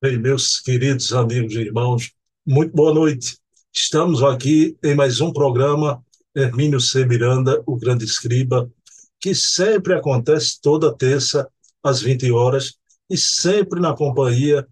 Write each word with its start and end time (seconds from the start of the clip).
Bem, 0.00 0.16
meus 0.16 0.60
queridos 0.60 1.12
amigos 1.12 1.54
e 1.54 1.58
irmãos, 1.58 2.12
muito 2.46 2.72
boa 2.72 2.94
noite. 2.94 3.36
Estamos 3.74 4.22
aqui 4.22 4.78
em 4.80 4.94
mais 4.94 5.20
um 5.20 5.32
programa 5.32 6.00
Hermínio 6.32 6.80
C. 6.80 7.04
Miranda, 7.04 7.60
o 7.66 7.76
grande 7.76 8.04
escriba, 8.04 8.70
que 9.18 9.34
sempre 9.34 9.94
acontece 9.94 10.60
toda 10.62 10.96
terça 10.96 11.50
às 11.82 12.00
20 12.00 12.30
horas 12.30 12.74
e 13.10 13.18
sempre 13.18 13.80
na 13.80 13.92
companhia 13.92 14.64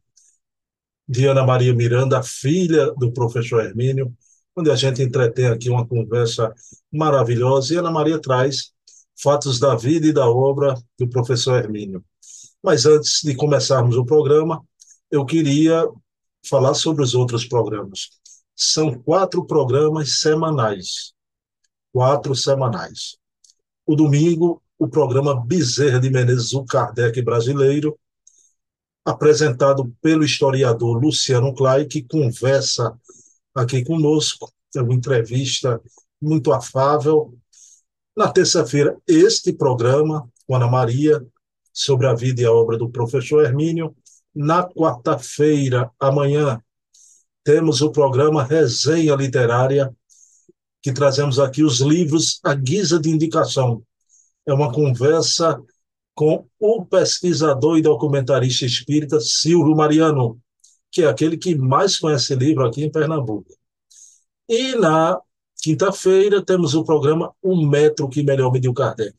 de 1.09 1.27
Ana 1.27 1.45
Maria 1.45 1.75
Miranda, 1.75 2.23
filha 2.23 2.95
do 2.95 3.11
professor 3.11 3.65
Hermínio, 3.65 4.15
onde 4.57 4.71
a 4.71 4.77
gente 4.77 5.03
entretém 5.03 5.47
aqui 5.47 5.69
uma 5.69 5.85
conversa 5.85 6.55
maravilhosa 6.93 7.75
e 7.75 7.77
Ana 7.79 7.91
Maria 7.91 8.21
traz 8.21 8.71
fatos 9.21 9.59
da 9.59 9.75
vida 9.75 10.07
e 10.07 10.13
da 10.13 10.31
obra 10.31 10.81
do 10.97 11.09
professor 11.09 11.59
Hermínio. 11.59 12.05
Mas 12.63 12.87
antes 12.87 13.23
de 13.25 13.35
começarmos 13.35 13.97
o 13.97 14.05
programa, 14.05 14.65
eu 15.11 15.25
queria 15.25 15.89
falar 16.49 16.75
sobre 16.75 17.03
os 17.03 17.15
outros 17.15 17.45
programas. 17.47 18.11
São 18.55 18.95
quatro 18.95 19.45
programas 19.45 20.21
semanais. 20.21 21.13
Quatro 21.93 22.35
semanais. 22.35 23.17
O 23.87 23.95
domingo, 23.95 24.63
o 24.79 24.89
programa 24.89 25.35
Bezerra 25.35 25.99
de 25.99 26.11
Menezes, 26.11 26.53
o 26.53 26.65
Kardec 26.65 27.21
brasileiro, 27.23 27.99
apresentado 29.05 29.95
pelo 30.03 30.25
historiador 30.25 31.01
Luciano 31.01 31.55
Clay, 31.55 31.87
que 31.87 32.03
conversa 32.03 32.99
aqui 33.55 33.85
conosco, 33.85 34.53
é 34.75 34.83
uma 34.83 34.95
entrevista 34.95 35.81
muito 36.21 36.53
afável. 36.53 37.35
Na 38.17 38.31
terça-feira, 38.31 38.97
este 39.07 39.53
programa, 39.53 40.29
com 40.47 40.57
Ana 40.57 40.67
Maria, 40.67 41.25
sobre 41.73 42.07
a 42.07 42.15
vida 42.15 42.43
e 42.43 42.45
a 42.45 42.53
obra 42.53 42.77
do 42.79 42.89
professor 42.89 43.45
Hermínio. 43.45 43.95
Na 44.39 44.69
quarta-feira, 44.69 45.91
amanhã, 45.99 46.63
temos 47.43 47.81
o 47.81 47.91
programa 47.91 48.45
Resenha 48.45 49.15
Literária, 49.15 49.91
que 50.83 50.93
trazemos 50.93 51.39
aqui 51.39 51.63
os 51.63 51.81
livros 51.81 52.39
à 52.45 52.55
guisa 52.55 53.01
de 53.01 53.09
indicação. 53.09 53.83
É 54.45 54.53
uma 54.53 54.71
conversa 54.71 55.59
com 56.15 56.47
o 56.61 56.85
pesquisador 56.85 57.79
e 57.79 57.83
documentarista 57.83 58.67
espírita 58.67 59.19
Silvio 59.21 59.75
Mariano, 59.75 60.39
que 60.93 61.01
é 61.01 61.07
aquele 61.07 61.39
que 61.39 61.55
mais 61.55 61.99
conhece 61.99 62.35
livro 62.35 62.67
aqui 62.67 62.85
em 62.85 62.93
Pernambuco. 62.93 63.57
E 64.47 64.75
na 64.75 65.19
quinta-feira 65.63 66.45
temos 66.45 66.75
o 66.75 66.85
programa 66.85 67.35
O 67.43 67.57
Metro 67.67 68.07
que 68.07 68.23
Melhor 68.23 68.53
Mediu 68.53 68.75
Kardec, 68.75 69.17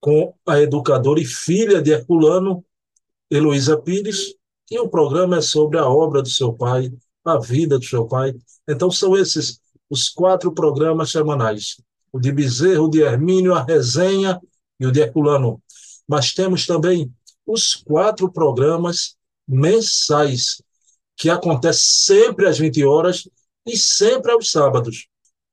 com 0.00 0.34
a 0.44 0.60
educadora 0.60 1.20
e 1.20 1.24
filha 1.24 1.80
de 1.80 1.92
Herculano, 1.92 2.64
Heloísa 3.30 3.76
Pires, 3.76 4.34
e 4.70 4.78
o 4.78 4.88
programa 4.88 5.38
é 5.38 5.40
sobre 5.40 5.78
a 5.78 5.88
obra 5.88 6.22
do 6.22 6.28
seu 6.28 6.52
pai, 6.52 6.92
a 7.24 7.38
vida 7.38 7.78
do 7.78 7.84
seu 7.84 8.06
pai. 8.06 8.34
Então, 8.68 8.90
são 8.90 9.16
esses 9.16 9.60
os 9.90 10.08
quatro 10.08 10.52
programas 10.52 11.10
semanais: 11.10 11.80
o 12.12 12.18
de 12.18 12.30
Bezerro, 12.32 12.86
o 12.86 12.90
de 12.90 13.00
Hermínio, 13.00 13.54
a 13.54 13.62
resenha 13.62 14.40
e 14.78 14.86
o 14.86 14.92
de 14.92 15.00
Herculano. 15.00 15.62
Mas 16.06 16.32
temos 16.32 16.66
também 16.66 17.12
os 17.46 17.74
quatro 17.74 18.30
programas 18.30 19.16
mensais, 19.46 20.62
que 21.16 21.30
acontecem 21.30 21.82
sempre 21.82 22.46
às 22.46 22.58
20 22.58 22.84
horas 22.84 23.28
e 23.66 23.76
sempre 23.76 24.32
aos 24.32 24.50
sábados. 24.50 25.08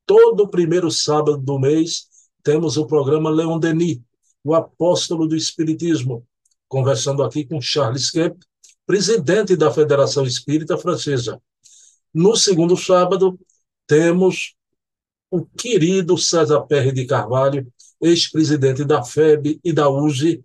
Todo 0.06 0.48
primeiro 0.48 0.92
sábado 0.92 1.38
do 1.38 1.58
mês 1.58 2.08
temos 2.44 2.78
o 2.78 2.86
programa 2.86 3.30
Leon 3.30 3.58
Denis, 3.58 4.00
o 4.44 4.54
apóstolo 4.54 5.28
do 5.28 5.36
Espiritismo, 5.36 6.26
conversando 6.68 7.24
aqui 7.24 7.46
com 7.46 7.62
Charles 7.62 8.10
Kemp, 8.10 8.38
presidente 8.86 9.56
da 9.56 9.72
Federação 9.72 10.26
Espírita 10.26 10.78
Francesa. 10.78 11.42
No 12.14 12.36
segundo 12.36 12.78
sábado, 12.78 13.40
temos 13.88 14.56
o 15.30 15.46
querido 15.46 16.18
César 16.18 16.62
Perry 16.62 16.92
de 16.92 17.06
Carvalho, 17.06 17.68
ex-presidente 18.02 18.84
da 18.84 19.04
FEB 19.04 19.60
e 19.64 19.74
da 19.74 19.90
USE, 19.90 20.44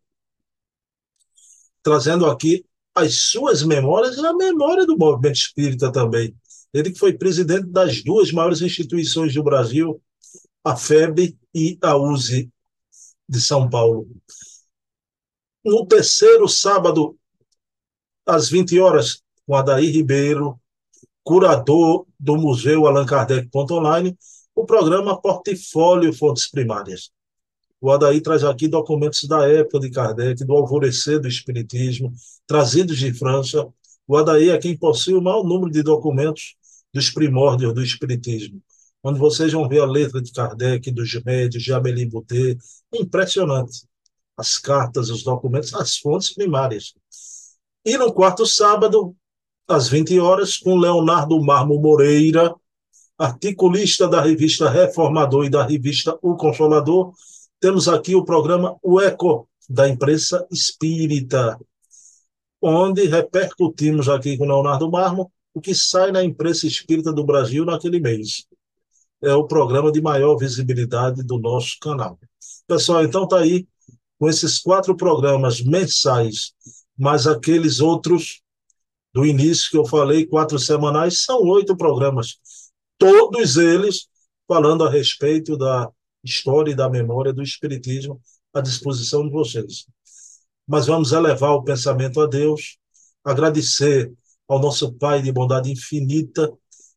trazendo 1.82 2.26
aqui 2.26 2.64
as 2.94 3.30
suas 3.30 3.62
memórias 3.62 4.16
e 4.16 4.26
a 4.26 4.32
memória 4.34 4.84
do 4.86 4.96
movimento 4.96 5.36
espírita 5.36 5.92
também. 5.92 6.34
Ele 6.72 6.90
que 6.90 6.98
foi 6.98 7.16
presidente 7.16 7.66
das 7.66 8.02
duas 8.02 8.32
maiores 8.32 8.60
instituições 8.60 9.34
do 9.34 9.42
Brasil, 9.42 10.00
a 10.64 10.76
FEB 10.76 11.36
e 11.54 11.78
a 11.82 11.96
USE 11.96 12.50
de 13.28 13.40
São 13.40 13.68
Paulo 13.68 14.08
no 15.64 15.86
terceiro 15.86 16.48
sábado, 16.48 17.16
às 18.26 18.48
20 18.48 18.78
horas, 18.80 19.22
com 19.46 19.54
Adair 19.54 19.92
Ribeiro, 19.92 20.58
curador 21.22 22.06
do 22.18 22.36
Museu 22.36 22.86
Allan 22.86 23.06
Kardec 23.06 23.48
Online, 23.54 24.16
o 24.54 24.64
programa 24.64 25.20
Portfólio 25.20 26.12
Fontes 26.12 26.50
Primárias. 26.50 27.10
O 27.80 27.90
Adair 27.90 28.22
traz 28.22 28.44
aqui 28.44 28.68
documentos 28.68 29.24
da 29.24 29.48
época 29.48 29.80
de 29.80 29.90
Kardec, 29.90 30.44
do 30.44 30.54
alvorecer 30.54 31.18
do 31.20 31.28
Espiritismo, 31.28 32.12
trazidos 32.46 32.98
de 32.98 33.12
França. 33.12 33.66
O 34.06 34.16
Adair 34.16 34.54
é 34.54 34.58
quem 34.58 34.76
possui 34.76 35.14
o 35.14 35.22
maior 35.22 35.44
número 35.44 35.70
de 35.70 35.82
documentos 35.82 36.56
dos 36.92 37.10
primórdios 37.10 37.72
do 37.72 37.82
Espiritismo, 37.82 38.62
onde 39.02 39.18
vocês 39.18 39.52
vão 39.52 39.68
ver 39.68 39.80
a 39.80 39.86
letra 39.86 40.20
de 40.20 40.32
Kardec, 40.32 40.90
dos 40.90 41.14
médios, 41.24 41.62
de 41.62 41.72
Amélie 41.72 42.06
Boutet. 42.06 42.58
Impressionante 42.92 43.89
as 44.40 44.58
cartas, 44.58 45.10
os 45.10 45.22
documentos, 45.22 45.74
as 45.74 45.98
fontes 45.98 46.34
primárias. 46.34 46.94
E 47.84 47.96
no 47.96 48.12
quarto 48.12 48.46
sábado, 48.46 49.14
às 49.68 49.88
20 49.88 50.18
horas, 50.18 50.56
com 50.56 50.76
Leonardo 50.76 51.40
Marmo 51.42 51.78
Moreira, 51.78 52.54
articulista 53.18 54.08
da 54.08 54.22
revista 54.22 54.70
Reformador 54.70 55.44
e 55.44 55.50
da 55.50 55.64
revista 55.64 56.18
O 56.22 56.36
Consolador, 56.36 57.12
temos 57.60 57.86
aqui 57.86 58.14
o 58.14 58.24
programa 58.24 58.76
O 58.82 58.98
Eco, 59.00 59.46
da 59.68 59.86
imprensa 59.88 60.46
espírita, 60.50 61.58
onde 62.60 63.06
repercutimos 63.06 64.08
aqui 64.08 64.36
com 64.36 64.46
Leonardo 64.46 64.90
Marmo 64.90 65.30
o 65.52 65.60
que 65.60 65.74
sai 65.74 66.10
na 66.10 66.24
imprensa 66.24 66.66
espírita 66.66 67.12
do 67.12 67.24
Brasil 67.24 67.64
naquele 67.64 68.00
mês. 68.00 68.46
É 69.22 69.34
o 69.34 69.46
programa 69.46 69.92
de 69.92 70.00
maior 70.00 70.36
visibilidade 70.36 71.22
do 71.22 71.38
nosso 71.38 71.78
canal. 71.80 72.18
Pessoal, 72.66 73.04
então 73.04 73.28
tá 73.28 73.38
aí 73.38 73.66
com 74.20 74.28
esses 74.28 74.58
quatro 74.58 74.94
programas 74.94 75.62
mensais, 75.62 76.52
mais 76.96 77.26
aqueles 77.26 77.80
outros 77.80 78.42
do 79.14 79.24
início 79.24 79.70
que 79.70 79.78
eu 79.78 79.86
falei, 79.86 80.26
quatro 80.26 80.58
semanais, 80.58 81.24
são 81.24 81.40
oito 81.44 81.74
programas. 81.74 82.36
Todos 82.98 83.56
eles 83.56 84.08
falando 84.46 84.84
a 84.84 84.90
respeito 84.90 85.56
da 85.56 85.90
história 86.22 86.72
e 86.72 86.76
da 86.76 86.90
memória 86.90 87.32
do 87.32 87.42
Espiritismo 87.42 88.20
à 88.52 88.60
disposição 88.60 89.24
de 89.24 89.30
vocês. 89.30 89.86
Mas 90.68 90.86
vamos 90.86 91.12
elevar 91.12 91.52
o 91.52 91.64
pensamento 91.64 92.20
a 92.20 92.26
Deus, 92.26 92.76
agradecer 93.24 94.12
ao 94.46 94.58
nosso 94.58 94.92
Pai 94.92 95.22
de 95.22 95.32
bondade 95.32 95.72
infinita 95.72 96.52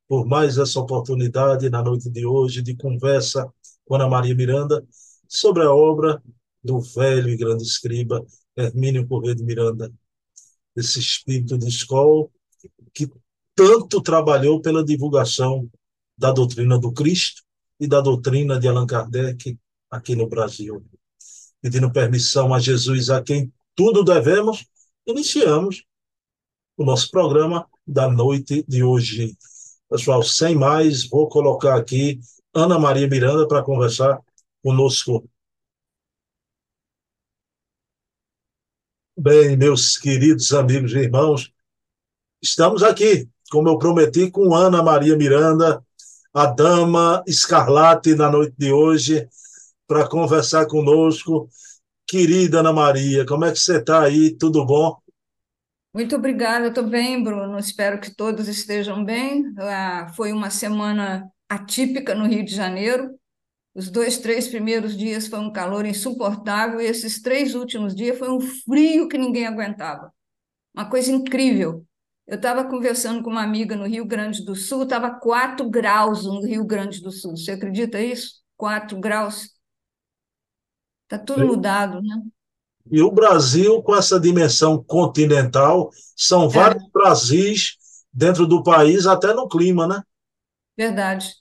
por 0.09 0.25
mais 0.25 0.57
essa 0.57 0.78
oportunidade 0.78 1.69
na 1.69 1.81
noite 1.81 2.09
de 2.09 2.25
hoje 2.25 2.62
de 2.62 2.75
conversa 2.75 3.47
com 3.85 3.95
Ana 3.95 4.09
Maria 4.09 4.35
Miranda 4.35 4.85
sobre 5.25 5.63
a 5.63 5.73
obra 5.73 6.22
do 6.63 6.79
velho 6.79 7.29
e 7.29 7.38
grande 7.38 7.63
escriba 7.63 8.25
Hermínio 8.56 9.07
Corrêa 9.07 9.35
de 9.35 9.44
Miranda, 9.44 9.91
esse 10.75 11.00
espírito 11.00 11.57
de 11.57 11.68
escola 11.68 12.28
que 12.94 13.09
tanto 13.56 14.01
trabalhou 14.01 14.62
pela 14.62 14.84
divulgação 14.84 15.69
da 16.18 16.31
doutrina 16.31 16.79
do 16.79 16.91
Cristo 16.91 17.44
e 17.79 17.88
da 17.88 18.01
doutrina 18.01 18.59
de 18.59 18.68
Allan 18.68 18.85
Kardec 18.85 19.57
aqui 19.90 20.16
no 20.16 20.28
Brasil. 20.28 20.84
Pedindo 21.62 21.91
permissão 21.91 22.53
a 22.53 22.59
Jesus, 22.59 23.09
a 23.09 23.22
quem 23.22 23.51
tudo 23.75 24.04
devemos, 24.04 24.66
iniciamos 25.06 25.83
o 26.77 26.83
nosso 26.83 27.09
programa 27.12 27.68
da 27.86 28.09
noite 28.09 28.63
de 28.68 28.83
hoje. 28.83 29.36
Pessoal, 29.89 30.24
sem 30.24 30.56
mais, 30.56 31.07
vou 31.07 31.27
colocar 31.27 31.75
aqui 31.75 32.19
Ana 32.54 32.80
Maria 32.80 33.07
Miranda 33.07 33.48
para 33.48 33.63
conversar 33.63 34.19
conosco 34.63 35.27
Bem, 39.15 39.56
meus 39.56 39.95
queridos 39.95 40.51
amigos 40.54 40.92
e 40.94 40.98
irmãos, 40.98 41.54
estamos 42.42 42.81
aqui, 42.81 43.30
como 43.51 43.69
eu 43.69 43.77
prometi, 43.77 44.31
com 44.31 44.56
Ana 44.56 44.81
Maria 44.81 45.15
Miranda, 45.15 45.86
a 46.33 46.48
dama 46.48 47.24
escarlate 47.27 48.15
na 48.15 48.31
noite 48.31 48.56
de 48.57 48.74
hoje, 48.74 49.30
para 49.88 50.10
conversar 50.10 50.65
conosco. 50.65 51.48
Querida 52.07 52.62
Ana 52.62 52.74
Maria, 52.74 53.24
como 53.24 53.45
é 53.45 53.51
que 53.51 53.60
você 53.60 53.77
está 53.77 54.01
aí? 54.01 54.36
Tudo 54.36 54.65
bom? 54.65 54.98
Muito 55.94 56.16
obrigada, 56.16 56.69
estou 56.69 56.83
bem, 56.83 57.24
Bruno. 57.24 57.59
Espero 57.59 58.01
que 58.01 58.16
todos 58.16 58.48
estejam 58.48 59.06
bem. 59.06 59.54
Ah, 59.59 60.12
foi 60.16 60.33
uma 60.33 60.50
semana 60.50 61.30
atípica 61.48 62.16
no 62.16 62.25
Rio 62.25 62.44
de 62.44 62.56
Janeiro. 62.56 63.12
Os 63.75 63.89
dois, 63.89 64.19
três 64.19 64.47
primeiros 64.47 64.95
dias 64.95 65.27
foi 65.27 65.39
um 65.39 65.51
calor 65.51 65.85
insuportável, 65.85 66.79
e 66.79 66.85
esses 66.85 67.21
três 67.21 67.55
últimos 67.55 67.95
dias 67.95 68.17
foi 68.17 68.29
um 68.29 68.39
frio 68.39 69.07
que 69.07 69.17
ninguém 69.17 69.47
aguentava. 69.47 70.13
uma 70.73 70.89
coisa 70.89 71.11
incrível. 71.11 71.85
Eu 72.25 72.35
estava 72.37 72.63
conversando 72.63 73.21
com 73.21 73.29
uma 73.29 73.43
amiga 73.43 73.75
no 73.75 73.85
Rio 73.85 74.05
Grande 74.05 74.45
do 74.45 74.55
Sul, 74.55 74.83
estava 74.83 75.11
4 75.11 75.69
graus 75.69 76.25
no 76.25 76.41
Rio 76.45 76.63
Grande 76.65 77.01
do 77.01 77.11
Sul. 77.11 77.35
Você 77.35 77.51
acredita 77.51 77.99
isso? 78.01 78.41
4 78.55 78.99
graus. 78.99 79.49
Está 81.03 81.19
tudo 81.19 81.45
mudado, 81.45 82.01
né? 82.01 82.23
E 82.89 83.01
o 83.01 83.11
Brasil, 83.11 83.81
com 83.81 83.95
essa 83.95 84.19
dimensão 84.19 84.83
continental, 84.83 85.89
são 86.15 86.45
é. 86.45 86.47
vários 86.47 86.83
é. 86.83 86.87
Brasis 86.93 87.77
dentro 88.11 88.45
do 88.45 88.63
país, 88.63 89.05
até 89.05 89.33
no 89.33 89.47
clima, 89.47 89.87
né? 89.87 90.01
Verdade. 90.77 91.33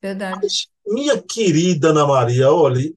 Verdade. 0.00 0.38
Mas, 0.42 0.68
minha 0.86 1.20
querida 1.20 1.90
Ana 1.90 2.06
Maria, 2.06 2.50
olha, 2.50 2.92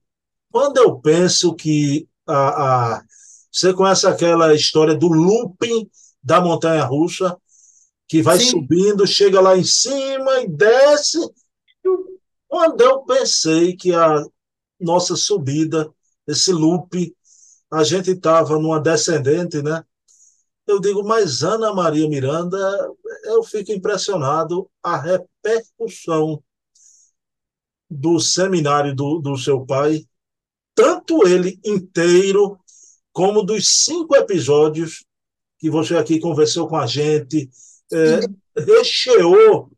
quando 0.50 0.78
eu 0.78 0.98
penso 0.98 1.54
que 1.54 2.08
a, 2.26 2.96
a, 2.96 3.02
você 3.50 3.72
conhece 3.72 4.06
aquela 4.06 4.54
história 4.54 4.94
do 4.94 5.08
looping 5.08 5.88
da 6.22 6.40
montanha 6.40 6.84
russa, 6.84 7.36
que 8.06 8.22
vai 8.22 8.38
Sim. 8.38 8.50
subindo, 8.50 9.06
chega 9.06 9.40
lá 9.40 9.56
em 9.56 9.64
cima 9.64 10.40
e 10.40 10.48
desce. 10.48 11.18
Quando 12.46 12.80
eu 12.80 13.02
pensei 13.02 13.76
que 13.76 13.94
a 13.94 14.22
nossa 14.80 15.14
subida, 15.16 15.90
esse 16.26 16.52
loop, 16.52 17.14
a 17.70 17.84
gente 17.84 18.10
estava 18.10 18.58
numa 18.58 18.80
descendente, 18.80 19.62
né? 19.62 19.84
Eu 20.66 20.80
digo, 20.80 21.02
mas 21.02 21.42
Ana 21.42 21.72
Maria 21.72 22.08
Miranda, 22.08 22.58
eu 23.24 23.42
fico 23.42 23.72
impressionado 23.72 24.70
a 24.82 24.98
repercussão 24.98 26.42
do 27.90 28.20
seminário 28.20 28.94
do, 28.94 29.18
do 29.18 29.36
seu 29.36 29.64
pai, 29.64 30.04
tanto 30.74 31.26
ele 31.26 31.58
inteiro, 31.64 32.58
como 33.12 33.42
dos 33.42 33.84
cinco 33.84 34.14
episódios 34.14 35.04
que 35.58 35.70
você 35.70 35.96
aqui 35.96 36.20
conversou 36.20 36.68
com 36.68 36.76
a 36.76 36.86
gente, 36.86 37.50
é, 37.92 38.20
recheou, 38.56 39.70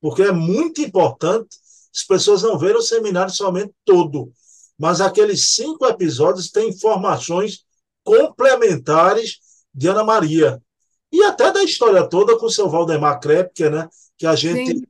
porque 0.00 0.22
é 0.22 0.32
muito 0.32 0.80
importante 0.80 1.48
as 1.94 2.04
pessoas 2.04 2.42
não 2.42 2.58
verem 2.58 2.76
o 2.76 2.82
seminário 2.82 3.32
somente 3.34 3.72
todo, 3.84 4.30
mas 4.78 5.00
aqueles 5.00 5.54
cinco 5.54 5.86
episódios 5.86 6.50
têm 6.50 6.68
informações 6.68 7.64
complementares 8.04 9.38
de 9.74 9.88
Ana 9.88 10.04
Maria. 10.04 10.62
E 11.10 11.22
até 11.24 11.50
da 11.50 11.62
história 11.62 12.06
toda 12.06 12.38
com 12.38 12.46
o 12.46 12.50
seu 12.50 12.68
Valdemar 12.68 13.18
Krepke, 13.18 13.70
né, 13.70 13.88
que 14.18 14.26
a 14.26 14.36
gente 14.36 14.78
Sim. 14.78 14.82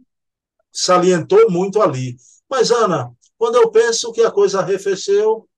salientou 0.73 1.49
muito 1.51 1.81
ali. 1.81 2.17
Mas, 2.49 2.71
Ana, 2.71 3.13
quando 3.39 3.57
eu 3.57 3.71
penso 3.71 4.13
que 4.13 4.23
a 4.23 4.31
coisa 4.31 4.61
arrefeceu, 4.61 5.49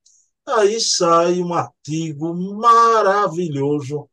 aí 0.47 0.81
sai 0.81 1.41
um 1.41 1.53
artigo 1.53 2.35
maravilhoso 2.35 4.09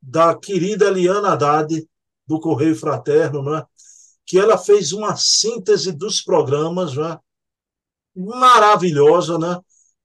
da 0.00 0.34
querida 0.34 0.86
Eliana 0.86 1.32
Haddad, 1.32 1.86
do 2.26 2.40
Correio 2.40 2.74
Fraterno, 2.74 3.42
né? 3.42 3.64
que 4.24 4.38
ela 4.38 4.58
fez 4.58 4.92
uma 4.92 5.16
síntese 5.16 5.92
dos 5.92 6.20
programas 6.20 6.96
né? 6.96 7.18
maravilhosa. 8.14 9.38
Né? 9.38 9.60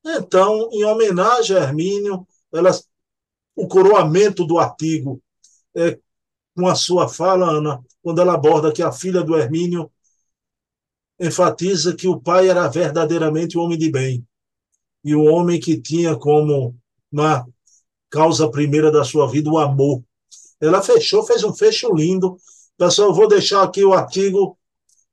Então, 0.06 0.70
em 0.72 0.84
homenagem 0.84 1.58
a 1.58 1.62
Hermínio, 1.62 2.28
ela, 2.54 2.72
o 3.56 3.68
coroamento 3.68 4.46
do 4.46 4.60
artigo 4.60 5.22
é 5.76 6.00
com 6.56 6.68
a 6.68 6.76
sua 6.76 7.08
fala, 7.08 7.50
Ana, 7.50 7.84
quando 8.04 8.22
ela 8.22 8.34
aborda 8.34 8.72
que 8.72 8.84
a 8.84 8.92
filha 8.92 9.24
do 9.24 9.36
Hermínio 9.36 9.91
enfatiza 11.22 11.96
que 11.96 12.08
o 12.08 12.20
pai 12.20 12.50
era 12.50 12.68
verdadeiramente 12.68 13.58
um 13.58 13.62
homem 13.62 13.78
de 13.78 13.92
bem 13.92 14.26
e 15.04 15.16
o 15.16 15.22
um 15.22 15.32
homem 15.32 15.60
que 15.60 15.80
tinha 15.80 16.16
como 16.16 16.76
uma 17.12 17.46
causa 18.10 18.50
primeira 18.50 18.92
da 18.92 19.04
sua 19.04 19.28
vida, 19.28 19.50
o 19.50 19.58
amor. 19.58 20.04
Ela 20.60 20.82
fechou, 20.82 21.26
fez 21.26 21.44
um 21.44 21.54
fecho 21.54 21.94
lindo. 21.94 22.38
Pessoal, 22.78 23.10
eu 23.10 23.14
vou 23.14 23.28
deixar 23.28 23.64
aqui 23.64 23.84
o 23.84 23.94
artigo 23.94 24.58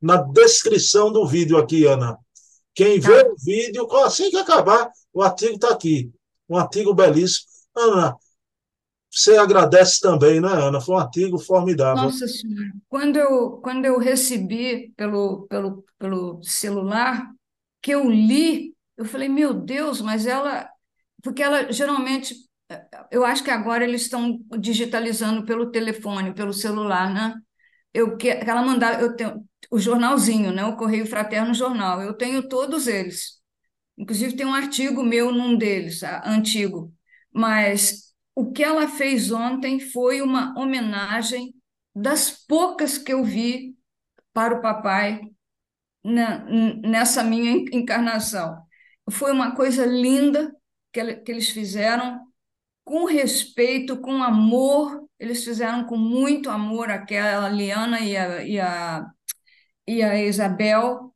na 0.01 0.17
descrição 0.17 1.13
do 1.13 1.27
vídeo 1.27 1.57
aqui, 1.57 1.87
Ana. 1.87 2.19
Quem 2.75 3.01
vê 3.01 3.25
tá. 3.25 3.31
o 3.31 3.37
vídeo, 3.39 3.97
assim 3.99 4.31
que 4.31 4.37
acabar, 4.37 4.91
o 5.13 5.23
artigo 5.23 5.55
está 5.55 5.71
aqui. 5.71 6.11
Um 6.49 6.57
artigo 6.57 6.95
belíssimo. 6.95 7.47
Ana, 7.75 8.17
você 9.11 9.37
agradece 9.37 10.01
também, 10.01 10.41
né, 10.41 10.49
Ana? 10.49 10.81
Foi 10.81 10.95
um 10.95 10.99
artigo 10.99 11.39
formidável. 11.39 12.03
Nossa 12.05 12.27
Senhora, 12.27 12.73
quando 12.89 13.17
eu, 13.17 13.53
quando 13.63 13.85
eu 13.85 13.99
recebi 13.99 14.93
pelo, 14.97 15.47
pelo, 15.49 15.85
pelo 15.99 16.43
celular, 16.43 17.31
que 17.81 17.93
eu 17.93 18.09
li, 18.11 18.75
eu 18.97 19.05
falei, 19.05 19.29
meu 19.29 19.55
Deus, 19.55 20.01
mas 20.01 20.27
ela. 20.27 20.69
Porque 21.23 21.43
ela 21.43 21.73
geralmente 21.73 22.35
eu 23.11 23.25
acho 23.25 23.43
que 23.43 23.51
agora 23.51 23.85
eles 23.85 24.03
estão 24.03 24.39
digitalizando 24.59 25.45
pelo 25.47 25.71
telefone, 25.71 26.35
pelo 26.35 26.53
celular, 26.53 27.13
né? 27.13 27.35
Eu 27.95 28.17
que 28.17 28.29
ela 28.29 28.63
mandava, 28.63 29.01
eu 29.01 29.17
tenho 29.17 29.45
o 29.71 29.79
jornalzinho, 29.79 30.53
né? 30.53 30.65
O 30.65 30.77
Correio 30.77 31.07
Fraterno 31.07 31.55
Jornal. 31.55 32.03
Eu 32.03 32.15
tenho 32.15 32.47
todos 32.49 32.87
eles. 32.87 33.39
Inclusive 33.97 34.37
tem 34.37 34.47
um 34.47 34.55
artigo 34.55 35.03
meu 35.03 35.33
num 35.33 35.57
deles, 35.57 36.03
antigo. 36.25 36.93
Mas 37.33 38.08
o 38.39 38.53
que 38.53 38.63
ela 38.63 38.87
fez 38.87 39.33
ontem 39.33 39.81
foi 39.81 40.23
uma 40.23 40.57
homenagem 40.57 41.53
das 41.93 42.31
poucas 42.31 42.97
que 42.97 43.13
eu 43.13 43.25
vi 43.25 43.77
para 44.33 44.57
o 44.57 44.63
papai 44.63 45.23
na, 46.05 46.45
nessa 46.77 47.25
minha 47.25 47.51
encarnação. 47.73 48.57
Foi 49.11 49.33
uma 49.33 49.57
coisa 49.57 49.85
linda 49.85 50.55
que, 50.93 51.17
que 51.17 51.33
eles 51.33 51.49
fizeram 51.49 52.29
com 52.85 53.07
respeito, 53.07 54.01
com 54.01 54.23
amor, 54.23 55.05
eles 55.19 55.43
fizeram 55.43 55.85
com 55.85 55.97
muito 55.97 56.49
amor 56.49 56.93
aquela 56.93 57.49
Liana 57.49 57.99
e 57.99 58.17
a, 58.17 58.45
e 58.45 58.61
a, 58.61 59.11
e 59.85 60.01
a 60.01 60.23
Isabel, 60.23 61.08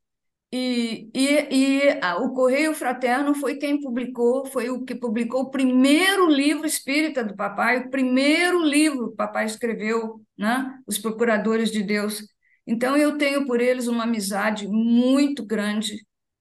e, 0.52 1.10
e, 1.14 1.28
e 1.50 1.98
a, 2.02 2.18
o 2.18 2.34
Correio 2.34 2.74
Fraterno 2.74 3.34
foi 3.34 3.56
quem 3.56 3.80
publicou, 3.80 4.44
foi 4.44 4.68
o 4.68 4.84
que 4.84 4.94
publicou 4.94 5.42
o 5.42 5.50
primeiro 5.50 6.28
livro 6.28 6.66
espírita 6.66 7.24
do 7.24 7.34
papai, 7.34 7.78
o 7.78 7.90
primeiro 7.90 8.62
livro 8.62 9.08
que 9.08 9.14
o 9.14 9.16
papai 9.16 9.46
escreveu, 9.46 10.20
né? 10.36 10.78
Os 10.86 10.98
Procuradores 10.98 11.70
de 11.70 11.82
Deus. 11.82 12.22
Então, 12.66 12.96
eu 12.96 13.16
tenho 13.16 13.46
por 13.46 13.62
eles 13.62 13.86
uma 13.88 14.04
amizade 14.04 14.68
muito 14.68 15.44
grande, 15.44 15.96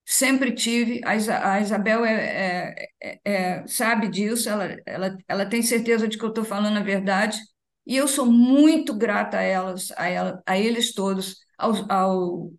sempre 0.06 0.52
tive. 0.54 1.00
A, 1.06 1.62
Isabel 1.62 2.04
é, 2.04 2.76
é, 2.76 2.88
é, 3.02 3.20
é, 3.24 3.68
sabe 3.68 4.10
disso, 4.10 4.50
ela, 4.50 4.76
ela, 4.86 5.18
ela 5.28 5.46
tem 5.46 5.62
certeza 5.62 6.06
de 6.08 6.18
que 6.18 6.26
eu 6.26 6.30
estou 6.30 6.44
falando 6.44 6.78
a 6.78 6.84
verdade, 6.84 7.40
e 7.86 7.96
eu 7.96 8.08
sou 8.08 8.26
muito 8.26 8.94
grata 8.94 9.38
a 9.38 9.42
elas, 9.42 9.92
a, 9.98 10.08
ela, 10.10 10.44
a 10.46 10.60
eles 10.60 10.94
todos, 10.94 11.38
ao, 11.58 11.92
ao, 11.92 12.52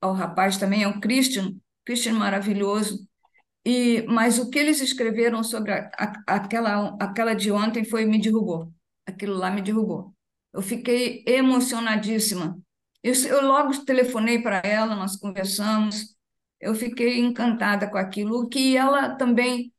ao 0.00 0.12
rapaz 0.14 0.56
também, 0.56 0.84
ao 0.84 1.00
Christian, 1.00 1.54
Christian 1.84 2.14
maravilhoso. 2.14 3.06
E, 3.64 4.02
mas 4.08 4.38
o 4.38 4.48
que 4.50 4.58
eles 4.58 4.80
escreveram 4.80 5.44
sobre 5.44 5.72
a, 5.72 5.90
a, 5.98 6.36
aquela, 6.36 6.96
aquela 7.00 7.34
de 7.34 7.52
ontem 7.52 7.84
foi 7.84 8.04
me 8.06 8.20
derrubou. 8.20 8.72
Aquilo 9.06 9.34
lá 9.36 9.50
me 9.50 9.62
derrubou. 9.62 10.14
Eu 10.52 10.62
fiquei 10.62 11.24
emocionadíssima. 11.26 12.58
Eu, 13.02 13.14
eu 13.14 13.46
logo 13.46 13.84
telefonei 13.84 14.42
para 14.42 14.60
ela, 14.64 14.94
nós 14.96 15.16
conversamos, 15.16 16.14
eu 16.60 16.74
fiquei 16.74 17.18
encantada 17.18 17.90
com 17.90 17.96
aquilo, 17.98 18.48
que 18.48 18.76
ela 18.76 19.16
também 19.16 19.72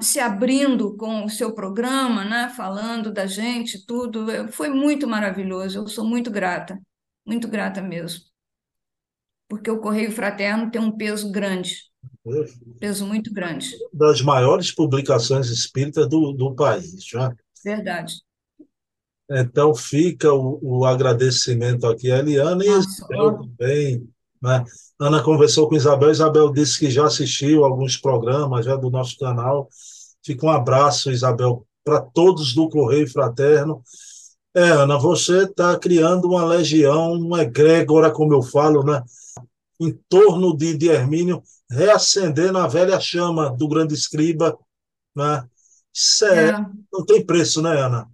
se 0.00 0.18
abrindo 0.20 0.96
com 0.96 1.24
o 1.24 1.30
seu 1.30 1.54
programa, 1.54 2.24
né, 2.24 2.48
falando 2.50 3.12
da 3.12 3.26
gente, 3.26 3.84
tudo, 3.86 4.26
foi 4.52 4.68
muito 4.70 5.06
maravilhoso. 5.06 5.78
Eu 5.78 5.88
sou 5.88 6.04
muito 6.04 6.30
grata, 6.30 6.80
muito 7.26 7.48
grata 7.48 7.80
mesmo. 7.80 8.24
Porque 9.48 9.70
o 9.70 9.80
Correio 9.80 10.12
Fraterno 10.12 10.70
tem 10.70 10.80
um 10.80 10.92
peso 10.92 11.30
grande, 11.30 11.74
peso 12.78 13.06
muito 13.06 13.32
grande. 13.32 13.70
Das 13.92 14.20
maiores 14.20 14.70
publicações 14.70 15.48
espíritas 15.48 16.08
do, 16.08 16.32
do 16.32 16.54
país, 16.54 17.04
já. 17.04 17.34
Verdade. 17.64 18.14
Então 19.30 19.74
fica 19.74 20.32
o, 20.32 20.58
o 20.62 20.84
agradecimento 20.84 21.86
aqui 21.86 22.10
a 22.10 22.18
Eliana 22.18 22.64
e 22.64 22.68
Nossa, 22.68 23.06
também 23.08 24.08
né? 24.42 24.64
Ana 25.00 25.22
conversou 25.22 25.68
com 25.68 25.76
Isabel, 25.76 26.10
Isabel 26.10 26.52
disse 26.52 26.78
que 26.78 26.90
já 26.90 27.06
assistiu 27.06 27.64
alguns 27.64 27.96
programas 27.96 28.64
já 28.64 28.76
do 28.76 28.90
nosso 28.90 29.16
canal. 29.18 29.68
Fica 30.24 30.46
um 30.46 30.50
abraço, 30.50 31.10
Isabel, 31.10 31.66
para 31.84 32.00
todos 32.00 32.54
do 32.54 32.68
Correio 32.68 33.10
Fraterno. 33.10 33.82
É, 34.54 34.62
Ana, 34.70 34.98
você 34.98 35.44
está 35.44 35.78
criando 35.78 36.28
uma 36.28 36.44
legião, 36.44 37.12
uma 37.12 37.42
egrégora, 37.42 38.10
como 38.10 38.34
eu 38.34 38.42
falo, 38.42 38.82
né? 38.82 39.02
Em 39.80 39.92
torno 40.08 40.56
de, 40.56 40.76
de 40.76 40.88
Hermínio, 40.88 41.42
reacendendo 41.70 42.58
a 42.58 42.66
velha 42.66 42.98
chama 43.00 43.50
do 43.50 43.68
grande 43.68 43.94
escriba. 43.94 44.58
Né? 45.14 45.44
Isso 45.94 46.24
é, 46.24 46.50
é. 46.50 46.66
não 46.92 47.04
tem 47.06 47.24
preço, 47.24 47.62
né, 47.62 47.70
Ana? 47.70 48.08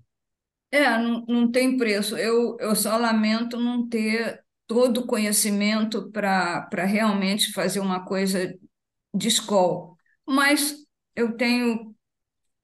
É, 0.71 0.99
não, 0.99 1.25
não 1.27 1.51
tem 1.51 1.77
preço. 1.77 2.17
Eu, 2.17 2.57
eu 2.59 2.75
só 2.75 2.97
lamento 2.97 3.57
não 3.57 3.89
ter 3.89 4.43
todo 4.67 4.99
o 4.99 5.07
conhecimento 5.07 6.11
para 6.11 6.85
realmente 6.85 7.53
fazer 7.53 7.81
uma 7.81 8.05
coisa 8.05 8.53
de 9.15 9.29
escola. 9.29 9.95
Mas 10.27 10.77
eu 11.15 11.37
tenho 11.37 11.95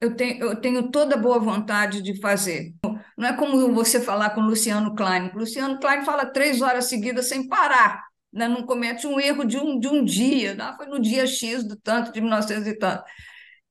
eu 0.01 0.15
tenho, 0.15 0.43
eu 0.43 0.55
tenho 0.55 0.89
toda 0.89 1.15
boa 1.15 1.39
vontade 1.39 2.01
de 2.01 2.19
fazer. 2.19 2.73
Não 3.15 3.27
é 3.27 3.33
como 3.33 3.71
você 3.71 4.01
falar 4.01 4.31
com 4.31 4.41
o 4.41 4.45
Luciano 4.45 4.95
Klein. 4.95 5.29
O 5.33 5.37
Luciano 5.37 5.79
Klein 5.79 6.03
fala 6.03 6.25
três 6.25 6.59
horas 6.59 6.85
seguidas 6.85 7.29
sem 7.29 7.47
parar, 7.47 8.03
né? 8.31 8.47
não 8.47 8.65
comete 8.65 9.05
um 9.07 9.19
erro 9.19 9.43
de 9.45 9.57
um, 9.57 9.79
de 9.79 9.87
um 9.87 10.03
dia, 10.03 10.53
né? 10.53 10.73
foi 10.77 10.87
no 10.87 10.99
dia 10.99 11.27
X 11.27 11.63
do 11.63 11.75
tanto, 11.75 12.11
de 12.11 12.21
1900 12.21 12.67
e 12.67 12.77
tanto. 12.77 13.03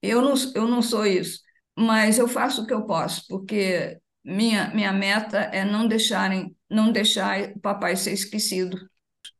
Eu 0.02 0.23
não, 0.23 0.35
eu 0.55 0.67
não 0.67 0.83
sou 0.83 1.07
isso, 1.07 1.40
mas 1.76 2.19
eu 2.19 2.26
faço 2.26 2.62
o 2.62 2.67
que 2.67 2.73
eu 2.73 2.83
posso, 2.83 3.26
porque 3.29 3.99
minha, 4.25 4.73
minha 4.75 4.93
meta 4.93 5.38
é 5.38 5.64
não 5.64 5.87
deixarem, 5.87 6.55
não 6.69 6.93
deixar 6.93 7.50
o 7.50 7.61
papai 7.61 7.97
ser 7.97 8.12
esquecido. 8.12 8.79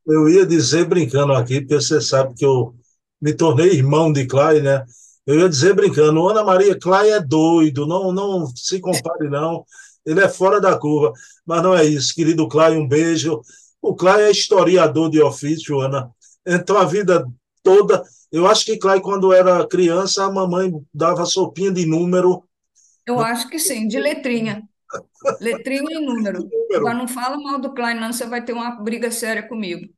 Eu 0.05 0.29
ia 0.29 0.45
dizer 0.45 0.85
brincando 0.85 1.33
aqui, 1.33 1.61
porque 1.61 1.75
você 1.75 2.01
sabe 2.01 2.33
que 2.35 2.45
eu 2.45 2.75
me 3.21 3.33
tornei 3.33 3.71
irmão 3.71 4.11
de 4.11 4.25
Clay, 4.25 4.61
né? 4.61 4.83
Eu 5.25 5.39
ia 5.39 5.49
dizer 5.49 5.75
brincando, 5.75 6.27
Ana 6.27 6.43
Maria 6.43 6.77
Clay 6.77 7.11
é 7.11 7.19
doido, 7.19 7.85
não, 7.85 8.11
não 8.11 8.47
se 8.55 8.79
compare 8.79 9.29
não, 9.29 9.63
ele 10.05 10.19
é 10.19 10.27
fora 10.27 10.59
da 10.59 10.77
curva, 10.77 11.13
mas 11.45 11.61
não 11.61 11.75
é 11.75 11.85
isso, 11.85 12.13
querido 12.15 12.47
Clay, 12.47 12.75
um 12.75 12.87
beijo. 12.87 13.39
O 13.81 13.95
Clay 13.95 14.23
é 14.23 14.31
historiador 14.31 15.09
de 15.09 15.21
ofício, 15.21 15.79
Ana, 15.79 16.11
então 16.45 16.77
a 16.77 16.85
vida 16.85 17.25
toda, 17.63 18.03
eu 18.31 18.47
acho 18.47 18.65
que 18.65 18.77
Clay 18.77 19.01
quando 19.01 19.33
era 19.33 19.67
criança, 19.67 20.25
a 20.25 20.31
mamãe 20.31 20.71
dava 20.93 21.25
sopinha 21.25 21.71
de 21.71 21.85
número. 21.85 22.43
Eu 23.05 23.19
acho 23.19 23.49
que 23.49 23.57
sim, 23.57 23.87
de 23.87 23.99
letrinha. 23.99 24.63
Letrinha 25.39 25.99
e 25.99 26.05
número. 26.05 26.47
Agora 26.75 26.93
não 26.93 27.07
fala 27.07 27.37
mal 27.37 27.59
do 27.59 27.73
Klein, 27.73 27.99
não, 27.99 28.13
você 28.13 28.25
vai 28.25 28.43
ter 28.43 28.53
uma 28.53 28.71
briga 28.81 29.11
séria 29.11 29.47
comigo. 29.47 29.91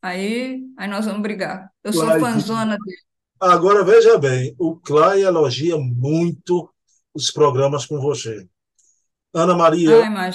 Aí, 0.00 0.60
aí 0.76 0.88
nós 0.88 1.06
vamos 1.06 1.22
brigar. 1.22 1.70
Eu 1.82 1.92
sou 1.92 2.06
fãzona 2.18 2.76
dele. 2.76 2.98
Agora, 3.40 3.84
veja 3.84 4.18
bem, 4.18 4.54
o 4.58 4.76
Clay 4.76 5.22
elogia 5.22 5.76
muito 5.76 6.72
os 7.14 7.30
programas 7.30 7.86
com 7.86 8.00
você. 8.00 8.46
Ana 9.34 9.54
Maria, 9.54 10.04
ah, 10.04 10.30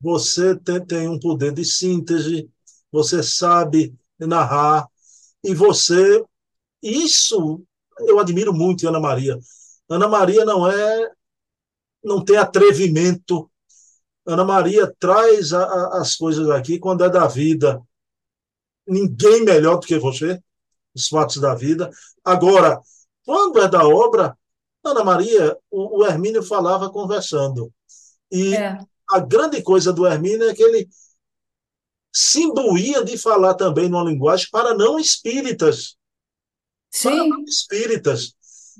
você 0.00 0.56
tem, 0.56 0.84
tem 0.84 1.08
um 1.08 1.18
poder 1.18 1.52
de 1.52 1.64
síntese, 1.64 2.50
você 2.90 3.22
sabe 3.22 3.94
narrar, 4.18 4.86
e 5.44 5.54
você. 5.54 6.24
Isso 6.82 7.62
eu 7.98 8.18
admiro 8.18 8.52
muito 8.52 8.88
Ana 8.88 9.00
Maria. 9.00 9.38
Ana 9.88 10.08
Maria 10.08 10.44
não 10.44 10.70
é. 10.70 11.10
não 12.02 12.24
tem 12.24 12.36
atrevimento. 12.36 13.50
Ana 14.24 14.44
Maria 14.44 14.92
traz 14.98 15.52
a, 15.52 15.62
a, 15.62 16.00
as 16.00 16.16
coisas 16.16 16.48
aqui 16.50 16.78
quando 16.78 17.04
é 17.04 17.10
da 17.10 17.26
vida 17.26 17.80
ninguém 18.86 19.44
melhor 19.44 19.76
do 19.76 19.86
que 19.86 19.98
você, 19.98 20.42
os 20.94 21.08
fatos 21.08 21.36
da 21.36 21.54
vida. 21.54 21.90
Agora, 22.24 22.80
quando 23.24 23.60
é 23.60 23.68
da 23.68 23.86
obra, 23.86 24.36
Ana 24.84 25.04
Maria, 25.04 25.56
o, 25.70 26.00
o 26.00 26.06
Hermínio 26.06 26.42
falava 26.42 26.90
conversando. 26.90 27.72
E 28.30 28.54
é. 28.54 28.78
A 29.10 29.20
grande 29.20 29.62
coisa 29.62 29.92
do 29.92 30.06
Hermínio 30.06 30.48
é 30.48 30.54
que 30.54 30.62
ele 30.62 30.88
se 32.12 32.42
imbuía 32.42 33.04
de 33.04 33.16
falar 33.16 33.54
também 33.54 33.88
numa 33.88 34.04
linguagem 34.04 34.48
para 34.50 34.74
não 34.74 34.98
espíritas. 34.98 35.96
Sim. 36.90 37.10
Para 37.10 37.26
não 37.28 37.44
espíritas. 37.44 38.34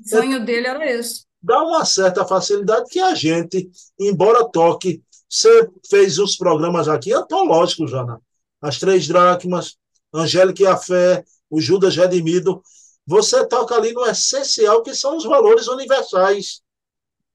O 0.05 0.09
sonho 0.09 0.37
é, 0.37 0.39
dele 0.39 0.67
era 0.67 0.91
esse. 0.91 1.25
Dá 1.41 1.61
uma 1.63 1.85
certa 1.85 2.25
facilidade 2.25 2.89
que 2.89 2.99
a 2.99 3.15
gente, 3.15 3.69
embora 3.99 4.49
toque, 4.49 5.01
você 5.29 5.69
fez 5.89 6.19
os 6.19 6.35
programas 6.35 6.87
aqui 6.87 7.13
antológicos, 7.13 7.91
Jana. 7.91 8.21
As 8.61 8.77
Três 8.77 9.07
Dracmas, 9.07 9.77
Angélica 10.13 10.63
e 10.63 10.67
a 10.67 10.77
Fé, 10.77 11.23
o 11.49 11.59
Judas 11.59 11.95
Redimido, 11.95 12.61
você 13.05 13.45
toca 13.47 13.75
ali 13.75 13.93
no 13.93 14.05
essencial, 14.05 14.83
que 14.83 14.93
são 14.93 15.17
os 15.17 15.23
valores 15.23 15.67
universais, 15.67 16.61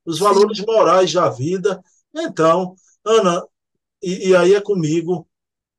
os 0.04 0.18
valores 0.18 0.58
Sim. 0.58 0.64
morais 0.66 1.12
da 1.12 1.28
vida. 1.28 1.82
Então, 2.14 2.76
Ana, 3.06 3.46
e, 4.02 4.30
e, 4.30 4.36
aí 4.36 4.54
é 4.54 4.60
comigo, 4.60 5.28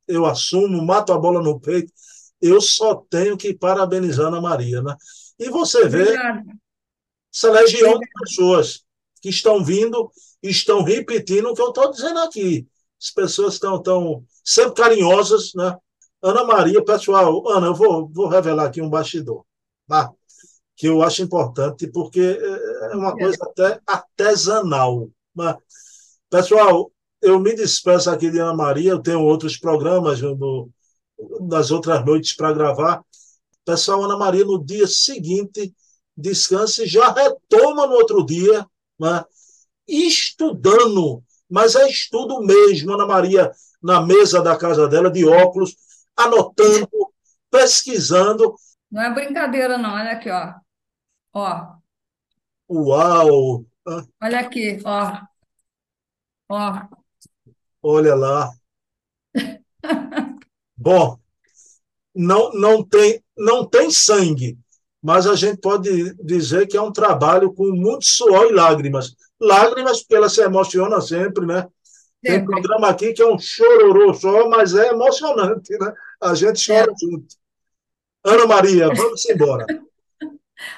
eu 0.08 0.26
assumo, 0.26 0.82
mato 0.82 1.12
a 1.12 1.18
bola 1.18 1.42
no 1.42 1.60
peito, 1.60 1.92
eu 2.42 2.62
só 2.62 2.96
tenho 3.10 3.38
que 3.38 3.54
parabenizar 3.54 4.28
Ana 4.28 4.42
Maria. 4.42 4.82
Né? 4.82 4.96
E 5.38 5.50
você 5.50 5.88
vê 5.88 6.04
Obrigada. 6.04 6.44
essa 7.34 7.52
legião 7.52 7.92
Obrigada. 7.92 8.06
de 8.06 8.12
pessoas 8.22 8.86
que 9.22 9.30
estão 9.30 9.64
vindo, 9.64 10.12
estão 10.42 10.84
repetindo 10.84 11.50
o 11.50 11.54
que 11.54 11.62
eu 11.62 11.70
estou 11.70 11.92
dizendo 11.92 12.20
aqui. 12.20 12.68
As 13.02 13.12
pessoas 13.12 13.56
estão 13.56 13.82
tão, 13.82 14.24
sempre 14.44 14.82
carinhosas, 14.82 15.52
né? 15.54 15.78
Ana 16.22 16.44
Maria, 16.44 16.84
pessoal, 16.84 17.48
Ana, 17.48 17.68
eu 17.68 17.76
vou, 17.76 18.10
vou 18.10 18.28
revelar 18.28 18.66
aqui 18.66 18.82
um 18.82 18.90
bastidor, 18.90 19.46
tá? 19.88 20.12
que 20.78 20.88
eu 20.88 21.02
acho 21.02 21.24
importante, 21.24 21.88
porque 21.88 22.40
é 22.92 22.96
uma 22.96 23.18
coisa 23.18 23.38
até 23.42 23.82
artesanal. 23.86 25.10
Né? 25.36 25.58
Pessoal, 26.30 26.92
eu 27.22 27.40
me 27.40 27.56
despeço 27.56 28.10
aqui 28.10 28.30
de 28.30 28.40
Ana 28.40 28.54
Maria, 28.54 28.92
eu 28.92 29.02
tenho 29.02 29.22
outros 29.22 29.58
programas 29.58 30.22
no, 30.22 30.70
nas 31.42 31.72
outras 31.72 32.04
noites 32.06 32.36
para 32.36 32.54
gravar. 32.54 33.04
Pessoal, 33.66 34.04
Ana 34.04 34.18
Maria, 34.18 34.46
no 34.46 34.64
dia 34.64 34.88
seguinte, 34.88 35.74
descansa 36.16 36.84
e 36.84 36.88
já 36.88 37.12
retoma 37.12 37.88
no 37.88 37.94
outro 37.94 38.26
dia, 38.26 38.66
né? 39.00 39.24
estudando, 39.88 41.24
mas 41.50 41.76
é 41.76 41.88
estudo 41.88 42.42
mesmo, 42.42 42.94
Ana 42.94 43.06
Maria, 43.06 43.52
na 43.82 44.02
mesa 44.02 44.42
da 44.42 44.58
casa 44.58 44.88
dela, 44.88 45.10
de 45.10 45.26
óculos, 45.26 45.76
anotando, 46.16 46.90
pesquisando. 47.50 48.56
Não 48.92 49.02
é 49.02 49.14
brincadeira, 49.14 49.78
não. 49.78 49.94
Olha 49.94 50.12
aqui, 50.12 50.30
ó. 50.30 50.54
Ó. 51.34 51.78
Uau! 52.70 53.66
Olha 54.22 54.40
aqui, 54.40 54.80
ó. 54.84 55.22
Ó. 56.50 56.97
Olha 57.82 58.16
lá. 58.16 58.52
Bom, 60.76 61.18
não, 62.14 62.52
não, 62.54 62.84
tem, 62.84 63.24
não 63.38 63.66
tem 63.66 63.90
sangue, 63.92 64.58
mas 65.02 65.28
a 65.28 65.36
gente 65.36 65.60
pode 65.60 66.14
dizer 66.16 66.68
que 66.68 66.78
é 66.78 66.82
um 66.82 66.92
trabalho 66.92 67.54
com 67.54 67.66
muito 67.72 68.06
suor 68.06 68.48
e 68.48 68.54
lágrimas. 68.54 69.16
Lágrimas, 69.40 70.02
porque 70.02 70.16
ela 70.16 70.30
se 70.30 70.42
emociona 70.42 71.00
sempre, 71.02 71.46
né? 71.46 71.68
Tem 72.22 72.44
programa 72.44 72.90
aqui 72.90 73.14
que 73.14 73.22
é 73.22 73.28
um 73.28 73.38
chororô 73.40 74.14
só, 74.14 74.50
mas 74.50 74.74
é 74.76 74.90
emocionante, 74.90 75.78
né? 75.78 75.94
A 76.22 76.34
gente 76.34 76.66
chora 76.66 76.92
é. 76.92 76.96
junto. 77.00 77.36
Ana 78.24 78.46
Maria, 78.46 78.88
vamos 78.94 79.26
embora. 79.26 79.66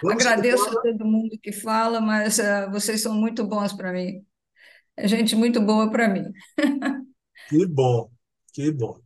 Vamos 0.03 0.25
Agradeço 0.25 0.67
embora. 0.67 0.89
a 0.89 0.91
todo 0.91 1.05
mundo 1.05 1.39
que 1.41 1.53
fala, 1.53 2.01
mas 2.01 2.37
uh, 2.37 2.69
vocês 2.69 3.01
são 3.01 3.13
muito 3.13 3.45
bons 3.45 3.71
para 3.71 3.93
mim. 3.93 4.25
É 4.99 5.07
gente 5.07 5.33
muito 5.33 5.61
boa 5.61 5.89
para 5.89 6.09
mim. 6.09 6.25
que 7.47 7.65
bom, 7.65 8.11
que 8.53 8.69
bom. 8.69 8.99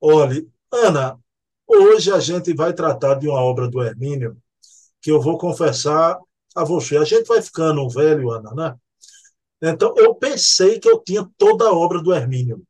Olha, 0.00 0.46
Ana, 0.72 1.18
hoje 1.66 2.12
a 2.12 2.20
gente 2.20 2.54
vai 2.54 2.72
tratar 2.72 3.16
de 3.16 3.26
uma 3.26 3.40
obra 3.40 3.68
do 3.68 3.82
Hermínio 3.82 4.36
que 5.00 5.10
eu 5.10 5.20
vou 5.20 5.36
confessar 5.36 6.16
a 6.54 6.64
você. 6.64 6.96
A 6.96 7.04
gente 7.04 7.26
vai 7.26 7.42
ficando 7.42 7.88
velho, 7.88 8.30
Ana, 8.30 8.54
né? 8.54 8.76
Então, 9.60 9.94
eu 9.96 10.14
pensei 10.14 10.78
que 10.78 10.88
eu 10.88 11.00
tinha 11.00 11.28
toda 11.36 11.64
a 11.66 11.72
obra 11.72 12.00
do 12.00 12.14
Hermínio. 12.14 12.62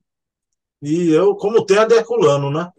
E 0.80 1.10
eu, 1.10 1.36
como 1.36 1.66
tem 1.66 1.76
a 1.76 1.84
Deculano, 1.84 2.50
né? 2.50 2.70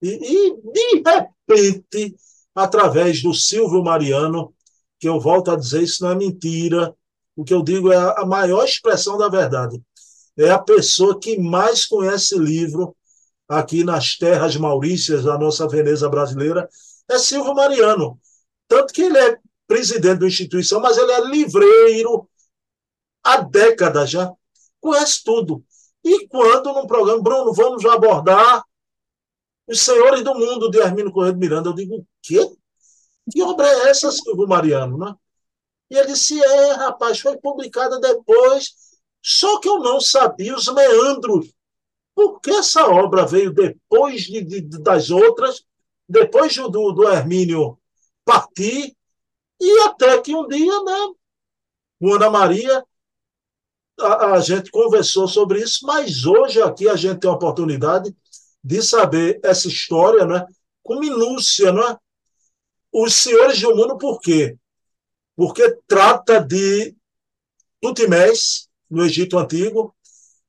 E, 0.00 0.10
e, 0.10 0.56
de 0.72 1.02
repente, 1.04 2.16
através 2.54 3.20
do 3.20 3.34
Silvio 3.34 3.82
Mariano, 3.82 4.54
que 5.00 5.08
eu 5.08 5.18
volto 5.18 5.50
a 5.50 5.56
dizer, 5.56 5.82
isso 5.82 6.04
não 6.04 6.12
é 6.12 6.14
mentira, 6.14 6.94
o 7.36 7.44
que 7.44 7.52
eu 7.52 7.62
digo 7.62 7.92
é 7.92 7.96
a 7.96 8.24
maior 8.24 8.64
expressão 8.64 9.18
da 9.18 9.28
verdade. 9.28 9.82
É 10.36 10.50
a 10.50 10.58
pessoa 10.58 11.18
que 11.18 11.38
mais 11.38 11.86
conhece 11.86 12.38
livro 12.38 12.96
aqui 13.48 13.84
nas 13.84 14.16
terras 14.16 14.56
maurícias 14.56 15.24
da 15.24 15.38
nossa 15.38 15.68
Veneza 15.68 16.08
brasileira, 16.08 16.68
é 17.08 17.18
Silvio 17.18 17.54
Mariano. 17.54 18.18
Tanto 18.66 18.92
que 18.92 19.02
ele 19.02 19.18
é 19.18 19.38
presidente 19.66 20.20
da 20.20 20.26
instituição, 20.26 20.80
mas 20.80 20.96
ele 20.96 21.12
é 21.12 21.24
livreiro, 21.24 22.28
há 23.22 23.40
décadas 23.40 24.10
já, 24.10 24.30
conhece 24.80 25.22
tudo. 25.24 25.64
E 26.02 26.26
quando 26.28 26.72
num 26.72 26.86
programa, 26.86 27.22
Bruno, 27.22 27.52
vamos 27.52 27.84
abordar 27.84 28.62
os 29.66 29.80
senhores 29.80 30.22
do 30.22 30.34
mundo 30.34 30.70
de 30.70 30.78
Hermínio 30.78 31.12
Correia 31.12 31.32
de 31.32 31.38
Miranda, 31.38 31.70
eu 31.70 31.74
digo, 31.74 31.96
o 31.96 32.06
quê? 32.22 32.46
Que 33.30 33.42
obra 33.42 33.66
é 33.66 33.88
essa, 33.88 34.10
Silvio 34.12 34.46
Mariano? 34.46 34.98
Né? 34.98 35.14
E 35.94 35.96
ele 35.96 36.08
disse, 36.08 36.42
é, 36.42 36.72
rapaz, 36.72 37.20
foi 37.20 37.36
publicada 37.36 38.00
depois, 38.00 38.74
só 39.22 39.60
que 39.60 39.68
eu 39.68 39.78
não 39.78 40.00
sabia 40.00 40.56
os 40.56 40.66
meandros. 40.66 41.54
Por 42.16 42.40
que 42.40 42.50
essa 42.50 42.84
obra 42.88 43.24
veio 43.24 43.54
depois 43.54 44.22
de, 44.22 44.42
de 44.42 44.60
das 44.80 45.10
outras, 45.10 45.64
depois 46.08 46.56
do, 46.56 46.90
do 46.90 47.08
Hermínio 47.08 47.78
partir, 48.24 48.96
e 49.60 49.80
até 49.82 50.20
que 50.20 50.34
um 50.34 50.48
dia, 50.48 50.82
né, 50.82 51.14
o 52.00 52.12
Ana 52.12 52.28
Maria 52.28 52.84
a, 54.00 54.32
a, 54.32 54.40
gente 54.40 54.72
conversou 54.72 55.28
sobre 55.28 55.60
isso, 55.62 55.86
mas 55.86 56.26
hoje 56.26 56.60
aqui 56.60 56.88
a 56.88 56.96
gente 56.96 57.20
tem 57.20 57.30
a 57.30 57.34
oportunidade 57.34 58.12
de 58.64 58.82
saber 58.82 59.38
essa 59.44 59.68
história 59.68 60.26
né, 60.26 60.44
com 60.82 60.98
minúcia. 60.98 61.70
Né? 61.70 61.96
Os 62.92 63.14
senhores 63.14 63.60
do 63.60 63.76
mundo, 63.76 63.96
por 63.96 64.20
quê? 64.20 64.58
Porque 65.36 65.78
trata 65.86 66.40
de 66.40 66.94
Tutimés, 67.80 68.68
no 68.90 69.04
Egito 69.04 69.38
Antigo, 69.38 69.94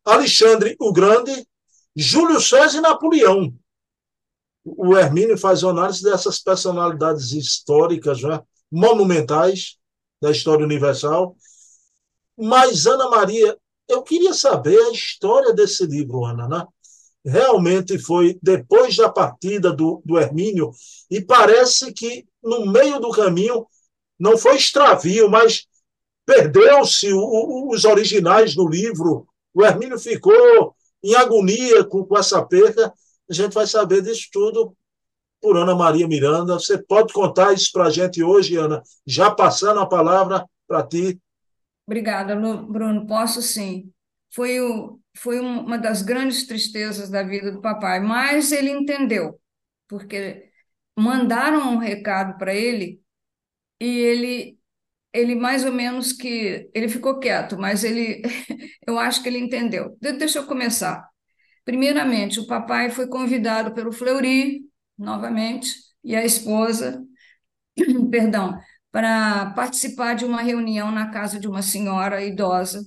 Alexandre 0.04 0.76
o 0.80 0.94
Grande, 0.94 1.48
Júlio 1.96 2.40
César 2.40 2.78
e 2.78 2.82
Napoleão. 2.82 3.54
O 4.64 4.96
Hermínio 4.96 5.38
faz 5.38 5.64
análise 5.64 6.04
dessas 6.04 6.40
personalidades 6.40 7.32
históricas 7.32 8.22
né, 8.22 8.42
monumentais 8.72 9.78
da 10.22 10.32
história 10.32 10.66
universal. 10.66 11.36
Mas, 12.38 12.86
Ana 12.86 13.10
Maria, 13.10 13.58
eu 13.88 14.04
queria 14.04 14.34
saber 14.34 14.78
a 14.78 14.92
história 14.92 15.54
desse 15.54 15.86
livro, 15.86 16.26
Ana. 16.26 16.48
Né? 16.48 16.66
Realmente 17.24 17.98
foi 17.98 18.38
depois 18.42 18.96
da 18.96 19.10
partida 19.10 19.72
do, 19.72 20.02
do 20.06 20.18
Hermínio, 20.18 20.72
e 21.10 21.22
parece 21.22 21.94
que 21.94 22.28
no 22.44 22.66
meio 22.66 23.00
do 23.00 23.10
caminho 23.12 23.66
não 24.20 24.38
foi 24.38 24.56
extravio, 24.56 25.30
mas 25.30 25.68
perdeu-se 26.26 27.12
os 27.14 27.86
originais 27.86 28.56
do 28.56 28.68
livro. 28.68 29.28
O 29.54 29.64
Hermínio 29.64 30.00
ficou 30.00 30.76
em 31.04 31.16
agonia 31.16 31.84
com, 31.84 32.04
com 32.04 32.18
essa 32.18 32.44
perda. 32.44 32.94
A 33.30 33.34
gente 33.34 33.54
vai 33.54 33.68
saber 33.68 34.02
disso 34.02 34.28
tudo 34.32 34.76
por 35.42 35.58
Ana 35.58 35.76
Maria 35.76 36.08
Miranda. 36.08 36.56
Você 36.56 36.78
pode 36.78 37.14
contar 37.14 37.54
isso 37.54 37.72
para 37.72 37.86
a 37.86 37.90
gente 37.90 38.24
hoje, 38.24 38.56
Ana, 38.56 38.82
já 39.06 39.30
passando 39.30 39.80
a 39.80 39.86
palavra 39.86 40.46
para 40.68 40.86
ti. 40.86 41.20
Obrigada, 41.86 42.36
Bruno. 42.36 43.06
Posso 43.06 43.42
sim. 43.42 43.92
Foi, 44.34 44.60
o, 44.60 45.00
foi 45.16 45.40
uma 45.40 45.78
das 45.78 46.02
grandes 46.02 46.48
tristezas 46.48 47.10
da 47.10 47.22
vida 47.24 47.52
do 47.52 47.62
papai, 47.62 48.00
mas 48.00 48.52
ele 48.52 48.72
entendeu, 48.72 49.40
porque 49.88 50.50
mandaram 50.98 51.74
um 51.74 51.78
recado 51.78 52.38
para 52.38 52.54
ele 52.54 53.00
e 53.80 53.86
ele 53.86 54.60
ele 55.14 55.36
mais 55.36 55.66
ou 55.66 55.72
menos 55.72 56.12
que 56.14 56.70
ele 56.74 56.90
ficou 56.90 57.20
quieto, 57.20 57.58
mas 57.58 57.84
ele 57.84 58.22
eu 58.88 59.00
acho 59.00 59.24
que 59.24 59.30
ele 59.30 59.40
entendeu. 59.40 59.98
Deixa 60.02 60.40
eu 60.40 60.48
começar. 60.48 61.08
Primeiramente, 61.66 62.40
o 62.40 62.48
papai 62.48 62.92
foi 62.92 63.08
convidado 63.08 63.74
pelo 63.74 63.92
Fleury 63.94 64.64
novamente 64.98 65.76
e 66.04 66.16
a 66.16 66.26
esposa, 66.26 67.04
perdão, 68.12 68.60
para 68.92 69.52
participar 69.52 70.16
de 70.16 70.26
uma 70.26 70.42
reunião 70.42 70.92
na 70.92 71.12
casa 71.12 71.40
de 71.40 71.48
uma 71.48 71.62
senhora 71.62 72.24
idosa 72.24 72.84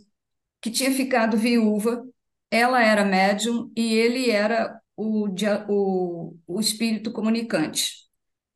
que 0.60 0.70
tinha 0.70 0.92
ficado 0.92 1.36
viúva. 1.36 2.04
Ela 2.50 2.82
era 2.82 3.04
médium 3.04 3.70
e 3.76 3.94
ele 3.94 4.30
era 4.30 4.80
o, 4.96 5.28
o, 5.68 6.36
o 6.46 6.60
espírito 6.60 7.12
comunicante. 7.12 7.94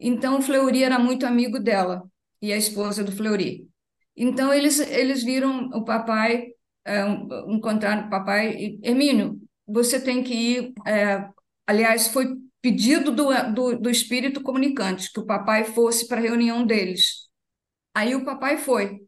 Então, 0.01 0.39
o 0.39 0.43
Fleury 0.43 0.83
era 0.85 0.99
muito 0.99 1.27
amigo 1.27 1.61
dela 1.61 2.03
e 2.43 2.53
a 2.53 2.57
esposa 2.57 3.05
do 3.05 3.13
Fleury. 3.13 3.69
Então, 4.17 4.53
eles, 4.53 4.81
eles 4.81 5.23
viram 5.23 5.69
o 5.69 5.85
papai, 5.85 6.49
é, 6.85 7.03
encontraram 7.49 8.07
o 8.07 8.11
papai 8.11 8.55
e, 8.55 8.81
Hermínio, 8.83 9.41
você 9.67 10.01
tem 10.01 10.23
que 10.23 10.35
ir. 10.35 10.73
É, 10.87 11.27
aliás, 11.67 12.09
foi 12.09 12.37
pedido 12.61 13.11
do, 13.13 13.29
do, 13.55 13.79
do 13.79 13.91
espírito 13.91 14.43
comunicante 14.43 15.11
que 15.13 15.21
o 15.21 15.27
papai 15.27 15.65
fosse 15.65 16.07
para 16.07 16.19
a 16.19 16.23
reunião 16.23 16.67
deles. 16.67 17.29
Aí 17.95 18.15
o 18.15 18.25
papai 18.25 18.59
foi. 18.59 19.01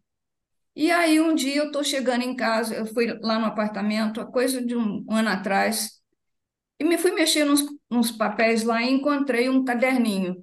E 0.77 0.91
aí 0.91 1.21
um 1.21 1.35
dia 1.35 1.57
eu 1.57 1.67
estou 1.67 1.85
chegando 1.85 2.23
em 2.23 2.35
casa, 2.35 2.75
eu 2.75 2.87
fui 2.87 3.07
lá 3.21 3.39
no 3.39 3.47
apartamento, 3.47 4.21
a 4.21 4.27
coisa 4.27 4.65
de 4.65 4.77
um 4.77 5.05
ano 5.09 5.29
atrás, 5.29 6.01
e 6.81 6.85
me 6.85 6.99
fui 6.99 7.13
mexer 7.13 7.45
nos, 7.45 7.65
nos 7.89 8.11
papéis 8.11 8.65
lá 8.65 8.83
e 8.83 8.91
encontrei 8.91 9.49
um 9.49 9.65
caderninho. 9.65 10.37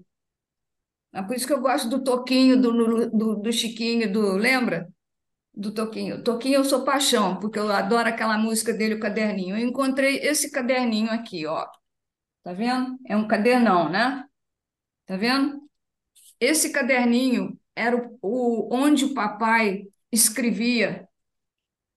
É 1.14 1.22
por 1.22 1.36
isso 1.36 1.46
que 1.46 1.54
eu 1.54 1.60
gosto 1.62 1.90
do 1.90 2.04
Toquinho, 2.04 2.62
do, 2.62 3.10
do, 3.10 3.36
do 3.36 3.52
Chiquinho, 3.52 4.12
do 4.12 4.34
lembra? 4.34 4.88
Do 5.54 5.74
Toquinho. 5.74 6.24
Toquinho 6.24 6.56
eu 6.56 6.66
sou 6.66 6.86
paixão, 6.86 7.40
porque 7.40 7.60
eu 7.60 7.70
adoro 7.72 8.08
aquela 8.08 8.38
música 8.38 8.74
dele, 8.74 8.96
o 8.96 9.00
caderninho. 9.00 9.58
Eu 9.58 9.68
encontrei 9.68 10.18
esse 10.20 10.50
caderninho 10.52 11.12
aqui, 11.12 11.46
ó. 11.46 11.68
Tá 12.44 12.54
vendo? 12.54 12.98
É 13.08 13.16
um 13.16 13.28
cadernão, 13.28 13.90
né? 13.90 14.26
Tá 15.06 15.18
vendo? 15.18 15.62
Esse 16.40 16.72
caderninho 16.72 17.60
era 17.76 17.96
o, 17.96 18.18
o 18.22 18.76
onde 18.76 19.06
o 19.06 19.14
papai 19.14 19.84
escrevia. 20.12 21.08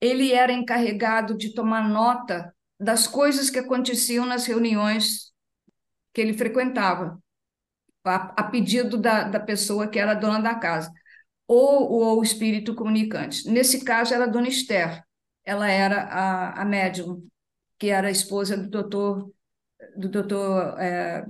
Ele 0.00 0.32
era 0.32 0.52
encarregado 0.52 1.36
de 1.36 1.54
tomar 1.54 1.88
nota 1.88 2.54
das 2.78 3.06
coisas 3.06 3.48
que 3.48 3.58
aconteciam 3.58 4.26
nas 4.26 4.46
reuniões 4.46 5.32
que 6.12 6.20
ele 6.20 6.34
frequentava, 6.34 7.18
a, 8.04 8.34
a 8.36 8.42
pedido 8.44 8.98
da, 8.98 9.24
da 9.24 9.40
pessoa 9.40 9.88
que 9.88 9.98
era 9.98 10.14
dona 10.14 10.40
da 10.40 10.54
casa, 10.54 10.92
ou, 11.46 11.90
ou 11.90 12.20
o 12.20 12.22
espírito 12.22 12.74
comunicante. 12.74 13.48
Nesse 13.48 13.84
caso, 13.84 14.14
era 14.14 14.24
a 14.24 14.28
dona 14.28 14.48
Esther, 14.48 15.02
ela 15.44 15.68
era 15.70 16.02
a, 16.04 16.62
a 16.62 16.64
médium, 16.64 17.26
que 17.78 17.88
era 17.88 18.08
a 18.08 18.10
esposa 18.10 18.56
do 18.56 18.68
doutor, 18.68 19.30
do 19.96 20.08
doutor 20.08 20.78
é, 20.80 21.24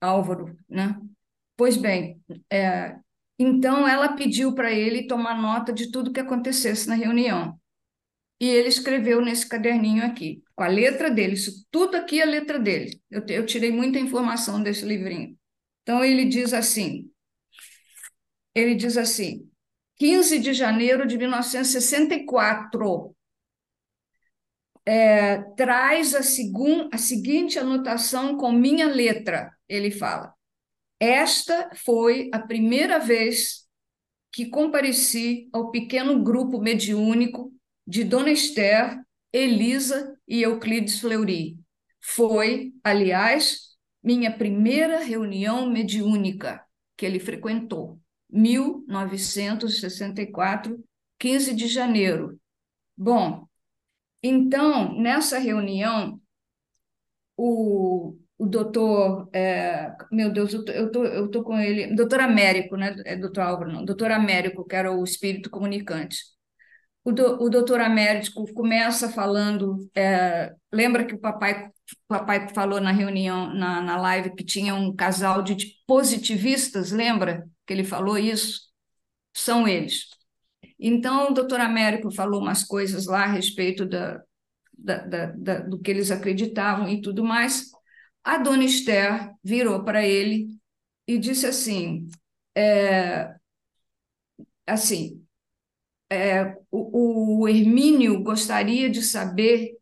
Álvaro, 0.00 0.56
né? 0.68 0.98
Pois 1.56 1.76
bem, 1.76 2.20
é, 2.50 2.96
então 3.38 3.86
ela 3.86 4.14
pediu 4.16 4.54
para 4.54 4.72
ele 4.72 5.06
tomar 5.06 5.40
nota 5.40 5.72
de 5.72 5.90
tudo 5.90 6.12
que 6.12 6.20
acontecesse 6.20 6.88
na 6.88 6.94
reunião. 6.94 7.58
E 8.40 8.48
ele 8.48 8.68
escreveu 8.68 9.20
nesse 9.20 9.46
caderninho 9.46 10.04
aqui, 10.04 10.42
com 10.56 10.62
a 10.64 10.68
letra 10.68 11.10
dele, 11.10 11.34
isso 11.34 11.66
tudo 11.70 11.96
aqui 11.96 12.20
é 12.20 12.22
a 12.22 12.26
letra 12.26 12.58
dele. 12.58 13.00
Eu, 13.10 13.22
eu 13.28 13.44
tirei 13.44 13.70
muita 13.70 13.98
informação 13.98 14.62
desse 14.62 14.84
livrinho. 14.86 15.36
Então 15.90 16.04
ele 16.04 16.24
diz 16.26 16.54
assim: 16.54 17.10
ele 18.54 18.76
diz 18.76 18.96
assim, 18.96 19.50
15 19.96 20.38
de 20.38 20.54
janeiro 20.54 21.04
de 21.04 21.18
1964, 21.18 23.12
é, 24.86 25.42
traz 25.56 26.14
a, 26.14 26.22
segun, 26.22 26.88
a 26.92 26.96
seguinte 26.96 27.58
anotação 27.58 28.36
com 28.36 28.52
minha 28.52 28.86
letra, 28.86 29.52
ele 29.68 29.90
fala. 29.90 30.32
Esta 31.00 31.70
foi 31.74 32.30
a 32.32 32.38
primeira 32.38 33.00
vez 33.00 33.66
que 34.30 34.46
compareci 34.46 35.48
ao 35.52 35.72
pequeno 35.72 36.22
grupo 36.22 36.60
mediúnico 36.60 37.52
de 37.84 38.04
Dona 38.04 38.30
Esther, 38.30 38.96
Elisa 39.32 40.16
e 40.28 40.40
Euclides 40.42 41.00
Fleury. 41.00 41.58
Foi, 42.00 42.72
aliás, 42.84 43.69
minha 44.02 44.36
primeira 44.36 44.98
reunião 45.00 45.70
mediúnica 45.70 46.64
que 46.96 47.06
ele 47.06 47.20
frequentou, 47.20 48.00
1964, 48.30 50.82
15 51.18 51.54
de 51.54 51.66
janeiro. 51.66 52.38
Bom, 52.96 53.46
então, 54.22 54.94
nessa 55.00 55.38
reunião, 55.38 56.20
o, 57.36 58.16
o 58.38 58.46
doutor, 58.46 59.28
é, 59.32 59.94
meu 60.12 60.32
Deus, 60.32 60.52
eu 60.52 60.64
tô, 60.64 60.72
eu 61.04 61.30
tô, 61.30 61.42
com 61.42 61.58
ele, 61.58 61.94
doutor 61.94 62.20
Américo, 62.20 62.76
né? 62.76 62.94
É 63.04 63.16
doutor 63.16 63.42
Álvaro, 63.42 63.72
não, 63.72 63.84
doutor 63.84 64.10
Américo, 64.10 64.64
que 64.64 64.76
era 64.76 64.92
o 64.92 65.04
espírito 65.04 65.50
comunicante 65.50 66.18
o, 67.10 67.12
do, 67.12 67.42
o 67.42 67.50
doutor 67.50 67.80
Américo 67.80 68.52
começa 68.54 69.10
falando, 69.10 69.90
é, 69.94 70.54
lembra 70.72 71.04
que 71.04 71.14
o 71.14 71.18
papai, 71.18 71.70
papai 72.08 72.48
falou 72.54 72.80
na 72.80 72.92
reunião, 72.92 73.52
na, 73.52 73.80
na 73.80 73.96
live, 74.00 74.34
que 74.34 74.44
tinha 74.44 74.74
um 74.74 74.94
casal 74.94 75.42
de 75.42 75.74
positivistas, 75.86 76.92
lembra 76.92 77.46
que 77.66 77.72
ele 77.72 77.84
falou 77.84 78.16
isso? 78.16 78.60
São 79.34 79.66
eles. 79.68 80.06
Então, 80.78 81.30
o 81.30 81.34
doutor 81.34 81.60
Américo 81.60 82.10
falou 82.10 82.40
umas 82.40 82.64
coisas 82.64 83.06
lá 83.06 83.24
a 83.24 83.32
respeito 83.32 83.84
da, 83.86 84.22
da, 84.76 84.98
da, 85.06 85.26
da, 85.26 85.58
do 85.60 85.78
que 85.78 85.90
eles 85.90 86.10
acreditavam 86.10 86.88
e 86.88 87.00
tudo 87.02 87.24
mais. 87.24 87.70
A 88.24 88.38
dona 88.38 88.64
Esther 88.64 89.30
virou 89.42 89.84
para 89.84 90.06
ele 90.06 90.48
e 91.06 91.18
disse 91.18 91.46
assim, 91.46 92.08
é, 92.56 93.34
assim, 94.66 95.19
é, 96.10 96.56
o, 96.70 97.42
o 97.42 97.48
Hermínio 97.48 98.22
gostaria 98.22 98.90
de 98.90 99.02
saber 99.02 99.78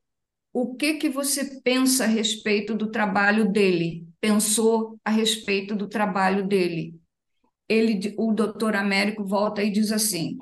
o 0.53 0.75
que 0.75 0.95
que 0.95 1.09
você 1.09 1.61
pensa 1.63 2.05
a 2.05 2.07
respeito 2.07 2.75
do 2.75 2.91
trabalho 2.91 3.51
dele, 3.51 4.07
pensou 4.21 4.99
a 5.05 5.11
respeito 5.11 5.75
do 5.75 5.89
trabalho 5.89 6.47
dele. 6.47 6.95
Ele, 7.69 8.15
o 8.19 8.33
doutor 8.33 8.77
Américo 8.77 9.25
volta 9.25 9.63
e 9.63 9.71
diz 9.71 9.93
assim, 9.93 10.39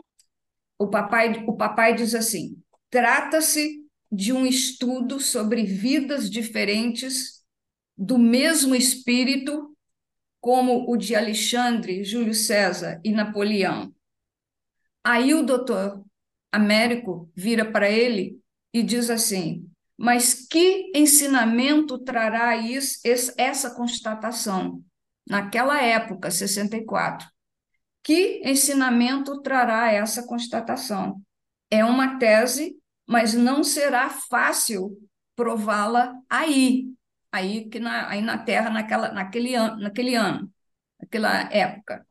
o 0.78 0.88
papai, 0.88 1.44
o 1.46 1.56
papai 1.56 1.94
diz 1.94 2.14
assim, 2.14 2.56
trata-se 2.90 3.84
de 4.10 4.32
um 4.32 4.46
estudo 4.46 5.18
sobre 5.20 5.64
vidas 5.64 6.30
diferentes 6.30 7.44
do 7.96 8.18
mesmo 8.18 8.74
espírito, 8.74 9.74
como 10.40 10.90
o 10.90 10.96
de 10.96 11.14
Alexandre, 11.14 12.04
Júlio 12.04 12.34
César 12.34 13.00
e 13.04 13.10
Napoleão. 13.10 13.95
Aí 15.08 15.34
o 15.34 15.44
doutor 15.44 16.04
Américo 16.50 17.30
vira 17.32 17.64
para 17.64 17.88
ele 17.88 18.40
e 18.74 18.82
diz 18.82 19.08
assim: 19.08 19.70
Mas 19.96 20.34
que 20.48 20.90
ensinamento 20.92 21.96
trará 22.00 22.56
isso, 22.56 22.98
essa 23.38 23.72
constatação? 23.72 24.82
Naquela 25.24 25.80
época, 25.80 26.28
64. 26.28 27.28
Que 28.02 28.42
ensinamento 28.44 29.40
trará 29.42 29.92
essa 29.92 30.26
constatação? 30.26 31.22
É 31.70 31.84
uma 31.84 32.18
tese, 32.18 32.76
mas 33.06 33.32
não 33.32 33.62
será 33.62 34.10
fácil 34.10 34.90
prová-la 35.36 36.20
aí, 36.28 36.92
aí 37.30 37.68
que 37.68 37.78
na, 37.78 38.08
aí 38.08 38.20
na 38.20 38.38
Terra 38.38 38.70
naquela, 38.70 39.12
naquele 39.12 39.54
ano, 39.54 39.80
naquele 39.80 40.16
ano, 40.16 40.52
naquela 41.00 41.42
época. 41.52 42.04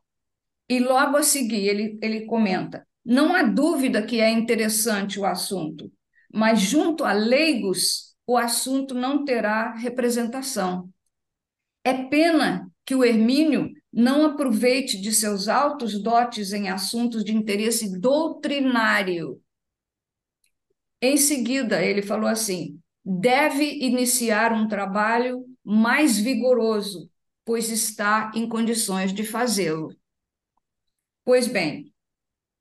E 0.68 0.80
logo 0.80 1.16
a 1.16 1.22
seguir 1.22 1.68
ele, 1.68 1.98
ele 2.02 2.26
comenta: 2.26 2.85
não 3.06 3.36
há 3.36 3.44
dúvida 3.44 4.04
que 4.04 4.20
é 4.20 4.28
interessante 4.28 5.20
o 5.20 5.24
assunto, 5.24 5.92
mas 6.32 6.60
junto 6.60 7.04
a 7.04 7.12
leigos 7.12 8.16
o 8.26 8.36
assunto 8.36 8.94
não 8.94 9.24
terá 9.24 9.72
representação. 9.74 10.90
É 11.84 11.94
pena 11.94 12.68
que 12.84 12.96
o 12.96 13.04
Hermínio 13.04 13.70
não 13.92 14.26
aproveite 14.26 15.00
de 15.00 15.12
seus 15.12 15.46
altos 15.46 16.02
dotes 16.02 16.52
em 16.52 16.68
assuntos 16.68 17.24
de 17.24 17.32
interesse 17.32 17.96
doutrinário. 17.96 19.40
Em 21.00 21.16
seguida, 21.16 21.84
ele 21.84 22.02
falou 22.02 22.28
assim: 22.28 22.80
deve 23.04 23.64
iniciar 23.64 24.52
um 24.52 24.66
trabalho 24.66 25.44
mais 25.62 26.18
vigoroso, 26.18 27.08
pois 27.44 27.70
está 27.70 28.32
em 28.34 28.48
condições 28.48 29.12
de 29.12 29.22
fazê-lo. 29.22 29.94
Pois 31.24 31.46
bem, 31.46 31.92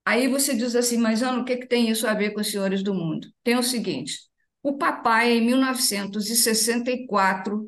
aí 0.05 0.27
você 0.27 0.55
diz 0.55 0.75
assim, 0.75 0.97
mas 0.97 1.23
Ana, 1.23 1.41
o 1.41 1.45
que, 1.45 1.57
que 1.57 1.67
tem 1.67 1.89
isso 1.89 2.07
a 2.07 2.13
ver 2.13 2.31
com 2.31 2.41
os 2.41 2.51
senhores 2.51 2.83
do 2.83 2.93
mundo? 2.93 3.27
Tem 3.43 3.57
o 3.57 3.63
seguinte: 3.63 4.19
o 4.63 4.77
papai, 4.77 5.33
em 5.33 5.45
1964, 5.45 7.67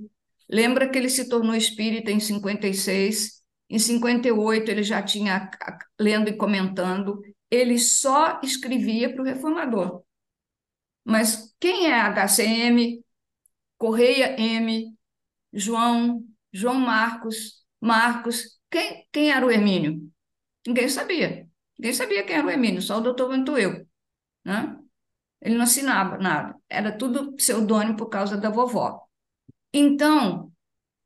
lembra 0.50 0.90
que 0.90 0.98
ele 0.98 1.10
se 1.10 1.28
tornou 1.30 1.56
espírita 1.56 2.12
em 2.12 2.20
56, 2.20 3.42
em 3.70 3.80
58 3.80 4.70
ele 4.72 4.84
já 4.84 5.02
tinha 5.02 5.50
lendo 6.00 6.30
e 6.30 6.38
comentando, 6.38 7.22
ele 7.52 7.78
só 7.80 8.40
escrevia 8.44 9.14
para 9.14 9.22
o 9.22 9.26
reformador. 9.26 10.04
Mas 11.04 11.54
quem 11.60 11.88
é 11.88 12.00
HCM, 12.00 13.04
Correia 13.78 14.40
M, 14.40 14.96
João, 15.54 16.24
João 16.52 16.80
Marcos, 16.80 17.66
Marcos, 17.80 18.60
quem, 18.70 19.08
quem 19.12 19.32
era 19.32 19.46
o 19.46 19.52
Hermínio? 19.52 20.12
Ninguém 20.66 20.90
sabia. 20.90 21.48
Ninguém 21.78 21.94
sabia 21.94 22.24
quem 22.24 22.36
era 22.36 22.48
o 22.48 22.50
Hermínio, 22.50 22.82
só 22.82 22.98
o 22.98 23.02
doutor 23.02 23.30
Ventueu. 23.30 23.88
Né? 24.44 24.78
Ele 25.42 25.56
não 25.56 25.64
assinava 25.64 26.18
nada. 26.18 26.56
Era 26.70 26.92
tudo 26.92 27.34
pseudônimo 27.34 27.98
por 27.98 28.08
causa 28.08 28.38
da 28.38 28.50
vovó. 28.50 29.02
Então, 29.74 30.52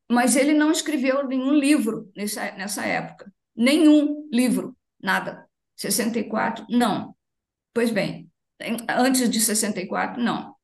mas 0.10 0.36
ele 0.36 0.54
não 0.54 0.72
escreveu 0.72 1.28
nenhum 1.28 1.54
livro 1.54 2.12
nessa, 2.16 2.52
nessa 2.52 2.86
época. 2.86 3.32
Nenhum 3.56 4.28
livro, 4.32 4.76
nada. 5.02 5.46
64, 5.76 6.66
não. 6.70 7.16
Pois 7.74 7.92
bem, 7.92 8.30
antes 8.90 9.30
de 9.30 9.40
64, 9.40 10.22
não. 10.22 10.56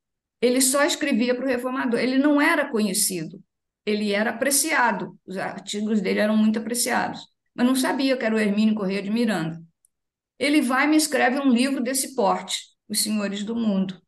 Ele 0.42 0.62
só 0.62 0.84
escrevia 0.84 1.36
para 1.36 1.46
o 1.46 1.48
reformador. 1.48 2.00
Ele 2.00 2.18
não 2.18 2.40
era 2.42 2.70
conhecido, 2.70 3.42
ele 3.86 4.14
era 4.14 4.30
apreciado. 4.30 5.18
Os 5.26 5.38
artigos 5.38 6.02
dele 6.02 6.20
eram 6.20 6.38
muito 6.38 6.60
apreciados, 6.60 7.28
mas 7.56 7.66
não 7.66 7.76
sabia 7.76 8.16
que 8.16 8.26
era 8.26 8.36
o 8.36 8.40
Hermínio 8.40 8.76
Correia 8.76 9.02
de 9.02 9.10
Miranda. 9.10 9.62
Ele 10.40 10.62
vai 10.62 10.86
e 10.86 10.88
me 10.88 10.98
escreve 10.98 11.40
um 11.40 11.50
livro 11.50 11.82
desse 11.82 12.16
porte, 12.16 12.62
Os 12.88 13.02
Senhores 13.02 13.44
do 13.44 13.56
Mundo, 13.56 14.02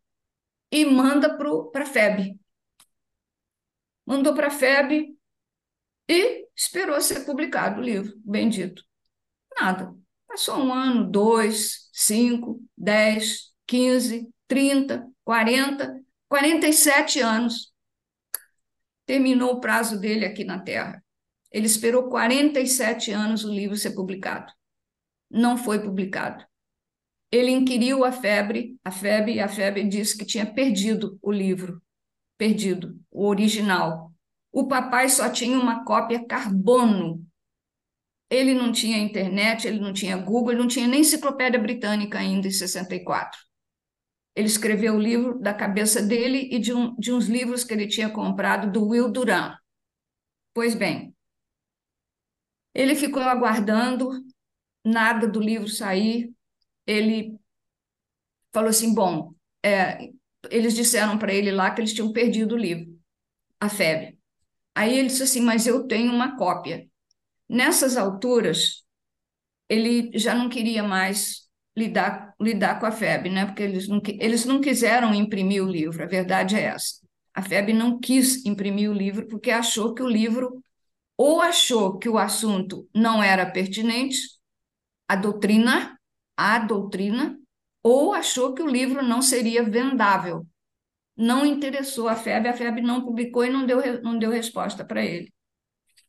e 0.71 0.85
manda 0.85 1.35
para 1.37 1.83
a 1.83 1.85
FEB. 1.85 2.39
Mandou 4.05 4.33
para 4.33 4.47
a 4.47 4.51
FEB 4.51 5.15
e 6.07 6.47
esperou 6.55 6.99
ser 7.01 7.25
publicado 7.25 7.79
o 7.79 7.83
livro, 7.83 8.13
bendito. 8.23 8.83
Nada. 9.59 9.93
Passou 10.27 10.57
um 10.57 10.73
ano, 10.73 11.09
dois, 11.09 11.89
cinco, 11.91 12.63
dez, 12.77 13.51
15, 13.67 14.27
30, 14.47 15.07
40, 15.23 16.01
47 16.27 17.19
anos. 17.19 17.71
Terminou 19.05 19.53
o 19.53 19.59
prazo 19.59 19.99
dele 19.99 20.25
aqui 20.25 20.43
na 20.43 20.59
Terra. 20.59 21.03
Ele 21.51 21.65
esperou 21.65 22.09
47 22.09 23.11
anos 23.11 23.43
o 23.43 23.51
livro 23.51 23.75
ser 23.75 23.91
publicado. 23.91 24.51
Não 25.29 25.57
foi 25.57 25.79
publicado. 25.79 26.45
Ele 27.31 27.51
inquiriu 27.51 28.03
a 28.03 28.11
febre, 28.11 28.77
a 28.83 28.91
febre, 28.91 29.35
e 29.35 29.39
a 29.39 29.47
febre 29.47 29.87
disse 29.87 30.17
que 30.17 30.25
tinha 30.25 30.51
perdido 30.51 31.19
o 31.21 31.31
livro, 31.31 31.81
perdido, 32.37 32.99
o 33.11 33.27
original. 33.27 34.11
O 34.51 34.67
papai 34.67 35.09
só 35.09 35.29
tinha 35.29 35.59
uma 35.59 35.85
cópia 35.85 36.25
carbono. 36.25 37.23
Ele 38.31 38.53
não 38.53 38.71
tinha 38.71 38.97
internet, 38.97 39.67
ele 39.67 39.79
não 39.79 39.93
tinha 39.93 40.17
Google, 40.17 40.51
ele 40.51 40.61
não 40.61 40.67
tinha 40.67 40.87
nem 40.87 41.01
enciclopédia 41.01 41.59
britânica 41.59 42.17
ainda 42.17 42.47
em 42.47 42.51
64. 42.51 43.39
Ele 44.35 44.47
escreveu 44.47 44.95
o 44.95 44.99
livro 44.99 45.39
da 45.39 45.53
cabeça 45.53 46.01
dele 46.01 46.49
e 46.51 46.59
de, 46.59 46.73
um, 46.73 46.95
de 46.95 47.11
uns 47.11 47.27
livros 47.27 47.63
que 47.63 47.73
ele 47.73 47.87
tinha 47.87 48.09
comprado 48.09 48.71
do 48.71 48.87
Will 48.87 49.11
Duran. 49.11 49.55
Pois 50.53 50.73
bem, 50.75 51.13
ele 52.73 52.95
ficou 52.95 53.21
aguardando 53.21 54.09
nada 54.83 55.27
do 55.27 55.39
livro 55.39 55.67
sair. 55.67 56.31
Ele 56.85 57.39
falou 58.53 58.69
assim: 58.69 58.93
bom, 58.93 59.33
é, 59.63 60.09
eles 60.49 60.75
disseram 60.75 61.17
para 61.17 61.33
ele 61.33 61.51
lá 61.51 61.71
que 61.71 61.81
eles 61.81 61.93
tinham 61.93 62.11
perdido 62.11 62.55
o 62.55 62.57
livro, 62.57 62.97
a 63.59 63.69
febre. 63.69 64.17
Aí 64.75 64.97
ele 64.97 65.07
disse 65.09 65.23
assim: 65.23 65.41
mas 65.41 65.67
eu 65.67 65.87
tenho 65.87 66.11
uma 66.13 66.37
cópia. 66.37 66.87
Nessas 67.47 67.97
alturas, 67.97 68.83
ele 69.67 70.11
já 70.17 70.35
não 70.35 70.49
queria 70.49 70.83
mais 70.83 71.49
lidar, 71.75 72.33
lidar 72.39 72.79
com 72.79 72.85
a 72.85 72.91
FEB, 72.91 73.29
né? 73.29 73.45
porque 73.45 73.63
eles 73.63 73.87
não, 73.87 74.01
eles 74.05 74.45
não 74.45 74.61
quiseram 74.61 75.13
imprimir 75.13 75.63
o 75.63 75.69
livro, 75.69 76.03
a 76.03 76.07
verdade 76.07 76.55
é 76.55 76.63
essa. 76.63 76.95
A 77.33 77.41
FEB 77.41 77.73
não 77.73 77.99
quis 77.99 78.45
imprimir 78.45 78.89
o 78.89 78.93
livro 78.93 79.27
porque 79.27 79.51
achou 79.51 79.93
que 79.93 80.03
o 80.03 80.07
livro, 80.07 80.61
ou 81.17 81.41
achou 81.41 81.97
que 81.97 82.09
o 82.09 82.17
assunto 82.17 82.87
não 82.93 83.23
era 83.23 83.49
pertinente, 83.49 84.17
a 85.09 85.15
doutrina, 85.15 85.99
a 86.37 86.59
doutrina, 86.59 87.35
ou 87.81 88.13
achou 88.13 88.53
que 88.53 88.61
o 88.61 88.67
livro 88.67 89.01
não 89.01 89.23
seria 89.23 89.63
vendável. 89.63 90.45
Não 91.17 91.43
interessou 91.43 92.07
a 92.07 92.15
FEB, 92.15 92.47
a 92.47 92.53
FEB 92.53 92.81
não 92.81 93.03
publicou 93.03 93.43
e 93.43 93.49
não 93.49 93.65
deu, 93.65 94.03
não 94.03 94.19
deu 94.19 94.29
resposta 94.29 94.85
para 94.85 95.03
ele. 95.03 95.33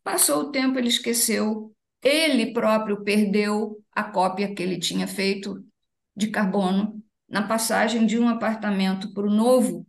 Passou 0.05 0.43
o 0.43 0.51
tempo, 0.51 0.79
ele 0.79 0.89
esqueceu, 0.89 1.75
ele 2.03 2.53
próprio 2.53 3.03
perdeu 3.03 3.83
a 3.91 4.05
cópia 4.05 4.55
que 4.55 4.63
ele 4.63 4.79
tinha 4.79 5.09
feito 5.09 5.65
de 6.15 6.29
carbono 6.29 7.03
na 7.27 7.49
passagem 7.49 8.05
de 8.05 8.19
um 8.19 8.29
apartamento 8.29 9.15
para 9.15 9.27
o 9.27 9.31
novo, 9.31 9.87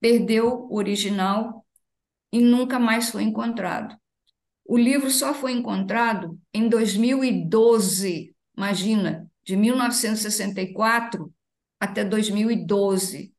perdeu 0.00 0.66
o 0.68 0.74
original 0.76 1.64
e 2.32 2.40
nunca 2.40 2.80
mais 2.80 3.10
foi 3.10 3.22
encontrado. 3.22 3.96
O 4.64 4.76
livro 4.76 5.10
só 5.10 5.32
foi 5.32 5.52
encontrado 5.52 6.38
em 6.52 6.68
2012, 6.68 8.31
imagina, 8.56 9.30
de 9.44 9.56
1964 9.56 11.32
até 11.80 12.04
2012. 12.04 13.34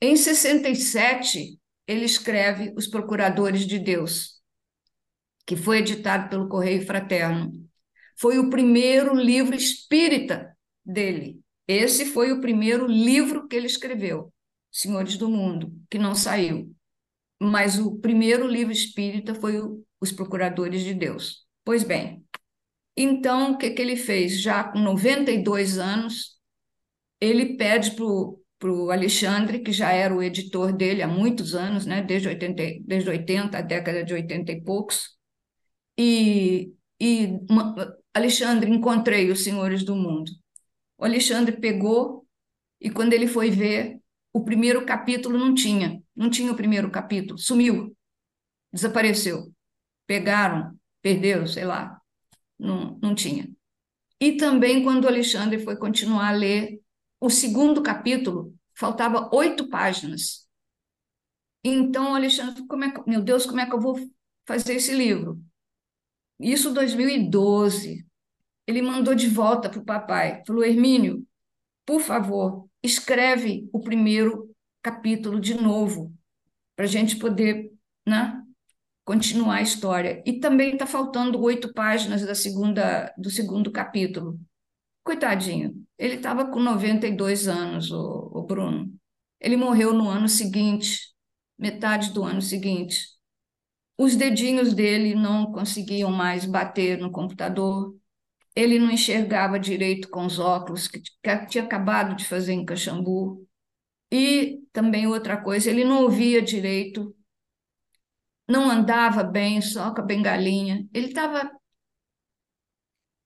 Em 0.00 0.16
67, 0.16 1.58
ele 1.86 2.04
escreve 2.04 2.72
Os 2.76 2.86
Procuradores 2.86 3.66
de 3.66 3.78
Deus, 3.78 4.40
que 5.46 5.56
foi 5.56 5.78
editado 5.78 6.28
pelo 6.28 6.48
Correio 6.48 6.84
Fraterno. 6.84 7.52
Foi 8.18 8.38
o 8.38 8.50
primeiro 8.50 9.14
livro 9.14 9.54
espírita 9.54 10.56
dele. 10.84 11.40
Esse 11.66 12.06
foi 12.06 12.32
o 12.32 12.40
primeiro 12.40 12.86
livro 12.86 13.46
que 13.46 13.56
ele 13.56 13.66
escreveu, 13.66 14.32
Senhores 14.70 15.16
do 15.16 15.28
Mundo, 15.28 15.72
que 15.88 15.98
não 15.98 16.14
saiu. 16.14 16.74
Mas 17.40 17.78
o 17.78 17.96
primeiro 17.98 18.46
livro 18.46 18.72
espírita 18.72 19.34
foi 19.34 19.60
Os 20.00 20.12
Procuradores 20.12 20.82
de 20.82 20.94
Deus. 20.94 21.46
Pois 21.64 21.84
bem, 21.84 22.24
então 22.96 23.52
o 23.52 23.58
que, 23.58 23.70
que 23.70 23.82
ele 23.82 23.96
fez? 23.96 24.40
Já 24.40 24.64
com 24.64 24.78
92 24.78 25.78
anos, 25.78 26.38
ele 27.20 27.56
pede 27.56 27.92
para 27.92 28.72
o 28.72 28.90
Alexandre, 28.90 29.60
que 29.60 29.72
já 29.72 29.92
era 29.92 30.14
o 30.14 30.22
editor 30.22 30.72
dele 30.72 31.02
há 31.02 31.08
muitos 31.08 31.54
anos, 31.54 31.86
né, 31.86 32.02
desde, 32.02 32.28
80, 32.28 32.62
desde 32.82 33.10
80, 33.10 33.58
a 33.58 33.62
década 33.62 34.04
de 34.04 34.14
80 34.14 34.52
e 34.52 34.60
poucos, 34.62 35.16
e, 35.98 36.72
e 37.00 37.38
Alexandre, 38.14 38.70
encontrei 38.70 39.30
os 39.30 39.42
senhores 39.44 39.84
do 39.84 39.94
mundo. 39.94 40.30
O 40.98 41.04
Alexandre 41.04 41.56
pegou 41.58 42.26
e 42.80 42.90
quando 42.90 43.12
ele 43.12 43.26
foi 43.28 43.50
ver, 43.50 44.00
o 44.32 44.44
primeiro 44.44 44.84
capítulo 44.84 45.38
não 45.38 45.54
tinha, 45.54 46.02
não 46.16 46.28
tinha 46.28 46.50
o 46.50 46.56
primeiro 46.56 46.90
capítulo, 46.90 47.38
sumiu, 47.38 47.96
desapareceu. 48.72 49.52
Pegaram, 50.06 50.76
perderam, 51.00 51.46
sei 51.46 51.64
lá, 51.64 52.01
não, 52.62 52.98
não 53.02 53.14
tinha. 53.14 53.50
E 54.20 54.36
também 54.36 54.82
quando 54.82 55.08
Alexandre 55.08 55.58
foi 55.58 55.76
continuar 55.76 56.28
a 56.28 56.32
ler 56.32 56.80
o 57.20 57.28
segundo 57.28 57.82
capítulo, 57.82 58.54
faltava 58.74 59.28
oito 59.34 59.68
páginas. 59.68 60.48
Então 61.64 62.14
Alexandre, 62.14 62.66
como 62.66 62.84
é 62.84 62.92
meu 63.06 63.22
Deus, 63.22 63.46
como 63.46 63.60
é 63.60 63.66
que 63.66 63.74
eu 63.74 63.80
vou 63.80 63.98
fazer 64.46 64.74
esse 64.74 64.94
livro? 64.94 65.42
Isso 66.40 66.72
2012. 66.72 68.06
Ele 68.66 68.82
mandou 68.82 69.14
de 69.14 69.28
volta 69.28 69.68
para 69.68 69.80
o 69.80 69.84
papai. 69.84 70.42
Falou, 70.46 70.64
Hermínio, 70.64 71.26
por 71.84 72.00
favor, 72.00 72.68
escreve 72.82 73.68
o 73.72 73.80
primeiro 73.80 74.52
capítulo 74.82 75.40
de 75.40 75.54
novo, 75.54 76.12
para 76.74 76.84
a 76.84 76.88
gente 76.88 77.16
poder 77.16 77.72
né, 78.06 78.41
continuar 79.04 79.56
a 79.56 79.62
história. 79.62 80.22
E 80.26 80.38
também 80.40 80.72
está 80.72 80.86
faltando 80.86 81.40
oito 81.42 81.72
páginas 81.72 82.24
da 82.24 82.34
segunda, 82.34 83.12
do 83.18 83.30
segundo 83.30 83.70
capítulo. 83.70 84.38
Coitadinho, 85.04 85.84
ele 85.98 86.14
estava 86.14 86.46
com 86.46 86.60
92 86.60 87.48
anos, 87.48 87.90
o, 87.90 88.30
o 88.34 88.42
Bruno. 88.42 88.92
Ele 89.40 89.56
morreu 89.56 89.92
no 89.92 90.08
ano 90.08 90.28
seguinte, 90.28 91.12
metade 91.58 92.12
do 92.12 92.22
ano 92.22 92.40
seguinte. 92.40 93.08
Os 93.98 94.16
dedinhos 94.16 94.72
dele 94.72 95.14
não 95.14 95.52
conseguiam 95.52 96.10
mais 96.10 96.44
bater 96.44 96.98
no 96.98 97.10
computador. 97.10 97.96
Ele 98.54 98.78
não 98.78 98.90
enxergava 98.90 99.58
direito 99.58 100.08
com 100.08 100.24
os 100.24 100.38
óculos 100.38 100.86
que 100.86 101.02
tinha 101.48 101.64
acabado 101.64 102.14
de 102.16 102.24
fazer 102.24 102.52
em 102.52 102.64
Caxambu. 102.64 103.46
E 104.12 104.60
também 104.72 105.06
outra 105.06 105.36
coisa, 105.36 105.70
ele 105.70 105.84
não 105.84 106.02
ouvia 106.02 106.42
direito, 106.42 107.14
não 108.48 108.70
andava 108.70 109.22
bem, 109.22 109.60
só 109.60 109.94
com 109.94 110.00
a 110.00 110.04
bengalinha. 110.04 110.86
Ele 110.92 111.08
estava 111.08 111.50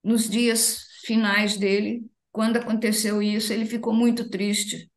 nos 0.03 0.29
dias 0.29 0.87
finais 1.05 1.57
dele, 1.57 2.05
quando 2.31 2.59
aconteceu 2.59 3.23
isso, 3.23 3.53
ele 3.53 3.65
ficou 3.65 3.95
muito 3.95 4.29
triste, 4.29 4.91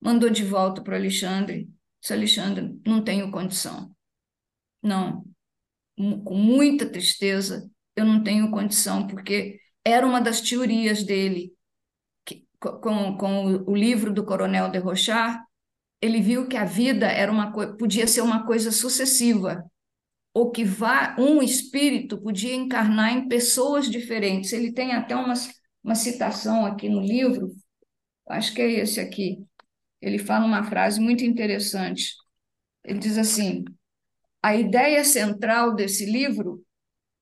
mandou 0.00 0.30
de 0.30 0.44
volta 0.44 0.82
para 0.82 0.96
Alexandre. 0.96 1.68
Disse, 2.00 2.12
Alexandre, 2.12 2.80
não 2.86 3.02
tenho 3.04 3.30
condição. 3.30 3.94
Não, 4.82 5.24
com 5.96 6.34
muita 6.34 6.90
tristeza, 6.90 7.70
eu 7.94 8.04
não 8.04 8.22
tenho 8.22 8.50
condição, 8.50 9.06
porque 9.06 9.60
era 9.84 10.06
uma 10.06 10.20
das 10.20 10.40
teorias 10.40 11.04
dele, 11.04 11.52
que, 12.24 12.46
com, 12.60 13.16
com 13.16 13.46
o 13.66 13.76
livro 13.76 14.12
do 14.12 14.24
Coronel 14.24 14.70
de 14.70 14.78
Rochard, 14.78 15.45
ele 16.06 16.20
viu 16.20 16.48
que 16.48 16.56
a 16.56 16.64
vida 16.64 17.06
era 17.06 17.30
uma 17.30 17.52
podia 17.76 18.06
ser 18.06 18.22
uma 18.22 18.46
coisa 18.46 18.70
sucessiva, 18.70 19.64
ou 20.32 20.50
que 20.50 20.64
vá, 20.64 21.16
um 21.18 21.42
espírito 21.42 22.20
podia 22.20 22.54
encarnar 22.54 23.12
em 23.12 23.28
pessoas 23.28 23.90
diferentes. 23.90 24.52
Ele 24.52 24.72
tem 24.72 24.92
até 24.92 25.16
uma, 25.16 25.34
uma 25.82 25.94
citação 25.94 26.66
aqui 26.66 26.88
no 26.88 27.00
livro, 27.00 27.52
acho 28.28 28.54
que 28.54 28.60
é 28.60 28.70
esse 28.70 29.00
aqui. 29.00 29.38
Ele 30.00 30.18
fala 30.18 30.44
uma 30.44 30.64
frase 30.64 31.00
muito 31.00 31.24
interessante. 31.24 32.14
Ele 32.84 32.98
diz 32.98 33.18
assim: 33.18 33.64
a 34.42 34.54
ideia 34.54 35.04
central 35.04 35.74
desse 35.74 36.06
livro 36.06 36.62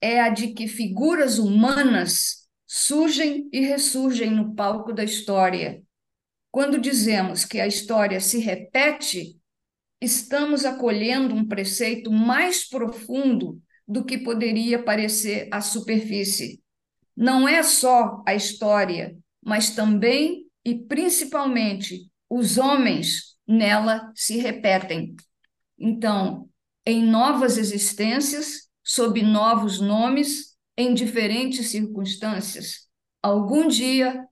é 0.01 0.21
a 0.21 0.29
de 0.29 0.49
que 0.49 0.69
figuras 0.69 1.39
humanas 1.39 2.49
surgem 2.67 3.49
e 3.53 3.61
ressurgem 3.61 4.31
no 4.31 4.55
palco 4.55 4.93
da 4.93 5.05
história. 5.05 5.83
Quando 6.55 6.81
dizemos 6.81 7.45
que 7.45 7.59
a 7.59 7.67
história 7.67 8.21
se 8.21 8.39
repete, 8.39 9.37
estamos 10.01 10.65
acolhendo 10.65 11.35
um 11.35 11.45
preceito 11.45 12.13
mais 12.13 12.65
profundo 12.65 13.61
do 13.89 14.05
que 14.05 14.19
poderia 14.19 14.81
parecer 14.81 15.49
à 15.51 15.61
superfície. 15.61 16.63
Não 17.17 17.49
é 17.49 17.61
só 17.65 18.23
a 18.25 18.37
história, 18.37 19.19
mas 19.45 19.71
também 19.71 20.47
e 20.65 20.77
principalmente 20.77 22.09
os 22.31 22.57
homens 22.57 23.37
nela 23.45 24.13
se 24.15 24.37
repetem. 24.37 25.17
Então, 25.77 26.49
em 26.87 27.03
novas 27.03 27.59
existências, 27.59 28.69
sob 28.81 29.21
novos 29.23 29.81
nomes, 29.81 30.57
em 30.79 30.95
diferentes 30.95 31.67
circunstâncias, 31.71 32.87
algum 33.21 33.67
dia 33.67 34.25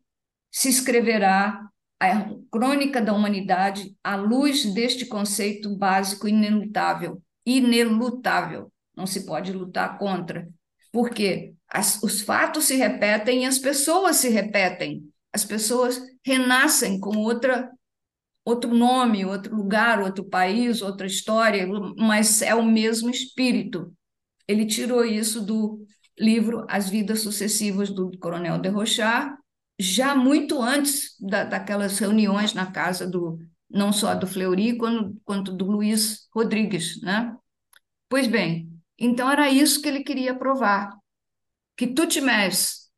se 0.53 0.69
escreverá 0.69 1.69
a 2.11 2.31
crônica 2.51 3.01
da 3.01 3.13
humanidade 3.13 3.95
à 4.03 4.17
luz 4.17 4.65
deste 4.75 5.07
conceito 5.07 5.77
básico 5.77 6.27
inelutável, 6.27 7.23
inelutável, 7.47 8.73
não 8.97 9.07
se 9.07 9.25
pode 9.25 9.53
lutar 9.53 9.99
contra, 9.99 10.49
porque 10.91 11.55
as, 11.69 12.03
os 12.03 12.21
fatos 12.21 12.65
se 12.65 12.77
repetem 12.77 13.43
e 13.43 13.47
as 13.47 13.59
pessoas 13.59 14.17
se 14.17 14.29
repetem, 14.29 15.09
as 15.33 15.45
pessoas 15.45 16.01
renascem 16.25 16.99
com 16.99 17.17
outra 17.19 17.71
outro 18.45 18.75
nome, 18.75 19.25
outro 19.25 19.55
lugar, 19.55 20.01
outro 20.01 20.25
país, 20.25 20.83
outra 20.83 21.07
história, 21.07 21.65
mas 21.97 22.43
é 22.43 22.53
o 22.55 22.65
mesmo 22.65 23.09
espírito. 23.09 23.93
Ele 24.49 24.67
tirou 24.67 25.05
isso 25.05 25.41
do 25.47 25.87
livro 26.19 26.67
As 26.69 26.91
Vidas 26.91 27.21
Sucessivas 27.21 27.91
do 27.91 28.11
Coronel 28.19 28.59
de 28.59 28.69
Rochard, 28.69 29.37
já 29.83 30.15
muito 30.15 30.61
antes 30.63 31.17
da, 31.21 31.45
daquelas 31.45 31.99
reuniões 31.99 32.55
na 32.55 32.71
casa 32.71 33.07
do 33.07 33.39
não 33.69 33.93
só 33.93 34.15
do 34.15 34.27
Fleury 34.27 34.77
quanto, 34.77 35.21
quanto 35.25 35.53
do 35.53 35.65
Luiz 35.65 36.29
Rodrigues, 36.35 37.01
né? 37.03 37.35
Pois 38.09 38.27
bem, 38.27 38.71
então 38.99 39.31
era 39.31 39.51
isso 39.51 39.81
que 39.81 39.89
ele 39.89 40.05
queria 40.05 40.35
provar, 40.35 40.95
que 41.77 41.87
Tutmés, 41.87 42.91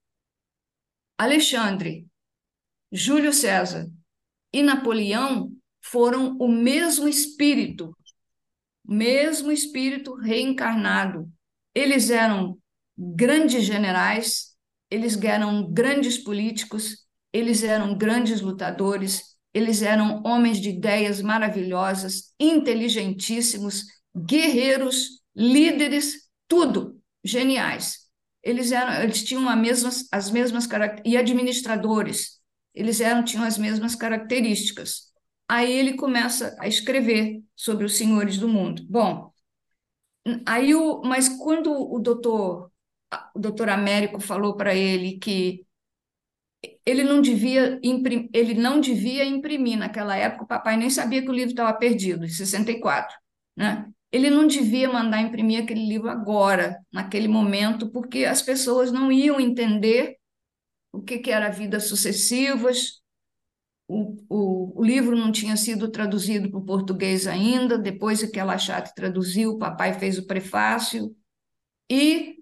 Alexandre, 1.16 2.06
Júlio 2.90 3.32
César 3.32 3.88
e 4.52 4.62
Napoleão 4.62 5.52
foram 5.80 6.36
o 6.38 6.48
mesmo 6.48 7.06
espírito, 7.06 7.96
mesmo 8.84 9.52
espírito 9.52 10.14
reencarnado. 10.14 11.30
Eles 11.74 12.10
eram 12.10 12.58
grandes 12.96 13.64
generais, 13.64 14.53
eles 14.94 15.20
eram 15.20 15.72
grandes 15.72 16.16
políticos, 16.16 17.04
eles 17.32 17.64
eram 17.64 17.98
grandes 17.98 18.40
lutadores, 18.40 19.34
eles 19.52 19.82
eram 19.82 20.22
homens 20.24 20.60
de 20.60 20.70
ideias 20.70 21.20
maravilhosas, 21.20 22.32
inteligentíssimos, 22.38 23.86
guerreiros, 24.16 25.20
líderes, 25.34 26.28
tudo, 26.46 27.00
geniais. 27.24 28.04
Eles 28.40 28.70
eram, 28.70 29.02
eles 29.02 29.24
tinham 29.24 29.48
as 29.48 29.58
mesmas, 29.58 30.08
as 30.12 30.30
mesmas 30.30 30.64
características, 30.64 31.12
e 31.12 31.16
administradores, 31.16 32.40
eles 32.72 33.00
eram, 33.00 33.24
tinham 33.24 33.44
as 33.44 33.58
mesmas 33.58 33.96
características. 33.96 35.12
Aí 35.48 35.72
ele 35.72 35.94
começa 35.94 36.56
a 36.60 36.68
escrever 36.68 37.42
sobre 37.56 37.84
os 37.84 37.96
senhores 37.96 38.38
do 38.38 38.48
mundo. 38.48 38.84
Bom, 38.88 39.32
aí 40.46 40.72
o, 40.72 41.02
mas 41.02 41.28
quando 41.28 41.72
o 41.72 41.98
doutor 41.98 42.70
o 43.34 43.38
doutor 43.38 43.68
Américo 43.68 44.20
falou 44.20 44.56
para 44.56 44.74
ele 44.74 45.18
que 45.18 45.64
ele 46.84 47.02
não 47.04 47.20
devia 47.20 47.78
imprimir, 47.82 48.28
ele 48.32 48.54
não 48.54 48.80
devia 48.80 49.24
imprimir 49.24 49.78
naquela 49.78 50.16
época, 50.16 50.44
o 50.44 50.46
papai 50.48 50.76
nem 50.76 50.90
sabia 50.90 51.22
que 51.22 51.28
o 51.28 51.32
livro 51.32 51.50
estava 51.50 51.72
perdido, 51.76 52.24
em 52.24 52.28
64, 52.28 53.16
né? 53.56 53.90
Ele 54.12 54.30
não 54.30 54.46
devia 54.46 54.90
mandar 54.92 55.20
imprimir 55.20 55.62
aquele 55.62 55.84
livro 55.86 56.08
agora, 56.08 56.78
naquele 56.92 57.26
momento, 57.26 57.90
porque 57.90 58.24
as 58.24 58.40
pessoas 58.40 58.92
não 58.92 59.10
iam 59.10 59.40
entender 59.40 60.16
o 60.92 61.02
que, 61.02 61.18
que 61.18 61.32
era 61.32 61.50
vidas 61.50 61.88
sucessivas. 61.88 63.02
O, 63.88 64.16
o, 64.28 64.80
o 64.80 64.84
livro 64.84 65.16
não 65.16 65.32
tinha 65.32 65.56
sido 65.56 65.90
traduzido 65.90 66.48
para 66.48 66.60
o 66.60 66.64
português 66.64 67.26
ainda, 67.26 67.76
depois 67.76 68.22
que 68.30 68.38
a 68.38 68.44
Lachate 68.44 68.94
traduziu, 68.94 69.52
o 69.52 69.58
papai 69.58 69.98
fez 69.98 70.16
o 70.16 70.26
prefácio, 70.26 71.14
e 71.90 72.36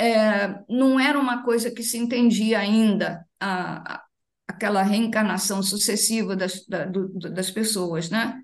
é, 0.00 0.64
não 0.66 0.98
era 0.98 1.18
uma 1.18 1.42
coisa 1.42 1.70
que 1.70 1.82
se 1.82 1.98
entendia 1.98 2.58
ainda, 2.58 3.22
a, 3.38 3.96
a, 3.96 4.04
aquela 4.48 4.82
reencarnação 4.82 5.62
sucessiva 5.62 6.34
das, 6.34 6.66
da, 6.66 6.86
do, 6.86 7.10
das 7.18 7.50
pessoas, 7.50 8.08
né? 8.08 8.42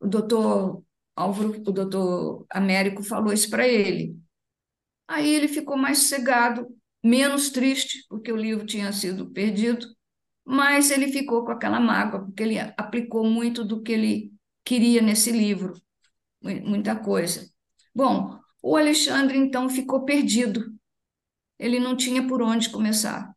O 0.00 0.08
doutor 0.08 0.82
Álvaro, 1.14 1.50
o 1.50 1.72
doutor 1.72 2.46
Américo 2.50 3.04
falou 3.04 3.32
isso 3.32 3.48
para 3.48 3.66
ele. 3.66 4.18
Aí 5.06 5.32
ele 5.32 5.46
ficou 5.46 5.76
mais 5.76 5.98
sossegado, 5.98 6.66
menos 7.02 7.50
triste, 7.50 8.04
porque 8.08 8.32
o 8.32 8.36
livro 8.36 8.66
tinha 8.66 8.92
sido 8.92 9.30
perdido, 9.30 9.86
mas 10.44 10.90
ele 10.90 11.12
ficou 11.12 11.44
com 11.44 11.52
aquela 11.52 11.78
mágoa, 11.78 12.24
porque 12.24 12.42
ele 12.42 12.58
aplicou 12.58 13.24
muito 13.24 13.64
do 13.64 13.82
que 13.82 13.92
ele 13.92 14.32
queria 14.64 15.00
nesse 15.00 15.30
livro, 15.30 15.74
muita 16.42 16.96
coisa. 16.96 17.48
Bom, 17.94 18.36
o 18.60 18.76
Alexandre 18.76 19.38
então 19.38 19.70
ficou 19.70 20.04
perdido 20.04 20.76
ele 21.58 21.78
não 21.80 21.96
tinha 21.96 22.26
por 22.26 22.42
onde 22.42 22.70
começar. 22.70 23.34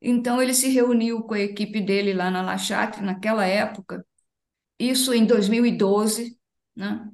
Então, 0.00 0.40
ele 0.40 0.54
se 0.54 0.68
reuniu 0.68 1.22
com 1.22 1.34
a 1.34 1.40
equipe 1.40 1.80
dele 1.80 2.12
lá 2.14 2.30
na 2.30 2.42
Lachatre, 2.42 3.02
naquela 3.02 3.44
época, 3.46 4.04
isso 4.78 5.12
em 5.12 5.26
2012, 5.26 6.38
né? 6.76 7.08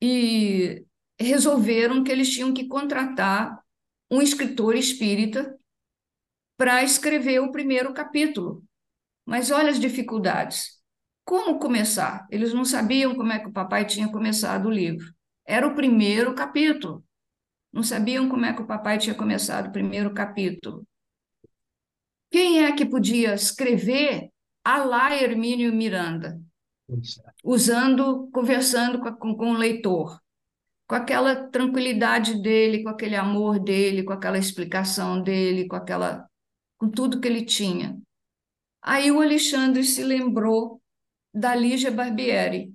e 0.00 0.84
resolveram 1.18 2.02
que 2.02 2.10
eles 2.10 2.30
tinham 2.30 2.52
que 2.52 2.66
contratar 2.66 3.60
um 4.10 4.20
escritor 4.22 4.74
espírita 4.76 5.56
para 6.56 6.82
escrever 6.82 7.40
o 7.40 7.52
primeiro 7.52 7.92
capítulo. 7.92 8.64
Mas 9.24 9.50
olha 9.50 9.70
as 9.70 9.80
dificuldades. 9.80 10.80
Como 11.24 11.58
começar? 11.58 12.26
Eles 12.30 12.52
não 12.52 12.64
sabiam 12.64 13.14
como 13.14 13.32
é 13.32 13.38
que 13.38 13.48
o 13.48 13.52
papai 13.52 13.86
tinha 13.86 14.10
começado 14.10 14.66
o 14.66 14.70
livro. 14.70 15.12
Era 15.46 15.66
o 15.66 15.74
primeiro 15.74 16.34
capítulo 16.34 17.04
não 17.72 17.82
sabiam 17.82 18.28
como 18.28 18.44
é 18.44 18.52
que 18.52 18.62
o 18.62 18.66
papai 18.66 18.98
tinha 18.98 19.14
começado 19.14 19.68
o 19.68 19.72
primeiro 19.72 20.12
capítulo. 20.12 20.86
Quem 22.30 22.64
é 22.64 22.72
que 22.72 22.84
podia 22.84 23.34
escrever 23.34 24.30
a 24.64 24.84
lá 24.84 25.14
Hermínio 25.14 25.72
Miranda, 25.72 26.40
usando, 27.42 28.28
conversando 28.32 29.00
com, 29.00 29.14
com, 29.14 29.36
com 29.36 29.50
o 29.52 29.56
leitor, 29.56 30.20
com 30.86 30.94
aquela 30.94 31.48
tranquilidade 31.48 32.40
dele, 32.40 32.82
com 32.82 32.88
aquele 32.88 33.16
amor 33.16 33.58
dele, 33.58 34.02
com 34.02 34.12
aquela 34.12 34.38
explicação 34.38 35.22
dele, 35.22 35.66
com 35.66 35.76
aquela 35.76 36.28
com 36.78 36.90
tudo 36.90 37.20
que 37.20 37.28
ele 37.28 37.44
tinha. 37.44 37.96
Aí 38.82 39.12
o 39.12 39.20
Alexandre 39.20 39.84
se 39.84 40.02
lembrou 40.02 40.82
da 41.32 41.54
Lígia 41.54 41.92
Barbieri. 41.92 42.74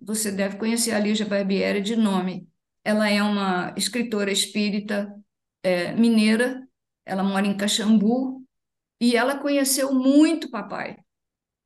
Você 0.00 0.32
deve 0.32 0.56
conhecer 0.58 0.90
a 0.90 0.98
Lígia 0.98 1.24
Barbieri 1.24 1.80
de 1.80 1.94
nome. 1.94 2.48
Ela 2.84 3.08
é 3.08 3.22
uma 3.22 3.74
escritora 3.76 4.30
espírita 4.30 5.12
é, 5.62 5.92
mineira, 5.92 6.68
ela 7.06 7.22
mora 7.22 7.46
em 7.46 7.56
Caxambu, 7.56 8.44
e 9.00 9.16
ela 9.16 9.38
conheceu 9.38 9.92
muito 9.92 10.50
papai, 10.50 10.96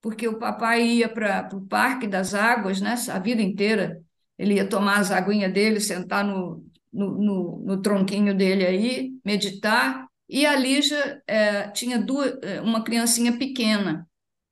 porque 0.01 0.27
o 0.27 0.39
papai 0.39 0.87
ia 0.87 1.09
para 1.09 1.49
o 1.53 1.67
Parque 1.67 2.07
das 2.07 2.35
Águas, 2.35 2.81
né, 2.81 2.95
a 3.13 3.19
vida 3.19 3.43
inteira. 3.43 4.01
Ele 4.39 4.55
ia 4.55 4.69
tomar 4.69 4.99
as 4.99 5.11
aguinhas 5.11 5.53
dele, 5.53 5.81
sentar 5.81 6.25
no, 6.25 6.65
no, 6.93 7.19
no, 7.19 7.65
no 7.67 7.83
tronquinho 7.83 8.35
dele 8.37 8.65
aí, 8.65 9.13
meditar. 9.25 10.07
E 10.29 10.47
a 10.47 10.55
Lígia 10.55 11.23
é, 11.27 11.69
tinha 11.71 11.99
duas, 11.99 12.39
é, 12.43 12.61
uma 12.61 12.85
criancinha 12.85 13.37
pequena. 13.37 14.07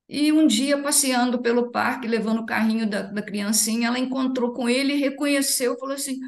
E 0.09 0.33
um 0.33 0.47
dia, 0.47 0.81
passeando 0.81 1.41
pelo 1.41 1.71
parque, 1.71 2.07
levando 2.07 2.41
o 2.41 2.47
carrinho 2.47 2.89
da, 2.89 3.03
da 3.03 3.23
criancinha, 3.23 3.89
ela 3.89 3.99
encontrou 3.99 4.53
com 4.53 4.69
ele 4.69 4.95
reconheceu, 4.95 5.79
falou 5.79 5.95
assim, 5.95 6.19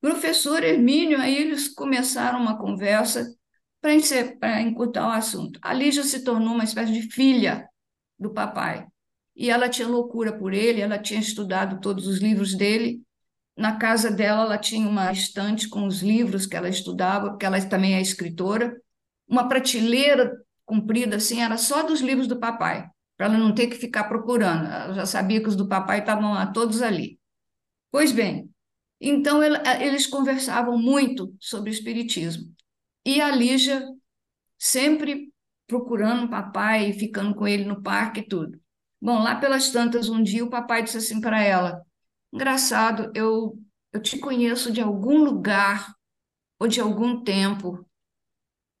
professor 0.00 0.62
Hermínio, 0.62 1.20
aí 1.20 1.36
eles 1.36 1.68
começaram 1.68 2.40
uma 2.40 2.58
conversa 2.58 3.34
para 3.80 4.60
encurtar 4.60 5.08
o 5.08 5.12
assunto. 5.12 5.58
A 5.62 5.72
Lígia 5.72 6.02
se 6.02 6.24
tornou 6.24 6.54
uma 6.54 6.64
espécie 6.64 6.92
de 6.92 7.02
filha 7.02 7.68
do 8.18 8.32
papai. 8.32 8.86
E 9.36 9.50
ela 9.50 9.68
tinha 9.68 9.86
loucura 9.86 10.36
por 10.36 10.52
ele, 10.52 10.80
ela 10.80 10.98
tinha 10.98 11.20
estudado 11.20 11.80
todos 11.80 12.06
os 12.06 12.18
livros 12.18 12.56
dele. 12.56 13.00
Na 13.56 13.76
casa 13.76 14.10
dela, 14.10 14.42
ela 14.42 14.58
tinha 14.58 14.88
uma 14.88 15.12
estante 15.12 15.68
com 15.68 15.86
os 15.86 16.02
livros 16.02 16.46
que 16.46 16.56
ela 16.56 16.68
estudava, 16.68 17.30
porque 17.30 17.46
ela 17.46 17.60
também 17.66 17.94
é 17.94 18.00
escritora. 18.00 18.76
Uma 19.28 19.48
prateleira 19.48 20.32
comprida 20.64 21.16
assim, 21.16 21.40
era 21.40 21.56
só 21.56 21.82
dos 21.82 22.00
livros 22.00 22.26
do 22.26 22.38
papai, 22.38 22.88
para 23.16 23.26
ela 23.26 23.38
não 23.38 23.54
ter 23.54 23.68
que 23.68 23.76
ficar 23.76 24.04
procurando. 24.04 24.66
Ela 24.66 24.94
já 24.94 25.06
sabia 25.06 25.40
que 25.40 25.48
os 25.48 25.56
do 25.56 25.68
papai 25.68 26.00
estavam 26.00 26.52
todos 26.52 26.82
ali. 26.82 27.18
Pois 27.90 28.12
bem, 28.12 28.50
então 29.00 29.42
eles 29.42 30.06
conversavam 30.06 30.78
muito 30.78 31.34
sobre 31.40 31.70
o 31.70 31.72
espiritismo. 31.72 32.52
E 33.04 33.20
a 33.20 33.30
Lígia 33.30 33.82
sempre 34.58 35.32
procurando 35.66 36.24
o 36.24 36.30
papai, 36.30 36.92
ficando 36.92 37.34
com 37.34 37.46
ele 37.46 37.64
no 37.64 37.82
parque 37.82 38.20
e 38.20 38.26
tudo. 38.26 38.60
Bom, 39.00 39.22
lá 39.22 39.36
pelas 39.36 39.70
tantas, 39.70 40.08
um 40.08 40.22
dia 40.22 40.44
o 40.44 40.50
papai 40.50 40.82
disse 40.82 40.96
assim 40.98 41.20
para 41.20 41.40
ela: 41.42 41.82
Engraçado, 42.32 43.12
eu, 43.14 43.58
eu 43.92 44.02
te 44.02 44.18
conheço 44.18 44.72
de 44.72 44.80
algum 44.80 45.22
lugar 45.24 45.94
ou 46.58 46.66
de 46.66 46.80
algum 46.80 47.22
tempo. 47.22 47.86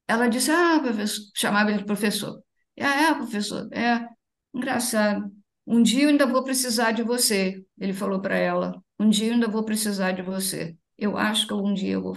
Ela 0.08 0.28
disse: 0.28 0.50
Ah, 0.50 0.80
professor, 0.80 1.24
chamava 1.34 1.70
ele 1.70 1.80
de 1.80 1.84
professor. 1.86 2.42
É, 2.76 2.84
é, 2.84 3.14
professor, 3.14 3.68
é. 3.72 4.06
Engraçado. 4.54 5.30
Um 5.66 5.82
dia 5.82 6.04
eu 6.04 6.08
ainda 6.08 6.26
vou 6.26 6.42
precisar 6.42 6.92
de 6.92 7.02
você, 7.02 7.62
ele 7.78 7.92
falou 7.92 8.20
para 8.20 8.36
ela. 8.36 8.82
Um 8.98 9.08
dia 9.08 9.28
eu 9.28 9.34
ainda 9.34 9.48
vou 9.48 9.64
precisar 9.64 10.12
de 10.12 10.22
você. 10.22 10.76
Eu 10.96 11.16
acho 11.16 11.46
que 11.46 11.54
um 11.54 11.74
dia 11.74 11.92
eu 11.92 12.02
vou 12.02 12.16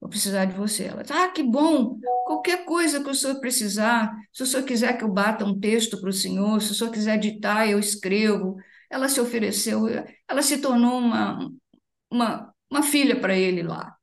vou 0.00 0.08
precisar 0.08 0.46
de 0.46 0.54
você. 0.54 0.84
Ela 0.84 1.02
disse, 1.02 1.12
ah, 1.12 1.28
que 1.28 1.42
bom, 1.42 1.98
qualquer 2.24 2.64
coisa 2.64 3.02
que 3.02 3.10
o 3.10 3.14
senhor 3.14 3.38
precisar, 3.40 4.10
se 4.32 4.42
o 4.42 4.46
senhor 4.46 4.64
quiser 4.64 4.96
que 4.96 5.04
eu 5.04 5.12
bata 5.12 5.44
um 5.44 5.58
texto 5.58 6.00
para 6.00 6.08
o 6.08 6.12
senhor, 6.12 6.60
se 6.62 6.72
o 6.72 6.74
senhor 6.74 6.90
quiser 6.90 7.18
ditar, 7.18 7.68
eu 7.68 7.78
escrevo. 7.78 8.56
Ela 8.88 9.08
se 9.08 9.20
ofereceu, 9.20 9.86
ela 10.28 10.42
se 10.42 10.58
tornou 10.58 10.98
uma, 10.98 11.50
uma, 12.10 12.54
uma 12.70 12.82
filha 12.82 13.20
para 13.20 13.36
ele 13.36 13.62
lá. 13.62 13.94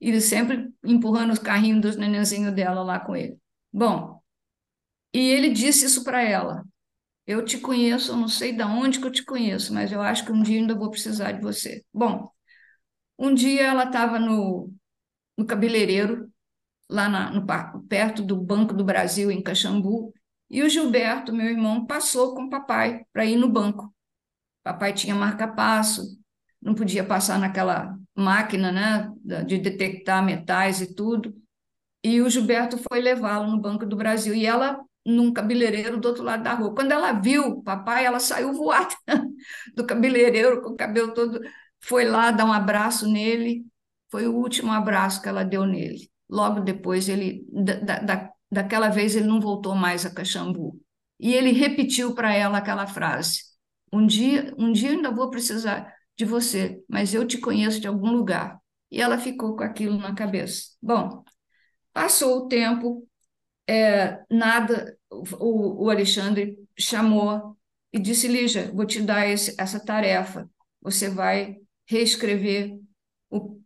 E 0.00 0.20
sempre 0.20 0.70
empurrando 0.84 1.32
os 1.32 1.38
carrinhos 1.38 1.80
dos 1.80 1.96
nenenzinhos 1.96 2.52
dela 2.54 2.82
lá 2.82 3.00
com 3.00 3.16
ele. 3.16 3.38
Bom, 3.72 4.20
e 5.14 5.30
ele 5.30 5.50
disse 5.50 5.86
isso 5.86 6.04
para 6.04 6.22
ela. 6.22 6.64
Eu 7.26 7.44
te 7.44 7.58
conheço, 7.58 8.12
eu 8.12 8.16
não 8.16 8.28
sei 8.28 8.52
de 8.52 8.62
onde 8.64 8.98
que 9.00 9.06
eu 9.06 9.12
te 9.12 9.24
conheço, 9.24 9.72
mas 9.72 9.92
eu 9.92 10.00
acho 10.00 10.24
que 10.24 10.32
um 10.32 10.42
dia 10.42 10.58
ainda 10.58 10.74
vou 10.74 10.90
precisar 10.90 11.32
de 11.32 11.40
você. 11.40 11.84
Bom, 11.94 12.28
um 13.18 13.34
dia 13.34 13.62
ela 13.62 13.84
estava 13.84 14.18
no, 14.18 14.72
no 15.36 15.46
cabeleireiro, 15.46 16.30
lá 16.90 17.08
na, 17.08 17.30
no, 17.30 17.46
perto 17.88 18.22
do 18.22 18.36
Banco 18.36 18.74
do 18.74 18.84
Brasil, 18.84 19.30
em 19.30 19.42
Caxambu, 19.42 20.12
e 20.50 20.62
o 20.62 20.68
Gilberto, 20.68 21.32
meu 21.32 21.46
irmão, 21.48 21.86
passou 21.86 22.34
com 22.34 22.44
o 22.44 22.50
papai 22.50 23.04
para 23.12 23.24
ir 23.24 23.36
no 23.36 23.48
banco. 23.48 23.94
Papai 24.62 24.92
tinha 24.92 25.14
marca-passo, 25.14 26.18
não 26.60 26.74
podia 26.74 27.04
passar 27.04 27.38
naquela 27.38 27.96
máquina 28.14 28.70
né, 28.70 29.44
de 29.44 29.58
detectar 29.58 30.24
metais 30.24 30.80
e 30.80 30.94
tudo. 30.94 31.34
E 32.04 32.20
o 32.20 32.28
Gilberto 32.30 32.78
foi 32.78 33.00
levá-lo 33.00 33.50
no 33.50 33.60
Banco 33.60 33.86
do 33.86 33.96
Brasil. 33.96 34.34
E 34.34 34.46
ela 34.46 34.78
num 35.04 35.32
cabeleireiro 35.32 35.98
do 35.98 36.08
outro 36.08 36.22
lado 36.22 36.42
da 36.42 36.54
rua. 36.54 36.74
Quando 36.74 36.92
ela 36.92 37.12
viu 37.12 37.44
o 37.44 37.62
papai, 37.62 38.04
ela 38.04 38.20
saiu 38.20 38.52
voada 38.52 38.94
do 39.76 39.86
cabeleireiro 39.86 40.62
com 40.62 40.70
o 40.70 40.76
cabelo 40.76 41.12
todo, 41.14 41.40
foi 41.80 42.04
lá 42.04 42.30
dar 42.30 42.44
um 42.44 42.52
abraço 42.52 43.10
nele 43.10 43.64
foi 44.12 44.28
o 44.28 44.34
último 44.34 44.70
abraço 44.70 45.22
que 45.22 45.28
ela 45.28 45.42
deu 45.42 45.64
nele. 45.64 46.10
Logo 46.28 46.60
depois, 46.60 47.08
ele, 47.08 47.46
da, 47.50 47.98
da, 48.00 48.30
daquela 48.50 48.90
vez, 48.90 49.16
ele 49.16 49.26
não 49.26 49.40
voltou 49.40 49.74
mais 49.74 50.04
a 50.04 50.14
Caxambu. 50.14 50.78
E 51.18 51.32
ele 51.32 51.50
repetiu 51.50 52.14
para 52.14 52.34
ela 52.34 52.58
aquela 52.58 52.86
frase: 52.86 53.38
um 53.90 54.06
dia, 54.06 54.54
um 54.58 54.70
dia 54.70 54.90
ainda 54.90 55.10
vou 55.10 55.30
precisar 55.30 55.90
de 56.14 56.26
você, 56.26 56.84
mas 56.86 57.14
eu 57.14 57.26
te 57.26 57.38
conheço 57.38 57.80
de 57.80 57.88
algum 57.88 58.12
lugar. 58.12 58.60
E 58.90 59.00
ela 59.00 59.16
ficou 59.16 59.56
com 59.56 59.64
aquilo 59.64 59.96
na 59.96 60.14
cabeça. 60.14 60.76
Bom, 60.82 61.24
passou 61.90 62.40
o 62.40 62.48
tempo, 62.48 63.08
é, 63.68 64.24
nada, 64.30 64.96
o, 65.10 65.84
o 65.84 65.90
Alexandre 65.90 66.58
chamou 66.78 67.56
e 67.92 67.98
disse: 67.98 68.28
Lígia, 68.28 68.70
vou 68.72 68.86
te 68.86 69.00
dar 69.00 69.28
esse, 69.28 69.54
essa 69.58 69.78
tarefa. 69.78 70.48
Você 70.80 71.08
vai 71.08 71.56
reescrever 71.86 72.78
o 73.30 73.60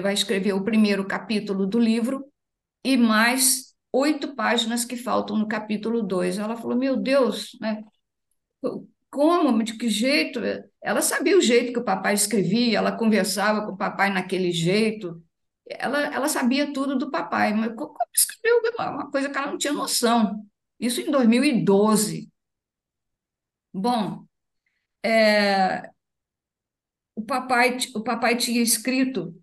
vai 0.00 0.14
escrever 0.14 0.52
o 0.52 0.62
primeiro 0.62 1.04
capítulo 1.04 1.66
do 1.66 1.78
livro 1.78 2.24
e 2.84 2.96
mais 2.96 3.74
oito 3.92 4.36
páginas 4.36 4.84
que 4.84 4.96
faltam 4.96 5.36
no 5.36 5.48
capítulo 5.48 6.02
2. 6.02 6.38
Ela 6.38 6.56
falou: 6.56 6.76
Meu 6.76 6.96
Deus, 6.96 7.56
né? 7.60 7.82
como? 9.10 9.62
De 9.62 9.74
que 9.74 9.88
jeito? 9.88 10.40
Ela 10.82 11.02
sabia 11.02 11.36
o 11.36 11.40
jeito 11.40 11.72
que 11.72 11.78
o 11.78 11.84
papai 11.84 12.14
escrevia, 12.14 12.78
ela 12.78 12.92
conversava 12.92 13.64
com 13.66 13.72
o 13.72 13.76
papai 13.76 14.10
naquele 14.12 14.52
jeito. 14.52 15.22
Ela, 15.68 16.14
ela 16.14 16.28
sabia 16.28 16.72
tudo 16.72 16.96
do 16.96 17.10
papai, 17.10 17.52
mas 17.52 17.74
como 17.74 17.96
escreveu 18.14 18.60
uma 18.78 19.10
coisa 19.10 19.28
que 19.28 19.36
ela 19.36 19.48
não 19.48 19.58
tinha 19.58 19.72
noção. 19.72 20.46
Isso 20.78 21.00
em 21.00 21.10
2012. 21.10 22.30
Bom, 23.72 24.26
é, 25.02 25.90
o 27.14 27.22
papai, 27.22 27.76
o 27.94 28.02
papai 28.02 28.36
tinha 28.36 28.62
escrito 28.62 29.34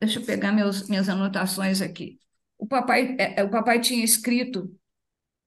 Deixa 0.00 0.18
eu 0.20 0.24
pegar 0.24 0.52
meus, 0.52 0.88
minhas 0.88 1.08
anotações 1.08 1.80
aqui. 1.80 2.18
O 2.58 2.66
papai, 2.66 3.16
é, 3.18 3.40
é, 3.40 3.44
o 3.44 3.50
papai 3.50 3.80
tinha 3.80 4.04
escrito 4.04 4.74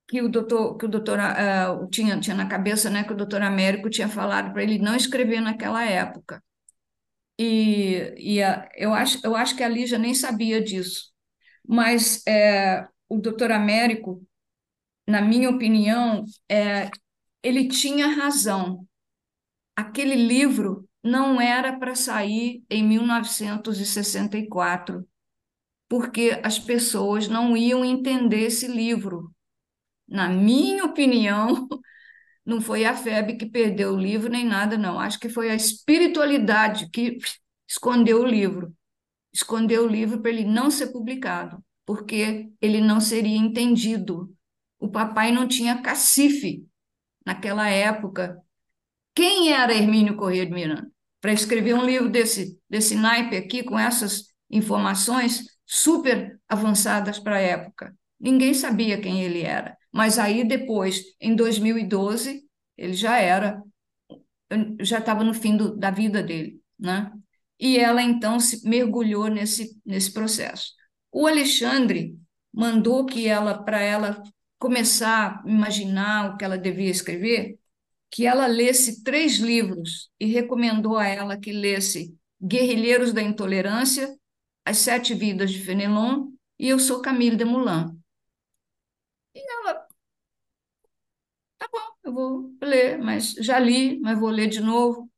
que 0.07 0.21
o 0.21 0.29
doutor, 0.29 0.77
que 0.77 0.85
o 0.85 0.89
doutor 0.89 1.19
uh, 1.19 1.87
tinha, 1.89 2.19
tinha 2.19 2.35
na 2.35 2.47
cabeça, 2.47 2.89
né, 2.89 3.03
que 3.03 3.13
o 3.13 3.15
doutor 3.15 3.41
Américo 3.43 3.89
tinha 3.89 4.09
falado 4.09 4.51
para 4.51 4.63
ele 4.63 4.79
não 4.79 4.95
escrever 4.95 5.39
naquela 5.39 5.85
época. 5.85 6.43
E, 7.39 8.15
e 8.17 8.43
a, 8.43 8.69
eu, 8.77 8.93
acho, 8.93 9.19
eu 9.25 9.35
acho 9.35 9.57
que 9.57 9.63
a 9.63 9.69
Lígia 9.69 9.99
nem 9.99 10.15
sabia 10.15 10.63
disso. 10.63 11.11
Mas 11.67 12.25
é, 12.27 12.87
o 13.09 13.17
doutor 13.19 13.51
Américo, 13.51 14.23
na 15.07 15.21
minha 15.21 15.49
opinião, 15.49 16.25
é, 16.49 16.89
ele 17.43 17.67
tinha 17.69 18.07
razão. 18.07 18.87
Aquele 19.75 20.15
livro 20.15 20.87
não 21.03 21.39
era 21.41 21.77
para 21.79 21.95
sair 21.95 22.63
em 22.69 22.83
1964, 22.83 25.07
porque 25.89 26.39
as 26.43 26.59
pessoas 26.59 27.27
não 27.27 27.55
iam 27.57 27.83
entender 27.85 28.41
esse 28.45 28.67
livro. 28.67 29.33
Na 30.07 30.29
minha 30.29 30.85
opinião, 30.85 31.67
não 32.49 32.61
foi 32.61 32.85
a 32.85 32.95
FEB 32.95 33.37
que 33.37 33.45
perdeu 33.45 33.93
o 33.93 33.99
livro 33.99 34.29
nem 34.29 34.45
nada, 34.45 34.77
não. 34.77 34.99
Acho 34.99 35.19
que 35.19 35.29
foi 35.29 35.49
a 35.49 35.55
espiritualidade 35.55 36.89
que 36.89 37.17
escondeu 37.67 38.21
o 38.21 38.25
livro. 38.25 38.73
Escondeu 39.33 39.85
o 39.85 39.87
livro 39.87 40.21
para 40.21 40.31
ele 40.31 40.43
não 40.43 40.71
ser 40.71 40.87
publicado, 40.87 41.63
porque 41.85 42.49
ele 42.61 42.81
não 42.81 42.99
seria 42.99 43.37
entendido. 43.37 44.35
O 44.79 44.89
papai 44.89 45.31
não 45.31 45.47
tinha 45.47 45.81
cacife 45.81 46.65
naquela 47.25 47.69
época 47.69 48.41
quem 49.19 49.51
era 49.51 49.73
Hermínio 49.73 50.15
Corrêa 50.15 50.45
de 50.45 50.53
Miranda? 50.53 50.89
Para 51.19 51.33
escrever 51.33 51.73
um 51.73 51.85
livro 51.85 52.09
desse, 52.09 52.57
desse 52.69 52.95
naipe 52.95 53.35
aqui, 53.35 53.63
com 53.63 53.77
essas 53.77 54.33
informações 54.49 55.43
super 55.65 56.39
avançadas 56.47 57.19
para 57.19 57.35
a 57.35 57.41
época. 57.41 57.93
Ninguém 58.17 58.53
sabia 58.53 58.97
quem 58.97 59.21
ele 59.21 59.41
era. 59.41 59.77
Mas 59.91 60.19
aí 60.19 60.43
depois, 60.43 61.03
em 61.19 61.35
2012, 61.35 62.43
ele 62.77 62.93
já 62.93 63.17
era, 63.19 63.61
já 64.81 64.99
estava 64.99 65.23
no 65.23 65.33
fim 65.33 65.55
do, 65.57 65.75
da 65.75 65.91
vida 65.91 66.23
dele, 66.23 66.61
né? 66.77 67.11
E 67.59 67.77
ela 67.77 68.01
então 68.01 68.39
se 68.39 68.67
mergulhou 68.67 69.27
nesse, 69.27 69.77
nesse 69.85 70.13
processo. 70.13 70.73
O 71.11 71.27
Alexandre 71.27 72.17
mandou 72.53 73.05
que 73.05 73.27
ela, 73.27 73.61
para 73.63 73.81
ela 73.81 74.23
começar 74.57 75.41
a 75.43 75.49
imaginar 75.49 76.33
o 76.33 76.37
que 76.37 76.45
ela 76.45 76.57
devia 76.57 76.89
escrever, 76.89 77.59
que 78.09 78.25
ela 78.25 78.47
lesse 78.47 79.03
três 79.03 79.37
livros 79.37 80.09
e 80.19 80.25
recomendou 80.25 80.97
a 80.97 81.07
ela 81.07 81.37
que 81.37 81.51
lesse 81.51 82.15
Guerrilheiros 82.41 83.13
da 83.13 83.21
Intolerância, 83.21 84.17
As 84.65 84.77
Sete 84.77 85.13
Vidas 85.13 85.51
de 85.51 85.59
Fenelon 85.59 86.31
e 86.57 86.69
Eu 86.69 86.79
Sou 86.79 87.01
Camille 87.01 87.35
de 87.35 87.45
Moulin. 87.45 87.99
E 89.33 89.39
ela, 89.39 89.87
tá 91.57 91.67
bom, 91.71 91.98
eu 92.09 92.13
vou 92.13 92.51
ler, 92.61 92.97
mas 92.99 93.33
já 93.33 93.59
li, 93.59 93.99
mas 94.01 94.19
vou 94.19 94.29
ler 94.29 94.47
de 94.47 94.61
novo. 94.61 95.09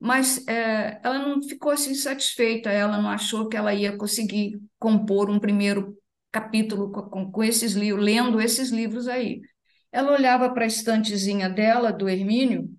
Mas 0.00 0.46
é, 0.48 1.00
ela 1.04 1.18
não 1.18 1.42
ficou 1.42 1.72
assim 1.72 1.94
satisfeita, 1.94 2.70
ela 2.70 3.00
não 3.00 3.10
achou 3.10 3.48
que 3.48 3.56
ela 3.56 3.74
ia 3.74 3.96
conseguir 3.96 4.60
compor 4.78 5.30
um 5.30 5.40
primeiro 5.40 5.96
capítulo 6.32 6.92
com, 6.92 7.30
com 7.32 7.44
esses 7.44 7.72
livros, 7.72 8.04
lendo 8.04 8.40
esses 8.40 8.70
livros 8.70 9.08
aí. 9.08 9.40
Ela 9.92 10.12
olhava 10.12 10.52
para 10.52 10.64
a 10.64 10.68
estantezinha 10.68 11.48
dela, 11.48 11.92
do 11.92 12.08
Hermínio, 12.08 12.70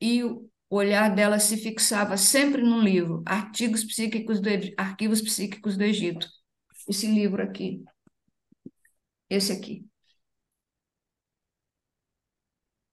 e 0.00 0.22
o 0.22 0.48
olhar 0.70 1.14
dela 1.14 1.38
se 1.40 1.56
fixava 1.56 2.16
sempre 2.16 2.62
num 2.62 2.80
livro, 2.82 3.22
Artigos 3.26 3.84
Psíquicos 3.84 4.40
do, 4.40 4.48
Arquivos 4.76 5.22
Psíquicos 5.22 5.76
do 5.76 5.84
Egito. 5.84 6.28
Esse 6.88 7.06
livro 7.06 7.42
aqui. 7.42 7.82
Esse 9.30 9.52
aqui. 9.52 9.87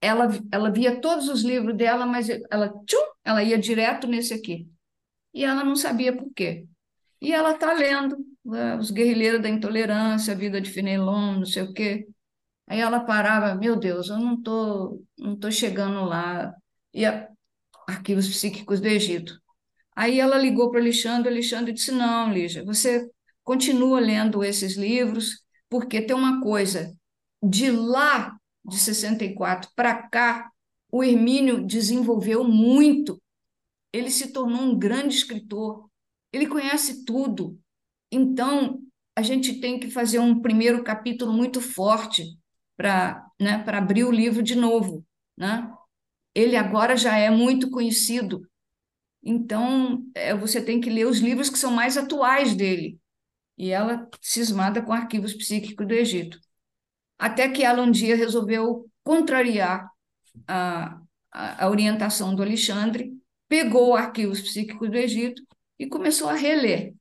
Ela, 0.01 0.29
ela 0.51 0.71
via 0.71 0.99
todos 1.01 1.29
os 1.29 1.43
livros 1.43 1.75
dela, 1.75 2.05
mas 2.05 2.29
ela, 2.29 2.69
tchum, 2.85 3.03
ela 3.23 3.43
ia 3.43 3.57
direto 3.57 4.07
nesse 4.07 4.33
aqui. 4.33 4.67
E 5.33 5.43
ela 5.43 5.63
não 5.63 5.75
sabia 5.75 6.15
por 6.15 6.31
quê. 6.33 6.65
E 7.21 7.33
ela 7.33 7.51
está 7.51 7.73
lendo 7.73 8.17
né, 8.43 8.75
Os 8.77 8.91
Guerrilheiros 8.91 9.41
da 9.41 9.49
Intolerância, 9.49 10.33
A 10.33 10.37
Vida 10.37 10.61
de 10.61 10.69
Fenelon, 10.69 11.39
não 11.39 11.45
sei 11.45 11.63
o 11.63 11.73
quê. 11.73 12.07
Aí 12.67 12.79
ela 12.79 12.99
parava, 13.01 13.55
meu 13.55 13.75
Deus, 13.75 14.09
eu 14.09 14.17
não 14.19 14.41
tô, 14.41 15.01
não 15.17 15.35
tô 15.35 15.51
chegando 15.51 16.05
lá. 16.05 16.53
E 16.93 17.05
a, 17.05 17.27
arquivos 17.87 18.27
psíquicos 18.27 18.79
do 18.79 18.87
Egito. 18.87 19.39
Aí 19.95 20.19
ela 20.19 20.37
ligou 20.37 20.69
para 20.71 20.79
Alexandre, 20.79 21.29
Alexandre 21.29 21.73
disse: 21.73 21.91
"Não, 21.91 22.31
Lígia, 22.31 22.63
você 22.65 23.09
continua 23.43 23.99
lendo 23.99 24.43
esses 24.43 24.75
livros, 24.75 25.43
porque 25.69 26.01
tem 26.01 26.15
uma 26.15 26.41
coisa, 26.41 26.93
de 27.43 27.71
lá 27.71 28.35
de 28.67 28.79
64 28.79 29.69
para 29.75 30.07
cá, 30.09 30.51
o 30.91 31.03
Hermínio 31.03 31.65
desenvolveu 31.65 32.43
muito. 32.43 33.21
Ele 33.93 34.09
se 34.09 34.31
tornou 34.31 34.61
um 34.61 34.77
grande 34.77 35.15
escritor. 35.15 35.89
Ele 36.31 36.47
conhece 36.47 37.05
tudo. 37.05 37.59
Então, 38.11 38.81
a 39.15 39.21
gente 39.21 39.59
tem 39.59 39.79
que 39.79 39.89
fazer 39.89 40.19
um 40.19 40.41
primeiro 40.41 40.83
capítulo 40.83 41.31
muito 41.31 41.61
forte 41.61 42.37
para 42.75 43.25
né, 43.39 43.63
abrir 43.67 44.03
o 44.03 44.11
livro 44.11 44.43
de 44.43 44.55
novo, 44.55 45.05
né? 45.37 45.73
Ele 46.33 46.57
agora 46.57 46.97
já 46.97 47.17
é 47.17 47.29
muito 47.29 47.69
conhecido, 47.69 48.45
então 49.23 50.05
é, 50.13 50.35
você 50.35 50.61
tem 50.61 50.81
que 50.81 50.89
ler 50.89 51.07
os 51.07 51.19
livros 51.19 51.49
que 51.49 51.57
são 51.57 51.71
mais 51.71 51.97
atuais 51.97 52.53
dele. 52.53 52.99
E 53.57 53.71
ela 53.71 54.09
cismada 54.21 54.81
com 54.81 54.91
arquivos 54.91 55.33
psíquicos 55.33 55.87
do 55.87 55.93
Egito. 55.93 56.39
Até 57.17 57.49
que 57.49 57.63
ela 57.63 57.81
um 57.81 57.91
dia 57.91 58.15
resolveu 58.15 58.89
contrariar 59.03 59.89
a, 60.47 60.99
a, 61.31 61.65
a 61.65 61.69
orientação 61.69 62.35
do 62.35 62.41
Alexandre, 62.41 63.13
pegou 63.47 63.95
arquivos 63.95 64.41
psíquicos 64.41 64.89
do 64.89 64.97
Egito 64.97 65.41
e 65.79 65.87
começou 65.87 66.29
a 66.29 66.33
reler. 66.33 66.93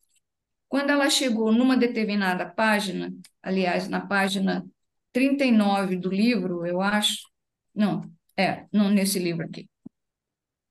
Quando 0.69 0.91
ela 0.91 1.09
chegou 1.09 1.53
numa 1.53 1.77
determinada 1.77 2.47
página, 2.47 3.13
aliás, 3.43 3.89
na 3.89 4.01
página 4.01 4.65
39 5.13 5.97
do 5.97 6.11
livro, 6.11 6.67
eu 6.67 6.81
acho. 6.81 7.29
Não, 7.75 8.11
é, 8.37 8.67
não 8.73 8.91
nesse 8.91 9.19
livro 9.19 9.45
aqui. 9.45 9.69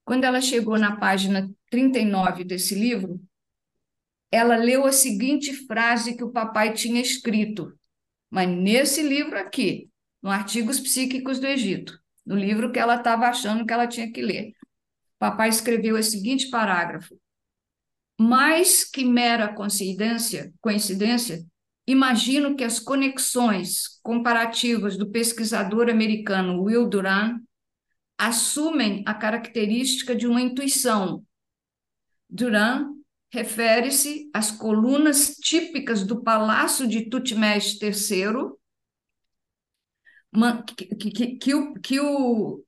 Quando 0.05 0.25
ela 0.25 0.41
chegou 0.41 0.77
na 0.77 0.97
página 0.97 1.49
39 1.69 2.43
desse 2.43 2.75
livro, 2.75 3.21
ela 4.29 4.55
leu 4.57 4.85
a 4.85 4.91
seguinte 4.91 5.53
frase 5.65 6.17
que 6.17 6.23
o 6.23 6.31
papai 6.31 6.73
tinha 6.73 6.99
escrito, 6.99 7.77
mas 8.33 8.49
nesse 8.49 9.03
livro 9.03 9.37
aqui, 9.37 9.91
no 10.19 10.31
Artigos 10.31 10.79
Psíquicos 10.79 11.39
do 11.39 11.45
Egito, 11.45 11.99
no 12.25 12.35
livro 12.35 12.71
que 12.71 12.79
ela 12.79 12.95
estava 12.95 13.27
achando 13.27 13.63
que 13.63 13.71
ela 13.71 13.85
tinha 13.85 14.11
que 14.11 14.23
ler. 14.23 14.53
Papai 15.19 15.49
escreveu 15.49 15.95
o 15.97 16.01
seguinte 16.01 16.49
parágrafo: 16.49 17.15
Mais 18.19 18.83
que 18.83 19.05
mera 19.05 19.53
coincidência, 19.53 20.51
coincidência 20.59 21.45
Imagino 21.85 22.55
que 22.55 22.63
as 22.63 22.79
conexões 22.79 23.99
comparativas 24.01 24.97
do 24.97 25.11
pesquisador 25.11 25.89
americano 25.89 26.63
Will 26.63 26.87
Duran 26.87 27.39
assumem 28.17 29.03
a 29.05 29.13
característica 29.13 30.15
de 30.15 30.25
uma 30.25 30.41
intuição. 30.41 31.23
Duran 32.27 33.02
refere-se 33.33 34.29
às 34.31 34.51
colunas 34.51 35.35
típicas 35.41 36.05
do 36.05 36.21
Palácio 36.21 36.87
de 36.87 37.09
Tutmés 37.09 37.79
III, 37.81 38.53
que, 40.67 41.09
que, 41.11 41.27
que, 41.37 41.55
o, 41.55 41.73
que 41.73 41.99
o, 41.99 42.63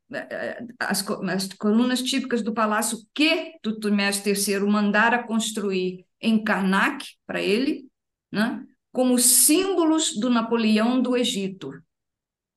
as, 0.79 1.05
as 1.07 1.47
colunas 1.53 2.01
típicas 2.01 2.41
do 2.41 2.51
palácio 2.51 2.97
que 3.13 3.53
Tutmés 3.61 4.23
III 4.25 4.59
mandara 4.61 5.23
construir 5.23 6.03
em 6.19 6.43
Karnak 6.43 7.05
para 7.27 7.41
ele, 7.41 7.87
né? 8.31 8.63
como 8.91 9.19
símbolos 9.19 10.15
do 10.17 10.31
Napoleão 10.31 10.99
do 10.99 11.15
Egito. 11.15 11.71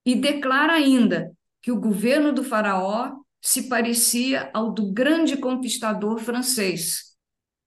E 0.04 0.14
declara 0.14 0.72
ainda 0.72 1.30
que 1.60 1.70
o 1.70 1.80
governo 1.80 2.32
do 2.32 2.42
Faraó 2.42 3.18
se 3.42 3.68
parecia 3.68 4.50
ao 4.54 4.72
do 4.72 4.92
grande 4.92 5.36
conquistador 5.36 6.18
francês, 6.18 7.07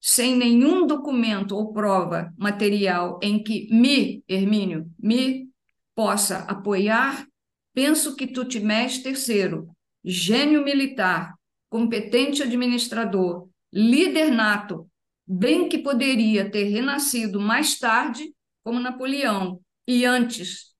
sem 0.01 0.35
nenhum 0.35 0.87
documento 0.87 1.55
ou 1.55 1.71
prova 1.71 2.33
material 2.35 3.19
em 3.21 3.41
que 3.41 3.67
me, 3.71 4.23
Hermínio, 4.27 4.91
me 4.97 5.47
possa 5.95 6.39
apoiar, 6.39 7.27
penso 7.73 8.15
que 8.15 8.25
Tutmés 8.25 9.03
III, 9.05 9.63
gênio 10.03 10.63
militar, 10.63 11.35
competente 11.69 12.41
administrador, 12.41 13.47
líder 13.71 14.31
nato, 14.31 14.89
bem 15.25 15.69
que 15.69 15.77
poderia 15.77 16.49
ter 16.49 16.63
renascido 16.65 17.39
mais 17.39 17.77
tarde, 17.77 18.33
como 18.63 18.79
Napoleão, 18.79 19.61
e 19.87 20.03
antes 20.03 20.71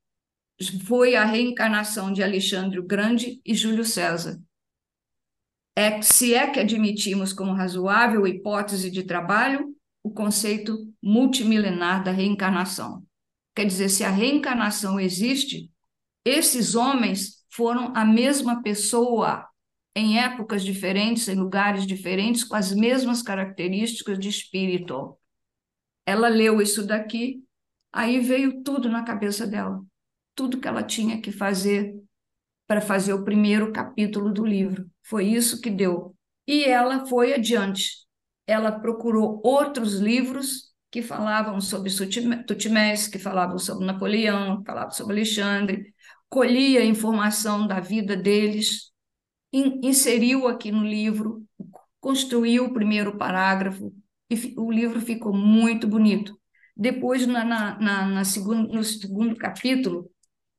foi 0.86 1.15
a 1.15 1.26
reencarnação 1.26 2.11
de 2.11 2.24
Alexandre 2.24 2.80
o 2.80 2.86
Grande 2.86 3.39
e 3.45 3.53
Júlio 3.53 3.86
César. 3.86 4.39
É, 5.76 6.01
se 6.01 6.34
é 6.34 6.49
que 6.49 6.59
admitimos 6.59 7.32
como 7.32 7.53
razoável 7.53 8.28
hipótese 8.28 8.91
de 8.91 9.03
trabalho 9.03 9.76
o 10.03 10.11
conceito 10.11 10.78
multimilenar 11.01 12.03
da 12.03 12.11
reencarnação. 12.11 13.03
Quer 13.55 13.65
dizer, 13.65 13.89
se 13.89 14.03
a 14.03 14.09
reencarnação 14.09 14.99
existe, 14.99 15.72
esses 16.26 16.76
homens 16.76 17.45
foram 17.49 17.93
a 17.95 18.03
mesma 18.03 18.61
pessoa 18.61 19.47
em 19.95 20.19
épocas 20.19 20.63
diferentes, 20.63 21.28
em 21.28 21.36
lugares 21.36 21.86
diferentes, 21.86 22.43
com 22.43 22.55
as 22.55 22.72
mesmas 22.74 23.22
características 23.22 24.17
de 24.17 24.30
espírito. 24.30 25.17
Ela 26.05 26.28
leu 26.28 26.61
isso 26.61 26.86
daqui 26.86 27.43
Aí 27.93 28.19
veio 28.19 28.63
tudo 28.63 28.89
na 28.89 29.03
cabeça 29.03 29.45
dela, 29.45 29.84
tudo 30.34 30.59
que 30.59 30.67
ela 30.67 30.84
tinha 30.84 31.22
que 31.22 31.32
fazer 31.32 31.93
para 32.65 32.80
fazer 32.80 33.13
o 33.13 33.26
primeiro 33.26 33.74
capítulo 33.74 34.34
do 34.34 34.45
livro. 34.45 34.89
Foi 35.12 35.26
isso 35.26 35.59
que 35.59 35.70
deu. 35.70 36.16
E 36.47 36.64
ela 36.64 37.05
foi 37.05 37.34
adiante. 37.34 38.07
Ela 38.47 38.72
procurou 38.72 39.41
outros 39.43 39.95
livros 39.95 40.72
que 40.89 41.01
falavam 41.01 41.59
sobre 41.59 41.91
Tutmés, 42.47 43.09
que 43.09 43.20
falavam 43.20 43.59
sobre 43.59 43.86
Napoleão, 43.86 44.59
que 44.59 44.66
falavam 44.66 44.91
sobre 44.91 45.16
Alexandre, 45.16 45.93
colhia 46.30 46.86
informação 46.86 47.68
da 47.68 47.82
vida 47.82 48.16
deles, 48.16 48.91
inseriu 49.51 50.47
aqui 50.47 50.72
no 50.72 50.86
livro, 50.86 51.45
construiu 51.99 52.68
o 52.68 52.74
primeiro 52.74 53.18
parágrafo, 53.18 53.93
e 54.30 54.53
o 54.57 54.72
livro 54.72 55.01
ficou 55.01 55.34
muito 55.36 55.89
bonito. 55.89 56.39
Depois, 56.76 57.28
na, 57.28 57.43
na, 57.43 57.80
na, 57.80 58.05
na 58.05 58.24
segundo, 58.24 58.74
no 58.74 58.82
segundo 58.82 59.36
capítulo, 59.36 60.09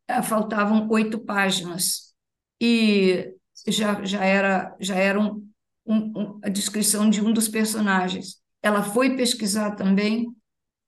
eh, 0.08 0.22
faltavam 0.22 0.86
oito 0.90 1.18
páginas 1.18 2.14
e 2.60 3.31
já, 3.66 4.04
já 4.04 4.24
era, 4.24 4.76
já 4.80 4.96
era 4.96 5.20
um, 5.20 5.48
um, 5.86 6.40
a 6.42 6.48
descrição 6.48 7.08
de 7.08 7.20
um 7.20 7.32
dos 7.32 7.48
personagens. 7.48 8.40
Ela 8.62 8.82
foi 8.82 9.16
pesquisar 9.16 9.72
também. 9.72 10.34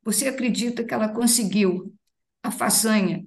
Você 0.02 0.28
acredita 0.28 0.84
que 0.84 0.94
ela 0.94 1.08
conseguiu 1.08 1.94
a 2.42 2.50
façanha 2.50 3.24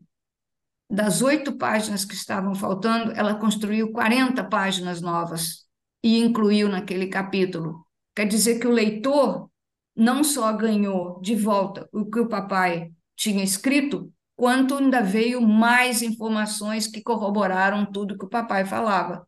das 0.89 1.21
oito 1.21 1.57
páginas 1.57 2.05
que 2.05 2.13
estavam 2.13 2.55
faltando, 2.55 3.11
ela 3.11 3.35
construiu 3.35 3.91
40 3.91 4.43
páginas 4.45 5.01
novas 5.01 5.65
e 6.01 6.19
incluiu 6.19 6.69
naquele 6.69 7.07
capítulo. 7.07 7.85
Quer 8.15 8.25
dizer 8.25 8.59
que 8.59 8.67
o 8.67 8.71
leitor 8.71 9.49
não 9.95 10.23
só 10.23 10.53
ganhou 10.53 11.19
de 11.21 11.35
volta 11.35 11.89
o 11.91 12.05
que 12.05 12.19
o 12.19 12.29
papai 12.29 12.91
tinha 13.15 13.43
escrito, 13.43 14.11
quanto 14.35 14.75
ainda 14.75 15.01
veio 15.01 15.41
mais 15.41 16.01
informações 16.01 16.87
que 16.87 17.01
corroboraram 17.01 17.85
tudo 17.85 18.17
que 18.17 18.25
o 18.25 18.29
papai 18.29 18.63
falava. 18.63 19.27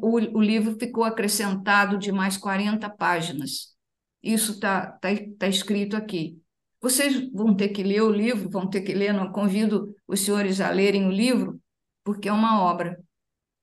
O, 0.00 0.16
o 0.38 0.42
livro 0.42 0.76
ficou 0.78 1.04
acrescentado 1.04 1.98
de 1.98 2.10
mais 2.10 2.36
40 2.36 2.88
páginas. 2.90 3.74
Isso 4.22 4.52
está 4.52 4.86
tá, 4.92 5.08
tá 5.38 5.48
escrito 5.48 5.96
aqui. 5.96 6.40
Vocês 6.80 7.30
vão 7.32 7.54
ter 7.54 7.68
que 7.68 7.82
ler 7.82 8.02
o 8.02 8.10
livro, 8.10 8.50
vão 8.50 8.68
ter 8.68 8.82
que 8.82 8.92
ler, 8.92 9.12
não 9.12 9.30
convido 9.30 9.94
os 10.06 10.20
senhores 10.20 10.60
a 10.60 10.70
lerem 10.70 11.06
o 11.06 11.12
livro, 11.12 11.60
porque 12.02 12.28
é 12.28 12.32
uma 12.32 12.60
obra. 12.60 12.98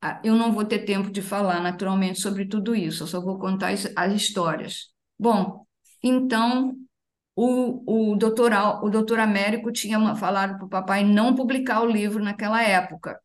Ah, 0.02 0.22
eu 0.24 0.36
não 0.36 0.54
vou 0.54 0.64
ter 0.64 0.80
tempo 0.86 1.12
de 1.12 1.22
falar, 1.22 1.62
naturalmente, 1.62 2.22
sobre 2.22 2.48
tudo 2.48 2.74
isso, 2.74 3.04
eu 3.04 3.08
só 3.08 3.20
vou 3.20 3.38
contar 3.38 3.74
as 3.74 4.14
histórias. 4.14 4.90
Bom, 5.20 5.66
então, 6.02 6.74
o, 7.36 8.12
o, 8.12 8.16
doutor, 8.16 8.54
o 8.84 8.90
doutor 8.90 9.20
Américo 9.20 9.72
tinha 9.72 10.16
falado 10.16 10.58
para 10.58 10.66
o 10.66 10.70
papai 10.70 11.04
não 11.04 11.36
publicar 11.36 11.82
o 11.82 11.86
livro 11.92 12.24
naquela 12.24 12.62
época. 12.64 13.20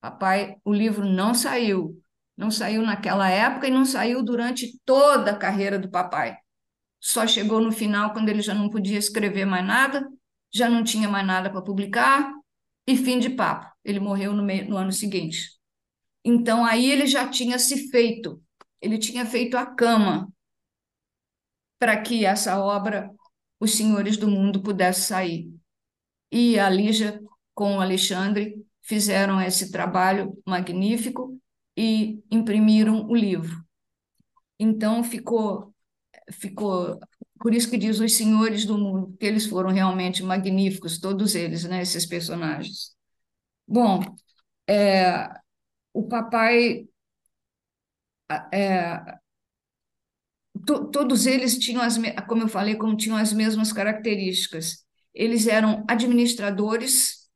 Papai, 0.00 0.56
o 0.64 0.72
livro 0.72 1.06
não 1.06 1.34
saiu. 1.34 1.98
Não 2.38 2.52
saiu 2.52 2.82
naquela 2.82 3.28
época 3.28 3.66
e 3.66 3.70
não 3.70 3.84
saiu 3.84 4.22
durante 4.22 4.78
toda 4.84 5.32
a 5.32 5.36
carreira 5.36 5.76
do 5.76 5.90
papai. 5.90 6.38
Só 7.00 7.26
chegou 7.26 7.60
no 7.60 7.72
final, 7.72 8.12
quando 8.12 8.28
ele 8.28 8.40
já 8.40 8.54
não 8.54 8.70
podia 8.70 8.96
escrever 8.96 9.44
mais 9.44 9.66
nada, 9.66 10.08
já 10.54 10.68
não 10.68 10.84
tinha 10.84 11.08
mais 11.08 11.26
nada 11.26 11.50
para 11.50 11.60
publicar, 11.60 12.32
e 12.86 12.96
fim 12.96 13.18
de 13.18 13.28
papo. 13.28 13.66
Ele 13.84 13.98
morreu 13.98 14.32
no, 14.32 14.44
meio, 14.44 14.70
no 14.70 14.76
ano 14.76 14.92
seguinte. 14.92 15.50
Então, 16.24 16.64
aí 16.64 16.88
ele 16.88 17.08
já 17.08 17.28
tinha 17.28 17.58
se 17.58 17.90
feito, 17.90 18.40
ele 18.80 18.98
tinha 18.98 19.26
feito 19.26 19.56
a 19.56 19.66
cama 19.66 20.32
para 21.76 22.00
que 22.00 22.24
essa 22.24 22.62
obra, 22.62 23.10
Os 23.58 23.74
Senhores 23.74 24.16
do 24.16 24.28
Mundo, 24.28 24.62
pudesse 24.62 25.00
sair. 25.02 25.52
E 26.30 26.56
a 26.56 26.70
Lígia, 26.70 27.20
com 27.52 27.78
o 27.78 27.80
Alexandre, 27.80 28.64
fizeram 28.80 29.40
esse 29.40 29.72
trabalho 29.72 30.40
magnífico 30.46 31.36
e 31.78 32.24
imprimiram 32.30 33.06
o 33.08 33.14
livro. 33.14 33.64
Então, 34.58 35.04
ficou 35.04 35.74
ficou. 36.32 37.00
Por 37.40 37.54
isso 37.54 37.70
que 37.70 37.78
diz 37.78 38.00
os 38.00 38.14
senhores 38.14 38.64
do 38.64 38.76
mundo, 38.78 39.08
porque 39.08 39.26
eles 39.26 39.46
foram 39.46 39.70
realmente 39.70 40.22
magníficos, 40.22 40.98
todos 41.00 41.34
eles, 41.34 41.64
né, 41.64 41.82
esses 41.82 42.06
personagens. 42.06 42.96
Bom, 43.66 44.00
é, 44.68 45.28
o 45.94 46.08
papai. 46.08 46.88
É, 48.52 49.18
to, 50.66 50.90
todos 50.90 51.26
eles 51.26 51.58
tinham, 51.58 51.82
as, 51.82 51.96
como 52.28 52.42
eu 52.42 52.48
falei, 52.48 52.76
como 52.76 52.96
tinham 52.96 53.16
as 53.16 53.32
mesmas 53.32 53.72
características. 53.72 54.84
Eles 55.14 55.46
eram 55.46 55.84
administradores, 55.88 57.28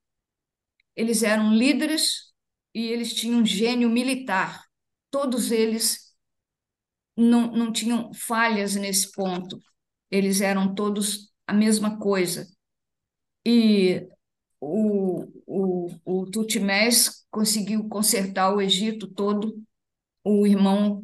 eles 0.96 1.22
eram 1.22 1.52
líderes 1.54 2.31
e 2.74 2.86
eles 2.86 3.14
tinham 3.14 3.40
um 3.40 3.46
gênio 3.46 3.88
militar. 3.90 4.64
Todos 5.10 5.50
eles 5.50 6.14
não, 7.16 7.50
não 7.52 7.72
tinham 7.72 8.12
falhas 8.14 8.74
nesse 8.76 9.12
ponto. 9.12 9.60
Eles 10.10 10.40
eram 10.40 10.74
todos 10.74 11.32
a 11.46 11.52
mesma 11.52 11.98
coisa. 11.98 12.46
E 13.44 14.08
o, 14.60 15.26
o, 15.46 15.90
o 16.04 16.26
Tutmés 16.30 17.26
conseguiu 17.30 17.88
consertar 17.88 18.54
o 18.54 18.60
Egito 18.60 19.08
todo. 19.08 19.62
O 20.24 20.46
irmão, 20.46 21.02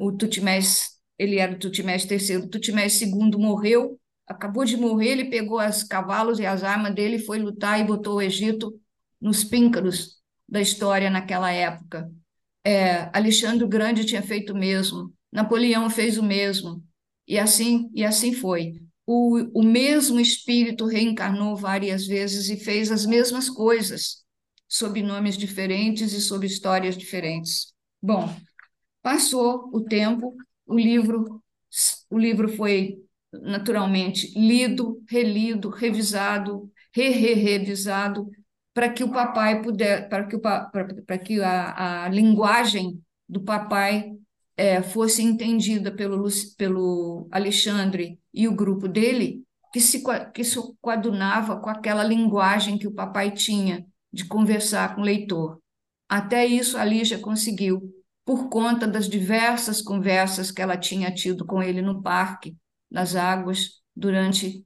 o 0.00 0.12
Tutmés, 0.12 0.98
ele 1.18 1.38
era 1.38 1.54
o 1.54 1.58
Tutmés 1.58 2.04
III. 2.10 2.38
O 2.38 2.48
Tutmés 2.50 3.00
II 3.00 3.30
morreu, 3.38 4.00
acabou 4.26 4.64
de 4.64 4.76
morrer, 4.76 5.10
ele 5.10 5.30
pegou 5.30 5.60
os 5.60 5.84
cavalos 5.84 6.38
e 6.40 6.46
as 6.46 6.64
armas 6.64 6.94
dele, 6.94 7.18
foi 7.20 7.38
lutar 7.38 7.80
e 7.80 7.84
botou 7.84 8.16
o 8.16 8.22
Egito 8.22 8.80
nos 9.20 9.44
píncaros 9.44 10.17
da 10.48 10.60
história 10.60 11.10
naquela 11.10 11.50
época. 11.52 12.10
É, 12.64 13.10
Alexandre 13.16 13.64
o 13.64 13.68
Grande 13.68 14.04
tinha 14.04 14.22
feito 14.22 14.52
o 14.52 14.58
mesmo. 14.58 15.12
Napoleão 15.32 15.90
fez 15.90 16.16
o 16.16 16.22
mesmo, 16.22 16.82
e 17.26 17.38
assim, 17.38 17.90
e 17.94 18.04
assim 18.04 18.32
foi. 18.32 18.80
O, 19.06 19.60
o 19.60 19.62
mesmo 19.62 20.18
espírito 20.20 20.86
reencarnou 20.86 21.56
várias 21.56 22.06
vezes 22.06 22.48
e 22.48 22.56
fez 22.56 22.90
as 22.90 23.06
mesmas 23.06 23.48
coisas, 23.48 24.24
sob 24.66 25.02
nomes 25.02 25.36
diferentes 25.36 26.12
e 26.12 26.20
sob 26.20 26.46
histórias 26.46 26.96
diferentes. 26.96 27.72
Bom, 28.02 28.34
passou 29.02 29.70
o 29.72 29.82
tempo, 29.82 30.34
o 30.66 30.78
livro, 30.78 31.42
o 32.10 32.18
livro 32.18 32.48
foi 32.56 32.98
naturalmente 33.32 34.32
lido, 34.38 35.02
relido, 35.08 35.68
revisado, 35.68 36.70
re-re-revisado, 36.92 38.30
para 38.78 38.90
que 38.90 39.02
o 39.02 39.10
papai 39.10 39.60
puder, 39.60 40.08
para 40.08 40.24
que, 40.24 40.36
o, 40.36 40.40
para, 40.40 41.18
que 41.18 41.42
a, 41.42 42.04
a 42.04 42.08
linguagem 42.08 43.02
do 43.28 43.40
papai 43.40 44.12
é, 44.56 44.80
fosse 44.80 45.20
entendida 45.20 45.90
pelo, 45.90 46.28
pelo 46.56 47.26
Alexandre 47.32 48.20
e 48.32 48.46
o 48.46 48.54
grupo 48.54 48.86
dele, 48.86 49.42
que 49.72 49.80
se, 49.80 50.00
que 50.32 50.44
se 50.44 50.60
coadunava 50.80 51.58
com 51.58 51.68
aquela 51.68 52.04
linguagem 52.04 52.78
que 52.78 52.86
o 52.86 52.94
papai 52.94 53.32
tinha 53.32 53.84
de 54.12 54.24
conversar 54.26 54.94
com 54.94 55.00
o 55.00 55.04
leitor. 55.04 55.58
Até 56.08 56.46
isso 56.46 56.78
a 56.78 56.84
Lígia 56.84 57.18
conseguiu, 57.18 57.82
por 58.24 58.48
conta 58.48 58.86
das 58.86 59.08
diversas 59.08 59.82
conversas 59.82 60.52
que 60.52 60.62
ela 60.62 60.76
tinha 60.76 61.12
tido 61.12 61.44
com 61.44 61.60
ele 61.60 61.82
no 61.82 62.00
parque, 62.00 62.56
nas 62.88 63.16
águas, 63.16 63.82
durante 63.96 64.64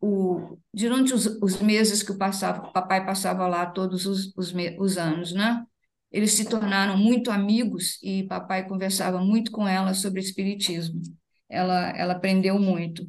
o, 0.00 0.58
durante 0.72 1.12
os, 1.12 1.26
os 1.40 1.60
meses 1.60 2.02
que 2.02 2.12
o, 2.12 2.18
passava, 2.18 2.68
o 2.68 2.72
papai 2.72 3.04
passava 3.04 3.46
lá 3.46 3.66
todos 3.66 4.06
os, 4.06 4.32
os, 4.36 4.52
os 4.78 4.98
anos, 4.98 5.32
né? 5.32 5.64
Eles 6.10 6.32
se 6.32 6.48
tornaram 6.48 6.96
muito 6.96 7.30
amigos 7.30 7.98
e 8.02 8.24
papai 8.24 8.66
conversava 8.66 9.20
muito 9.20 9.50
com 9.50 9.68
ela 9.68 9.92
sobre 9.92 10.20
espiritismo. 10.20 11.02
Ela, 11.48 11.90
ela 11.90 12.14
aprendeu 12.14 12.58
muito. 12.58 13.06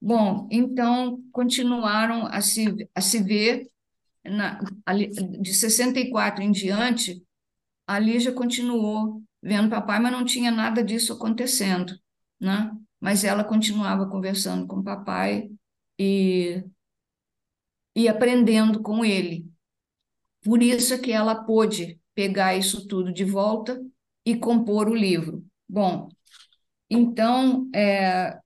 Bom, 0.00 0.48
então 0.50 1.20
continuaram 1.32 2.26
a 2.26 2.40
se, 2.40 2.88
a 2.94 3.00
se 3.00 3.22
ver. 3.22 3.68
Na, 4.24 4.60
de 5.40 5.52
64 5.52 6.44
em 6.44 6.52
diante, 6.52 7.24
a 7.88 7.98
Lígia 7.98 8.32
continuou 8.32 9.20
vendo 9.42 9.68
papai, 9.68 9.98
mas 9.98 10.12
não 10.12 10.24
tinha 10.24 10.52
nada 10.52 10.82
disso 10.84 11.12
acontecendo, 11.12 11.98
né? 12.40 12.70
Mas 13.00 13.24
ela 13.24 13.42
continuava 13.42 14.06
conversando 14.08 14.64
com 14.68 14.80
papai 14.80 15.50
e, 15.98 16.64
e 17.94 18.08
aprendendo 18.08 18.82
com 18.82 19.04
ele. 19.04 19.46
Por 20.44 20.62
isso 20.62 20.94
é 20.94 20.98
que 20.98 21.12
ela 21.12 21.44
pôde 21.44 22.00
pegar 22.14 22.56
isso 22.56 22.86
tudo 22.88 23.12
de 23.12 23.24
volta 23.24 23.82
e 24.24 24.36
compor 24.36 24.88
o 24.88 24.94
livro. 24.94 25.44
Bom, 25.68 26.08
então, 26.90 27.70
é, 27.74 28.38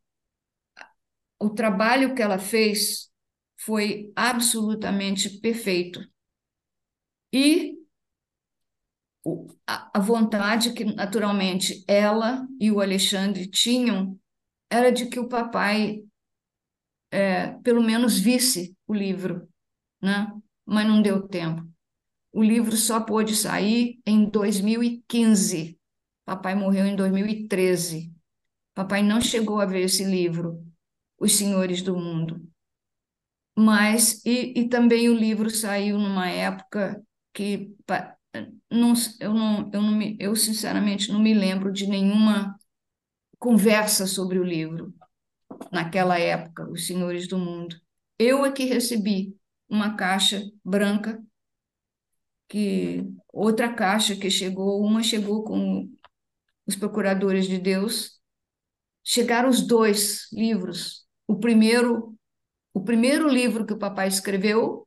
o 1.39 1.51
trabalho 1.51 2.15
que 2.15 2.23
ela 2.23 2.39
fez 2.39 3.11
foi 3.59 4.13
absolutamente 4.15 5.31
perfeito. 5.41 6.01
E 7.33 7.77
a 9.67 9.99
vontade 9.99 10.73
que, 10.73 10.85
naturalmente, 10.85 11.85
ela 11.89 12.47
e 12.61 12.71
o 12.71 12.81
Alexandre 12.81 13.47
tinham 13.49 14.19
era 14.71 14.93
de 14.93 15.07
que 15.07 15.21
o 15.21 15.29
papai, 15.29 16.05
é, 17.11 17.49
pelo 17.63 17.83
menos, 17.83 18.19
visse 18.19 18.77
o 18.87 18.95
livro, 18.95 19.49
né? 20.01 20.33
mas 20.65 20.87
não 20.87 21.01
deu 21.01 21.27
tempo. 21.27 21.67
O 22.33 22.43
livro 22.43 22.77
só 22.77 23.01
pôde 23.01 23.35
sair 23.35 24.01
em 24.05 24.29
2015. 24.29 25.79
Papai 26.25 26.55
morreu 26.55 26.87
em 26.87 26.97
2013. 26.97 28.13
Papai 28.75 29.03
não 29.03 29.21
chegou 29.21 29.61
a 29.61 29.67
ver 29.67 29.83
esse 29.83 30.05
livro, 30.05 30.63
Os 31.19 31.33
Senhores 31.33 31.81
do 31.81 31.97
Mundo. 31.97 32.47
Mas, 33.57 34.23
e, 34.27 34.53
e 34.61 34.69
também 34.69 35.09
o 35.09 35.15
livro 35.15 35.49
saiu 35.49 35.99
numa 35.99 36.29
época 36.29 37.03
que 37.33 37.75
não, 38.71 38.93
eu, 39.19 39.33
não, 39.33 39.71
eu, 39.73 39.81
não 39.81 39.93
me, 39.93 40.17
eu, 40.21 40.37
sinceramente, 40.37 41.11
não 41.11 41.21
me 41.21 41.33
lembro 41.33 41.73
de 41.73 41.87
nenhuma 41.87 42.59
conversa 43.39 44.07
sobre 44.07 44.39
o 44.39 44.45
livro 44.45 44.95
naquela 45.73 46.19
época, 46.19 46.69
Os 46.71 46.87
Senhores 46.87 47.29
do 47.29 47.39
Mundo. 47.39 47.77
Eu 48.19 48.45
é 48.45 48.53
que 48.53 48.65
recebi 48.65 49.37
uma 49.69 49.97
caixa 49.97 50.43
branca 50.65 51.23
que 52.49 53.05
outra 53.33 53.73
caixa 53.73 54.15
que 54.17 54.31
chegou, 54.31 54.81
uma 54.83 55.03
chegou 55.03 55.45
com 55.45 55.91
os 56.67 56.77
procuradores 56.77 57.47
de 57.47 57.59
Deus, 57.59 58.21
chegaram 59.05 59.49
os 59.49 59.61
dois 59.67 60.29
livros. 60.33 61.05
O 61.27 61.37
primeiro, 61.37 62.17
o 62.73 62.83
primeiro 62.83 63.29
livro 63.29 63.67
que 63.67 63.73
o 63.73 63.79
papai 63.79 64.09
escreveu 64.09 64.87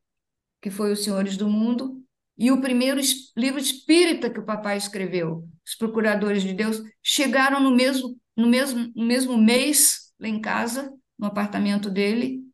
que 0.60 0.70
foi 0.70 0.92
Os 0.92 1.02
Senhores 1.02 1.36
do 1.36 1.48
Mundo, 1.48 2.04
e 2.36 2.50
o 2.50 2.60
primeiro 2.60 3.00
livro 3.36 3.58
espírita 3.58 4.30
que 4.30 4.40
o 4.40 4.44
papai 4.44 4.76
escreveu, 4.76 5.48
Os 5.66 5.74
Procuradores 5.74 6.42
de 6.42 6.52
Deus, 6.52 6.82
chegaram 7.02 7.60
no 7.60 7.70
mesmo, 7.70 8.16
no 8.36 8.46
mesmo, 8.46 8.92
no 8.94 9.06
mesmo 9.06 9.36
mês 9.36 10.09
lá 10.20 10.28
em 10.28 10.40
casa, 10.40 10.92
no 11.18 11.26
apartamento 11.26 11.90
dele, 11.90 12.44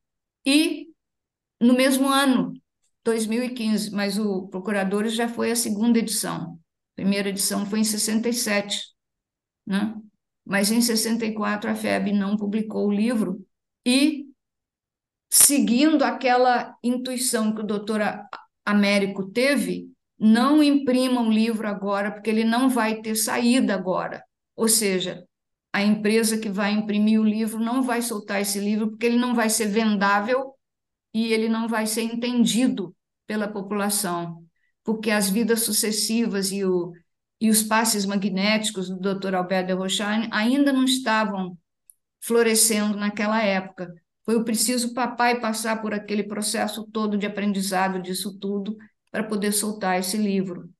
e 0.44 0.88
no 1.60 1.74
mesmo 1.74 2.08
ano, 2.08 2.54
2015, 3.04 3.90
mas 3.92 4.18
o 4.18 4.48
Procuradores 4.48 5.14
já 5.14 5.28
foi 5.28 5.50
a 5.50 5.56
segunda 5.56 5.98
edição. 5.98 6.58
A 6.92 6.96
primeira 6.96 7.28
edição 7.28 7.66
foi 7.66 7.80
em 7.80 7.84
67, 7.84 8.94
né? 9.66 9.94
Mas 10.44 10.70
em 10.70 10.80
64 10.80 11.70
a 11.70 11.74
FEB 11.74 12.12
não 12.12 12.36
publicou 12.36 12.86
o 12.86 12.92
livro 12.92 13.44
e 13.84 14.26
seguindo 15.28 16.04
aquela 16.04 16.76
intuição 16.82 17.52
que 17.52 17.60
o 17.60 17.66
doutor 17.66 18.00
Américo 18.64 19.30
teve, 19.30 19.90
não 20.18 20.62
imprimam 20.62 21.28
o 21.28 21.32
livro 21.32 21.68
agora, 21.68 22.10
porque 22.10 22.30
ele 22.30 22.44
não 22.44 22.68
vai 22.68 23.00
ter 23.02 23.16
saída 23.16 23.74
agora. 23.74 24.24
Ou 24.54 24.68
seja, 24.68 25.24
a 25.77 25.83
empresa 25.83 26.39
que 26.39 26.49
vai 26.49 26.72
imprimir 26.72 27.20
o 27.20 27.24
livro 27.24 27.61
não 27.61 27.83
vai 27.83 28.01
soltar 28.01 28.41
esse 28.41 28.59
livro, 28.59 28.89
porque 28.89 29.05
ele 29.05 29.18
não 29.18 29.35
vai 29.35 29.51
ser 29.51 29.66
vendável 29.66 30.55
e 31.12 31.35
ele 31.35 31.51
não 31.51 31.68
vai 31.68 31.87
ser 31.87 32.01
entendido 32.01 32.97
pela 33.27 33.47
população, 33.47 34.43
porque 34.83 35.11
as 35.11 35.29
vidas 35.29 35.64
sucessivas 35.64 36.51
e, 36.51 36.64
o, 36.64 36.95
e 37.39 37.51
os 37.51 37.62
passes 37.62 38.07
magnéticos 38.07 38.89
do 38.89 38.97
Dr. 38.99 39.35
Albert 39.35 39.66
de 39.66 39.74
Rochaine 39.74 40.31
ainda 40.33 40.72
não 40.72 40.85
estavam 40.85 41.59
florescendo 42.22 42.97
naquela 42.97 43.43
época. 43.43 43.93
Foi 44.24 44.43
preciso 44.45 44.95
papai 44.95 45.43
passar 45.43 45.83
por 45.83 45.93
aquele 45.93 46.22
processo 46.22 46.87
todo 46.91 47.18
de 47.18 47.27
aprendizado 47.27 48.01
disso 48.01 48.39
tudo 48.39 48.79
para 49.11 49.24
poder 49.24 49.53
soltar 49.53 50.01
esse 50.01 50.16
livro, 50.16 50.70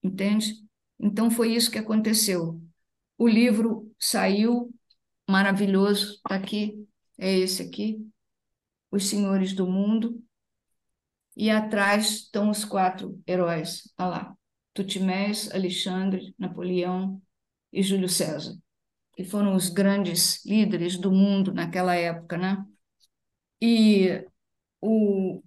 entende? 0.00 0.54
Então 0.96 1.28
foi 1.28 1.52
isso 1.52 1.72
que 1.72 1.78
aconteceu. 1.78 2.62
O 3.16 3.28
livro 3.28 3.92
saiu 3.98 4.74
maravilhoso, 5.28 6.14
está 6.14 6.36
aqui, 6.36 6.86
é 7.18 7.38
esse 7.38 7.62
aqui, 7.62 8.06
Os 8.90 9.08
Senhores 9.08 9.54
do 9.54 9.66
Mundo, 9.66 10.22
e 11.36 11.50
atrás 11.50 12.10
estão 12.10 12.50
os 12.50 12.64
quatro 12.64 13.20
heróis, 13.26 13.92
olha 13.98 14.08
lá, 14.08 14.36
Tutimés, 14.72 15.50
Alexandre, 15.52 16.34
Napoleão 16.38 17.20
e 17.72 17.82
Júlio 17.82 18.08
César, 18.08 18.56
que 19.16 19.24
foram 19.24 19.54
os 19.54 19.68
grandes 19.68 20.44
líderes 20.44 20.96
do 20.96 21.10
mundo 21.10 21.52
naquela 21.52 21.94
época, 21.94 22.36
né? 22.36 22.64
E 23.60 24.24
o, 24.80 25.42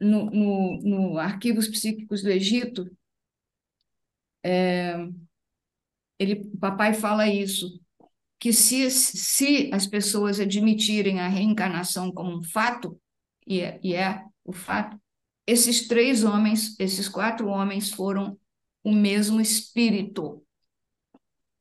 no, 0.00 0.30
no, 0.30 0.82
no 0.82 1.18
Arquivos 1.18 1.68
Psíquicos 1.68 2.22
do 2.22 2.30
Egito, 2.30 2.90
é, 4.42 4.96
ele, 6.18 6.50
o 6.54 6.58
papai 6.58 6.94
fala 6.94 7.28
isso, 7.28 7.80
que 8.38 8.52
se, 8.52 8.90
se 8.90 9.70
as 9.72 9.86
pessoas 9.86 10.40
admitirem 10.40 11.20
a 11.20 11.28
reencarnação 11.28 12.12
como 12.12 12.38
um 12.38 12.42
fato, 12.42 13.00
e 13.46 13.60
é, 13.60 13.80
e 13.82 13.94
é 13.94 14.22
o 14.44 14.52
fato, 14.52 15.00
esses 15.46 15.86
três 15.86 16.24
homens, 16.24 16.78
esses 16.78 17.08
quatro 17.08 17.48
homens 17.48 17.90
foram 17.90 18.38
o 18.82 18.92
mesmo 18.92 19.40
espírito, 19.40 20.42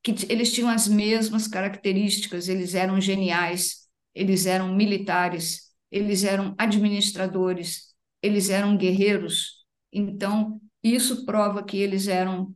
que 0.03 0.13
eles 0.29 0.53
tinham 0.53 0.69
as 0.69 0.87
mesmas 0.87 1.47
características, 1.47 2.47
eles 2.47 2.75
eram 2.75 3.01
geniais, 3.01 3.87
eles 4.13 4.45
eram 4.45 4.75
militares, 4.75 5.71
eles 5.91 6.23
eram 6.23 6.53
administradores, 6.57 7.95
eles 8.21 8.49
eram 8.49 8.77
guerreiros. 8.77 9.65
Então, 9.91 10.61
isso 10.83 11.25
prova 11.25 11.63
que 11.63 11.77
eles 11.77 12.07
eram 12.07 12.53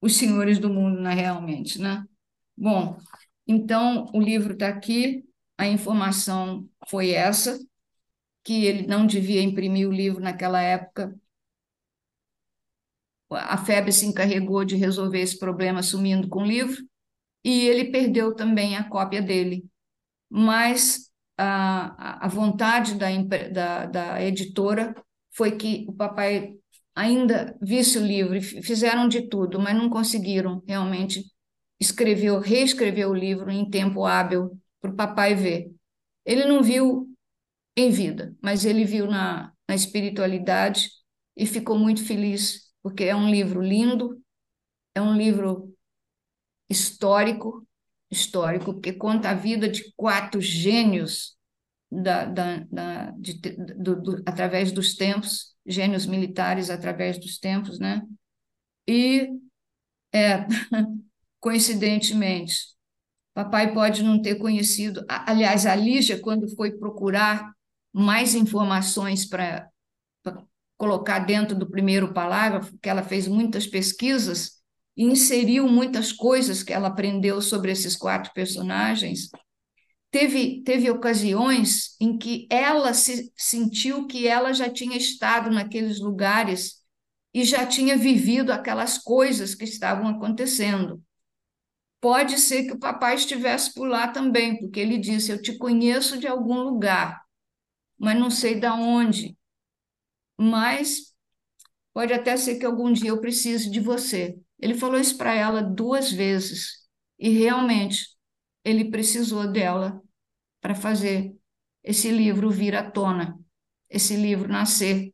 os 0.00 0.16
senhores 0.16 0.58
do 0.58 0.70
mundo, 0.70 1.00
né, 1.00 1.14
realmente, 1.14 1.80
né? 1.80 2.04
Bom, 2.56 2.96
então 3.46 4.10
o 4.14 4.20
livro 4.20 4.54
está 4.54 4.68
aqui, 4.68 5.24
a 5.58 5.66
informação 5.66 6.68
foi 6.88 7.10
essa, 7.10 7.58
que 8.42 8.64
ele 8.64 8.86
não 8.86 9.06
devia 9.06 9.42
imprimir 9.42 9.88
o 9.88 9.92
livro 9.92 10.20
naquela 10.20 10.60
época. 10.60 11.14
A 13.30 13.56
FEB 13.58 13.92
se 13.92 14.06
encarregou 14.06 14.64
de 14.64 14.76
resolver 14.76 15.20
esse 15.20 15.38
problema 15.38 15.80
assumindo 15.80 16.28
com 16.28 16.42
o 16.42 16.46
livro, 16.46 16.82
e 17.44 17.66
ele 17.66 17.90
perdeu 17.90 18.34
também 18.34 18.76
a 18.76 18.88
cópia 18.88 19.22
dele. 19.22 19.64
Mas 20.28 21.10
a, 21.36 22.26
a 22.26 22.28
vontade 22.28 22.94
da, 22.94 23.08
da, 23.50 23.86
da 23.86 24.22
editora 24.22 24.94
foi 25.30 25.56
que 25.56 25.86
o 25.88 25.92
papai 25.92 26.59
ainda 26.94 27.56
visse 27.60 27.98
o 27.98 28.06
livro, 28.06 28.40
fizeram 28.40 29.08
de 29.08 29.22
tudo, 29.28 29.58
mas 29.58 29.76
não 29.76 29.88
conseguiram 29.88 30.62
realmente 30.66 31.24
escrever, 31.80 32.38
reescrever 32.40 33.08
o 33.08 33.14
livro 33.14 33.50
em 33.50 33.68
tempo 33.68 34.04
hábil 34.04 34.58
para 34.80 34.90
o 34.90 34.96
papai 34.96 35.34
ver. 35.34 35.72
Ele 36.24 36.44
não 36.44 36.62
viu 36.62 37.08
em 37.76 37.90
vida, 37.90 38.36
mas 38.42 38.64
ele 38.64 38.84
viu 38.84 39.06
na, 39.06 39.52
na 39.68 39.74
espiritualidade 39.74 40.90
e 41.36 41.46
ficou 41.46 41.78
muito 41.78 42.04
feliz, 42.04 42.70
porque 42.82 43.04
é 43.04 43.14
um 43.16 43.30
livro 43.30 43.62
lindo, 43.62 44.20
é 44.94 45.00
um 45.00 45.16
livro 45.16 45.74
histórico, 46.68 47.66
histórico, 48.10 48.74
porque 48.74 48.92
conta 48.92 49.30
a 49.30 49.34
vida 49.34 49.68
de 49.68 49.92
quatro 49.96 50.40
gênios 50.40 51.36
da, 51.90 52.24
da, 52.24 52.58
da 52.70 53.10
de, 53.12 53.34
do, 53.78 54.00
do, 54.00 54.22
através 54.24 54.70
dos 54.70 54.94
tempos, 54.94 55.54
gênios 55.66 56.06
militares 56.06 56.70
através 56.70 57.18
dos 57.18 57.38
tempos, 57.38 57.78
né? 57.78 58.02
E, 58.86 59.28
é, 60.12 60.46
coincidentemente, 61.40 62.54
papai 63.34 63.72
pode 63.72 64.02
não 64.02 64.20
ter 64.20 64.36
conhecido. 64.36 65.04
Aliás, 65.08 65.66
a 65.66 65.74
Lígia, 65.74 66.20
quando 66.20 66.48
foi 66.54 66.72
procurar 66.72 67.52
mais 67.92 68.34
informações 68.34 69.26
para 69.26 69.68
colocar 70.76 71.18
dentro 71.20 71.54
do 71.54 71.68
primeiro 71.68 72.14
parágrafo, 72.14 72.76
que 72.78 72.88
ela 72.88 73.02
fez 73.02 73.28
muitas 73.28 73.66
pesquisas, 73.66 74.60
e 74.96 75.04
inseriu 75.04 75.68
muitas 75.68 76.12
coisas 76.12 76.62
que 76.62 76.72
ela 76.72 76.88
aprendeu 76.88 77.40
sobre 77.40 77.70
esses 77.70 77.96
quatro 77.96 78.32
personagens. 78.32 79.30
Teve, 80.10 80.62
teve 80.64 80.90
ocasiões 80.90 81.96
em 82.00 82.18
que 82.18 82.48
ela 82.50 82.92
se 82.92 83.32
sentiu 83.36 84.06
que 84.08 84.26
ela 84.26 84.52
já 84.52 84.68
tinha 84.68 84.96
estado 84.96 85.50
naqueles 85.50 86.00
lugares 86.00 86.80
e 87.32 87.44
já 87.44 87.64
tinha 87.64 87.96
vivido 87.96 88.52
aquelas 88.52 88.98
coisas 88.98 89.54
que 89.54 89.64
estavam 89.64 90.08
acontecendo. 90.08 91.00
Pode 92.00 92.38
ser 92.38 92.64
que 92.64 92.72
o 92.72 92.78
papai 92.78 93.14
estivesse 93.14 93.72
por 93.74 93.86
lá 93.86 94.08
também, 94.08 94.58
porque 94.58 94.80
ele 94.80 94.98
disse: 94.98 95.30
Eu 95.30 95.40
te 95.40 95.56
conheço 95.56 96.18
de 96.18 96.26
algum 96.26 96.60
lugar, 96.60 97.22
mas 97.98 98.18
não 98.18 98.30
sei 98.30 98.58
de 98.58 98.66
onde. 98.68 99.36
Mas 100.38 101.14
pode 101.92 102.12
até 102.12 102.36
ser 102.36 102.58
que 102.58 102.66
algum 102.66 102.92
dia 102.92 103.10
eu 103.10 103.20
precise 103.20 103.70
de 103.70 103.80
você. 103.80 104.38
Ele 104.58 104.74
falou 104.74 104.98
isso 104.98 105.16
para 105.18 105.34
ela 105.34 105.62
duas 105.62 106.12
vezes 106.12 106.88
e 107.18 107.30
realmente 107.30 108.06
ele 108.64 108.90
precisou 108.90 109.50
dela 109.50 110.00
para 110.60 110.74
fazer 110.74 111.34
esse 111.82 112.10
livro 112.10 112.50
vir 112.50 112.74
à 112.74 112.88
tona, 112.90 113.38
esse 113.88 114.16
livro 114.16 114.48
nascer. 114.48 115.12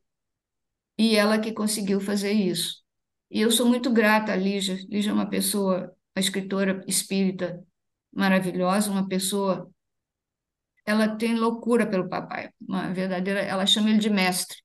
E 0.97 1.15
ela 1.15 1.39
que 1.39 1.53
conseguiu 1.53 1.99
fazer 1.99 2.31
isso. 2.31 2.83
E 3.29 3.41
eu 3.41 3.51
sou 3.51 3.67
muito 3.67 3.91
grata 3.91 4.33
a 4.33 4.35
Lígia. 4.35 4.77
Lígia 4.89 5.11
é 5.11 5.13
uma 5.13 5.29
pessoa, 5.29 5.95
uma 6.15 6.19
escritora 6.19 6.83
espírita 6.87 7.63
maravilhosa, 8.11 8.91
uma 8.91 9.07
pessoa. 9.07 9.69
Ela 10.85 11.15
tem 11.17 11.35
loucura 11.35 11.85
pelo 11.85 12.09
papai, 12.09 12.49
uma 12.59 12.91
verdadeira. 12.93 13.41
Ela 13.41 13.65
chama 13.65 13.89
ele 13.89 13.99
de 13.99 14.09
mestre. 14.09 14.57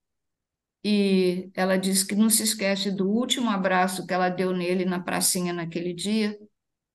E 0.84 1.50
ela 1.54 1.76
diz 1.76 2.02
que 2.02 2.14
não 2.14 2.28
se 2.28 2.42
esquece 2.42 2.90
do 2.90 3.08
último 3.08 3.50
abraço 3.50 4.06
que 4.06 4.12
ela 4.12 4.28
deu 4.28 4.52
nele 4.52 4.84
na 4.84 5.00
pracinha 5.00 5.52
naquele 5.52 5.94
dia, 5.94 6.36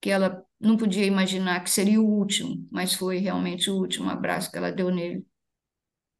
que 0.01 0.09
ela 0.09 0.43
não 0.59 0.77
podia 0.77 1.05
imaginar 1.05 1.63
que 1.63 1.69
seria 1.69 2.01
o 2.01 2.05
último, 2.05 2.67
mas 2.71 2.93
foi 2.93 3.17
realmente 3.19 3.69
o 3.69 3.75
último 3.77 4.09
abraço 4.09 4.51
que 4.51 4.57
ela 4.57 4.71
deu 4.71 4.89
nele. 4.91 5.25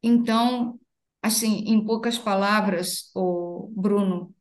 Então, 0.02 0.78
assim, 1.22 1.64
em 1.66 1.84
poucas 1.84 2.18
palavras, 2.18 3.10
o 3.14 3.72
Bruno, 3.76 4.34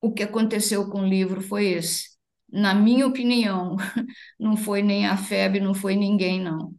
o 0.00 0.12
que 0.12 0.22
aconteceu 0.22 0.90
com 0.90 1.02
o 1.02 1.08
livro 1.08 1.40
foi 1.40 1.66
esse. 1.68 2.10
Na 2.50 2.74
minha 2.74 3.06
opinião, 3.06 3.76
não 4.38 4.56
foi 4.56 4.82
nem 4.82 5.06
a 5.06 5.16
febre, 5.16 5.60
não 5.60 5.74
foi 5.74 5.96
ninguém, 5.96 6.40
não. 6.40 6.74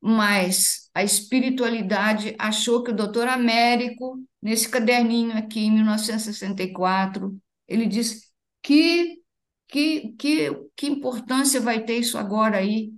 Mas 0.00 0.90
a 0.94 1.02
espiritualidade 1.02 2.34
achou 2.38 2.82
que 2.82 2.90
o 2.90 2.96
doutor 2.96 3.28
Américo, 3.28 4.18
nesse 4.42 4.68
caderninho 4.68 5.36
aqui, 5.36 5.60
em 5.60 5.72
1964, 5.72 7.36
ele 7.68 7.86
disse 7.86 8.28
que 8.62 9.20
que, 9.68 10.12
que, 10.18 10.50
que 10.76 10.86
importância 10.86 11.60
vai 11.60 11.84
ter 11.84 11.98
isso 11.98 12.18
agora 12.18 12.58
aí? 12.58 12.92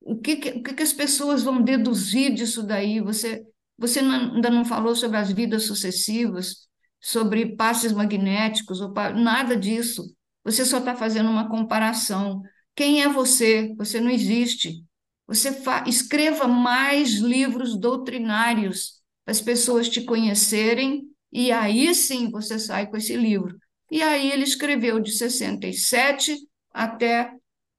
O 0.00 0.16
que, 0.18 0.36
que, 0.36 0.50
o 0.50 0.62
que, 0.62 0.74
que 0.74 0.82
as 0.82 0.92
pessoas 0.92 1.42
vão 1.42 1.62
deduzir 1.62 2.34
disso 2.34 2.62
daí? 2.62 3.00
Você, 3.00 3.44
Você 3.78 4.00
não, 4.02 4.34
ainda 4.34 4.50
não 4.50 4.64
falou 4.64 4.94
sobre 4.96 5.18
as 5.18 5.30
vidas 5.32 5.64
sucessivas, 5.66 6.68
sobre 7.00 7.56
passes 7.56 7.92
magnéticos, 7.92 8.80
ou 8.80 8.92
nada 9.14 9.56
disso. 9.56 10.04
Você 10.44 10.64
só 10.64 10.78
está 10.78 10.94
fazendo 10.96 11.30
uma 11.30 11.48
comparação. 11.48 12.42
Quem 12.74 13.02
é 13.02 13.08
você? 13.08 13.74
Você 13.76 14.00
não 14.00 14.10
existe. 14.10 14.84
Você 15.26 15.50
escreva 15.86 16.48
mais 16.48 17.14
livros 17.14 17.78
doutrinários 17.78 19.00
para 19.24 19.32
as 19.32 19.40
pessoas 19.40 19.88
te 19.88 20.02
conhecerem, 20.02 21.04
e 21.32 21.52
aí 21.52 21.94
sim 21.94 22.30
você 22.30 22.58
sai 22.58 22.88
com 22.88 22.96
esse 22.96 23.16
livro. 23.16 23.56
E 23.90 24.02
aí 24.02 24.30
ele 24.30 24.44
escreveu 24.44 25.00
de 25.00 25.12
67 25.12 26.36
até 26.72 27.32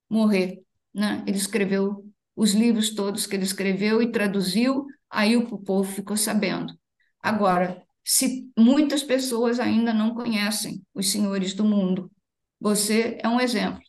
morrer. 0.10 0.62
Né? 0.94 1.24
Ele 1.26 1.38
escreveu 1.38 2.06
os 2.36 2.54
livros 2.54 2.94
todos 2.94 3.26
que 3.26 3.36
ele 3.36 3.44
escreveu 3.44 4.02
e 4.02 4.12
traduziu, 4.12 4.86
aí 5.10 5.38
o 5.38 5.58
povo 5.60 5.92
ficou 5.92 6.18
sabendo. 6.18 6.74
Agora, 7.22 7.82
se 8.04 8.50
muitas 8.58 9.04
pessoas 9.04 9.60
ainda 9.60 9.94
não 9.94 10.14
conhecem 10.14 10.82
os 10.94 11.10
senhores 11.12 11.54
do 11.54 11.64
mundo, 11.64 12.12
você 12.60 13.18
é 13.22 13.28
um 13.28 13.40
exemplo, 13.40 13.82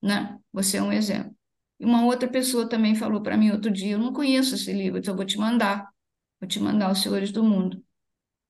né? 0.00 0.38
Você 0.52 0.78
é 0.78 0.82
um 0.82 0.92
exemplo. 0.92 1.34
E 1.78 1.84
uma 1.84 2.04
outra 2.04 2.28
pessoa 2.28 2.68
também 2.68 2.94
falou 2.94 3.22
para 3.22 3.36
mim 3.36 3.50
outro 3.50 3.70
dia: 3.70 3.92
eu 3.92 3.98
não 3.98 4.12
conheço 4.12 4.54
esse 4.54 4.72
livro, 4.72 4.98
então 4.98 5.12
eu 5.12 5.16
vou 5.16 5.26
te 5.26 5.38
mandar. 5.38 5.88
Vou 6.40 6.48
te 6.48 6.60
mandar 6.60 6.90
Os 6.90 7.02
Senhores 7.02 7.30
do 7.30 7.42
Mundo. 7.44 7.82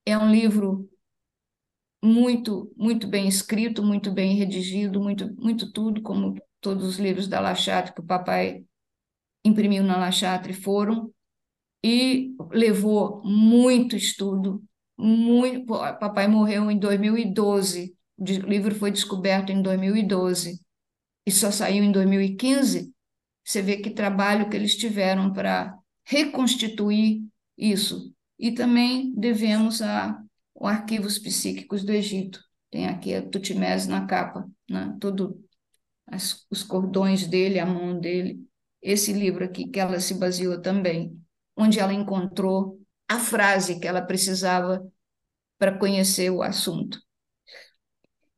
É 0.04 0.16
um 0.16 0.30
livro 0.30 0.90
muito, 2.02 2.72
muito 2.76 3.06
bem 3.06 3.28
escrito, 3.28 3.82
muito 3.82 4.10
bem 4.10 4.34
redigido, 4.36 5.00
muito, 5.00 5.34
muito 5.36 5.70
tudo, 5.72 6.02
como 6.02 6.34
todos 6.60 6.84
os 6.84 6.98
livros 6.98 7.28
da 7.28 7.40
La 7.40 7.54
Chatre 7.54 7.94
que 7.94 8.00
o 8.00 8.04
papai 8.04 8.64
imprimiu 9.44 9.82
na 9.82 9.96
La 9.96 10.10
Chatre 10.10 10.52
foram, 10.52 11.12
e 11.84 12.34
levou 12.50 13.22
muito 13.24 13.96
estudo, 13.96 14.62
muito. 14.96 15.66
Papai 15.66 16.28
morreu 16.28 16.70
em 16.70 16.78
2012, 16.78 17.94
o 18.18 18.24
livro 18.24 18.74
foi 18.74 18.90
descoberto 18.90 19.50
em 19.50 19.60
2012 19.60 20.60
e 21.26 21.30
só 21.30 21.50
saiu 21.50 21.82
em 21.82 21.90
2015. 21.90 22.92
Você 23.44 23.60
vê 23.60 23.78
que 23.78 23.90
trabalho 23.90 24.48
que 24.48 24.56
eles 24.56 24.76
tiveram 24.76 25.32
para 25.32 25.76
reconstituir 26.04 27.24
isso. 27.58 28.14
E 28.38 28.52
também 28.52 29.12
devemos 29.16 29.82
a, 29.82 30.20
o 30.62 30.66
Arquivos 30.68 31.18
Psíquicos 31.18 31.82
do 31.82 31.90
Egito. 31.90 32.40
Tem 32.70 32.86
aqui 32.86 33.12
a 33.12 33.28
Tutmés 33.28 33.88
na 33.88 34.06
capa, 34.06 34.48
né? 34.70 34.96
todo 35.00 35.44
as, 36.06 36.46
os 36.48 36.62
cordões 36.62 37.26
dele, 37.26 37.58
a 37.58 37.66
mão 37.66 37.98
dele. 37.98 38.46
Esse 38.80 39.12
livro 39.12 39.44
aqui 39.44 39.66
que 39.66 39.80
ela 39.80 39.98
se 39.98 40.14
baseou 40.14 40.62
também, 40.62 41.20
onde 41.56 41.80
ela 41.80 41.92
encontrou 41.92 42.80
a 43.08 43.18
frase 43.18 43.80
que 43.80 43.88
ela 43.88 44.00
precisava 44.00 44.88
para 45.58 45.76
conhecer 45.76 46.30
o 46.30 46.44
assunto. 46.44 46.96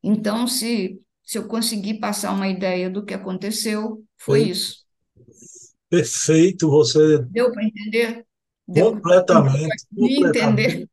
Então, 0.01 0.47
se, 0.47 0.99
se 1.21 1.37
eu 1.37 1.47
conseguir 1.47 1.99
passar 1.99 2.31
uma 2.31 2.47
ideia 2.47 2.89
do 2.89 3.05
que 3.05 3.13
aconteceu, 3.13 4.03
foi 4.17 4.45
Sim. 4.45 4.49
isso. 4.49 4.85
Perfeito, 5.87 6.71
você. 6.71 7.19
Deu 7.29 7.51
para 7.51 7.65
entender? 7.65 8.25
Deu 8.67 8.93
completamente. 8.93 9.85
Me 9.91 10.25
entender. 10.25 10.89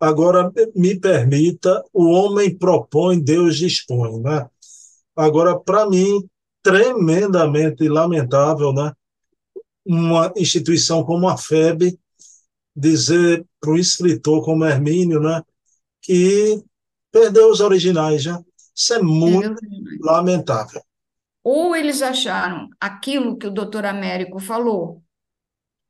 Agora, 0.00 0.50
me 0.74 0.98
permita, 0.98 1.84
o 1.92 2.06
homem 2.06 2.56
propõe, 2.56 3.20
Deus 3.20 3.56
dispõe, 3.58 4.18
né? 4.20 4.48
Agora, 5.14 5.58
para 5.58 5.88
mim, 5.88 6.26
tremendamente 6.62 7.86
lamentável, 7.86 8.72
né? 8.72 8.92
Uma 9.84 10.32
instituição 10.36 11.04
como 11.04 11.28
a 11.28 11.36
FEB 11.36 11.98
dizer 12.74 13.44
para 13.60 13.72
um 13.72 13.76
escritor 13.76 14.42
como 14.42 14.64
Hermínio, 14.64 15.20
né? 15.20 15.42
Que 16.00 16.62
perdeu 17.12 17.50
os 17.50 17.60
originais, 17.60 18.22
já. 18.22 18.42
Isso 18.74 18.94
é 18.94 19.02
muito 19.02 19.60
lamentável 20.00 20.80
ou 21.42 21.74
eles 21.74 22.02
acharam 22.02 22.68
aquilo 22.78 23.36
que 23.36 23.46
o 23.46 23.50
doutor 23.50 23.86
Américo 23.86 24.38
falou, 24.38 25.02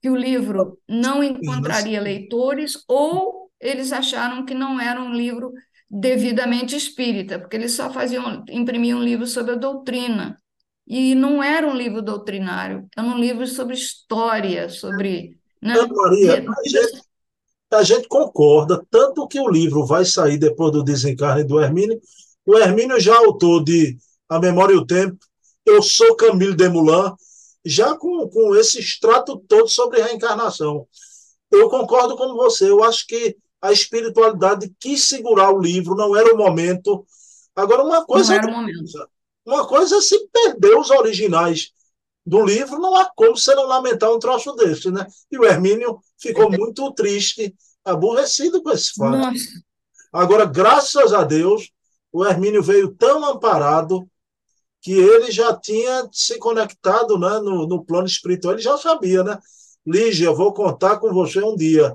que 0.00 0.08
o 0.08 0.16
livro 0.16 0.78
não 0.88 1.22
encontraria 1.22 2.00
leitores, 2.00 2.84
ou 2.88 3.39
eles 3.60 3.92
acharam 3.92 4.44
que 4.44 4.54
não 4.54 4.80
era 4.80 5.00
um 5.00 5.12
livro 5.12 5.52
devidamente 5.90 6.76
espírita, 6.76 7.38
porque 7.38 7.56
eles 7.56 7.72
só 7.72 7.92
faziam, 7.92 8.44
imprimiam 8.48 9.00
um 9.00 9.04
livro 9.04 9.26
sobre 9.26 9.52
a 9.52 9.56
doutrina. 9.56 10.38
E 10.86 11.14
não 11.14 11.42
era 11.42 11.66
um 11.66 11.74
livro 11.74 12.02
doutrinário, 12.02 12.88
era 12.96 13.06
um 13.06 13.18
livro 13.18 13.46
sobre 13.46 13.74
história, 13.74 14.68
sobre. 14.68 15.38
Né? 15.62 15.74
Maria, 15.74 16.44
a 16.48 16.68
gente, 16.68 17.02
a 17.70 17.82
gente 17.82 18.08
concorda, 18.08 18.84
tanto 18.90 19.28
que 19.28 19.38
o 19.38 19.48
livro 19.48 19.86
vai 19.86 20.04
sair 20.04 20.38
depois 20.38 20.72
do 20.72 20.82
desencarne 20.82 21.44
do 21.44 21.60
Hermínio. 21.60 22.00
O 22.44 22.56
Hermínio 22.56 22.98
já 22.98 23.16
autor 23.16 23.62
de 23.62 23.96
A 24.28 24.40
Memória 24.40 24.74
e 24.74 24.76
o 24.76 24.86
Tempo, 24.86 25.18
eu 25.64 25.82
sou 25.82 26.16
Camilo 26.16 26.56
Desmoulins, 26.56 27.12
já 27.64 27.96
com, 27.96 28.28
com 28.28 28.56
esse 28.56 28.80
extrato 28.80 29.36
todo 29.46 29.68
sobre 29.68 30.02
reencarnação. 30.02 30.88
Eu 31.50 31.68
concordo 31.68 32.16
com 32.16 32.34
você, 32.34 32.68
eu 32.68 32.82
acho 32.82 33.06
que 33.06 33.36
a 33.60 33.72
espiritualidade 33.72 34.72
quis 34.78 35.04
segurar 35.04 35.50
o 35.50 35.60
livro, 35.60 35.94
não 35.94 36.16
era 36.16 36.34
o 36.34 36.38
momento. 36.38 37.04
Agora, 37.54 37.82
uma 37.82 38.04
coisa. 38.04 38.30
Não 38.30 38.38
era 38.38 38.48
o 38.48 38.52
momento. 38.52 39.08
Uma 39.44 39.66
coisa 39.66 39.96
é 39.96 40.00
se 40.00 40.28
perder 40.28 40.76
os 40.76 40.90
originais 40.90 41.72
do 42.24 42.44
livro, 42.44 42.78
não 42.78 42.94
há 42.94 43.10
como 43.14 43.36
você 43.36 43.54
não 43.54 43.66
lamentar 43.66 44.12
um 44.12 44.18
troço 44.18 44.54
desse, 44.54 44.90
né? 44.90 45.06
E 45.30 45.38
o 45.38 45.44
Hermínio 45.44 45.98
ficou 46.18 46.50
muito 46.50 46.92
triste, 46.92 47.54
aborrecido 47.84 48.62
com 48.62 48.70
esse 48.70 48.92
fato. 48.94 49.16
Nossa. 49.16 49.44
Agora, 50.12 50.44
graças 50.44 51.12
a 51.12 51.24
Deus, 51.24 51.70
o 52.12 52.24
Hermínio 52.24 52.62
veio 52.62 52.94
tão 52.94 53.24
amparado 53.24 54.08
que 54.82 54.92
ele 54.92 55.30
já 55.30 55.54
tinha 55.56 56.08
se 56.12 56.38
conectado 56.38 57.18
né, 57.18 57.38
no, 57.40 57.66
no 57.66 57.84
plano 57.84 58.06
espiritual, 58.06 58.54
ele 58.54 58.62
já 58.62 58.78
sabia, 58.78 59.22
né? 59.22 59.38
Lígia, 59.86 60.32
vou 60.32 60.52
contar 60.52 60.98
com 60.98 61.12
você 61.12 61.42
um 61.42 61.54
dia. 61.54 61.94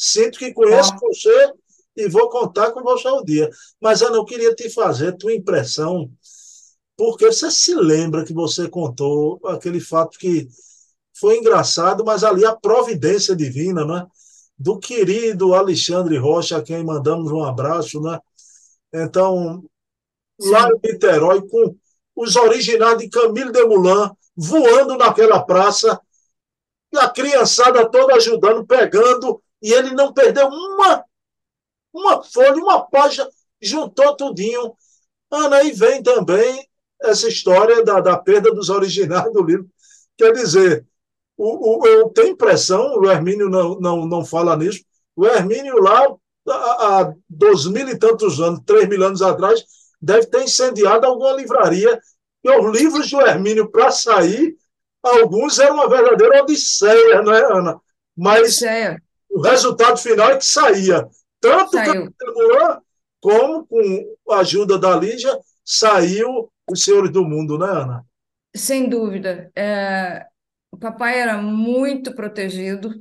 Sinto 0.00 0.38
que 0.38 0.54
conheço 0.54 0.94
ah. 0.94 0.98
você 1.02 1.52
e 1.96 2.08
vou 2.08 2.30
contar 2.30 2.70
com 2.70 2.80
você 2.84 3.08
um 3.08 3.24
dia. 3.24 3.50
Mas, 3.80 4.00
Ana, 4.00 4.16
eu 4.16 4.24
queria 4.24 4.54
te 4.54 4.70
fazer 4.70 5.16
tua 5.16 5.34
impressão, 5.34 6.08
porque 6.96 7.26
você 7.26 7.50
se 7.50 7.74
lembra 7.74 8.24
que 8.24 8.32
você 8.32 8.68
contou 8.68 9.40
aquele 9.44 9.80
fato 9.80 10.16
que 10.16 10.48
foi 11.18 11.38
engraçado, 11.38 12.04
mas 12.04 12.22
ali 12.22 12.44
a 12.44 12.54
providência 12.54 13.34
divina, 13.34 13.84
né? 13.84 14.06
Do 14.56 14.78
querido 14.78 15.52
Alexandre 15.52 16.16
Rocha, 16.16 16.58
a 16.58 16.62
quem 16.62 16.84
mandamos 16.84 17.32
um 17.32 17.42
abraço, 17.42 18.00
né? 18.00 18.20
Então, 18.92 19.64
Sim. 20.40 20.50
lá 20.50 20.68
em 20.68 20.92
Niterói, 20.92 21.42
com 21.48 21.74
os 22.14 22.36
originais 22.36 22.98
de 22.98 23.08
Camille 23.08 23.50
Desmoulins 23.50 24.12
voando 24.36 24.96
naquela 24.96 25.42
praça, 25.42 26.00
e 26.92 26.98
a 26.98 27.08
criançada 27.08 27.88
toda 27.90 28.14
ajudando, 28.14 28.64
pegando, 28.64 29.42
e 29.62 29.72
ele 29.72 29.92
não 29.92 30.12
perdeu 30.12 30.46
uma, 30.48 31.04
uma 31.92 32.22
folha, 32.22 32.56
uma 32.56 32.80
página, 32.86 33.28
juntou 33.60 34.16
tudinho. 34.16 34.74
Ana, 35.30 35.56
aí 35.56 35.72
vem 35.72 36.02
também 36.02 36.66
essa 37.02 37.28
história 37.28 37.84
da, 37.84 38.00
da 38.00 38.16
perda 38.16 38.52
dos 38.52 38.68
originais 38.70 39.32
do 39.32 39.42
livro. 39.42 39.68
Quer 40.16 40.32
dizer, 40.32 40.86
o, 41.36 41.82
o, 41.82 41.86
eu 41.86 42.08
tenho 42.10 42.30
impressão, 42.30 42.98
o 42.98 43.10
Hermínio 43.10 43.48
não, 43.48 43.78
não, 43.78 44.06
não 44.06 44.24
fala 44.24 44.56
nisso, 44.56 44.82
o 45.14 45.26
Hermínio 45.26 45.76
lá, 45.78 46.08
há, 46.48 47.12
dois 47.28 47.66
mil 47.66 47.88
e 47.88 47.98
tantos 47.98 48.40
anos, 48.40 48.60
três 48.64 48.88
mil 48.88 49.02
anos 49.04 49.22
atrás, 49.22 49.64
deve 50.00 50.26
ter 50.26 50.42
incendiado 50.42 51.06
alguma 51.06 51.32
livraria. 51.32 52.00
E 52.42 52.50
os 52.50 52.78
livros 52.78 53.10
do 53.10 53.20
Hermínio, 53.20 53.70
para 53.70 53.90
sair, 53.90 54.56
alguns 55.02 55.58
eram 55.58 55.74
uma 55.74 55.88
verdadeira 55.88 56.42
odisseia, 56.42 57.22
não 57.22 57.32
é, 57.32 57.44
Ana? 57.44 57.80
Mas 58.16 58.42
odisseia. 58.42 59.02
O 59.38 59.40
resultado 59.40 59.96
final 59.96 60.32
é 60.32 60.36
que 60.36 60.44
saía. 60.44 61.08
Tanto 61.40 61.70
Saiu. 61.70 62.12
como, 63.20 63.66
com 63.66 64.16
a 64.30 64.38
ajuda 64.40 64.76
da 64.78 64.96
Lígia, 64.96 65.38
saiu 65.64 66.50
Os 66.68 66.82
Senhores 66.82 67.12
do 67.12 67.24
Mundo, 67.24 67.56
né, 67.56 67.66
Ana? 67.66 68.04
Sem 68.56 68.88
dúvida. 68.88 69.50
É, 69.56 70.26
o 70.72 70.76
papai 70.76 71.20
era 71.20 71.38
muito 71.40 72.14
protegido, 72.14 72.92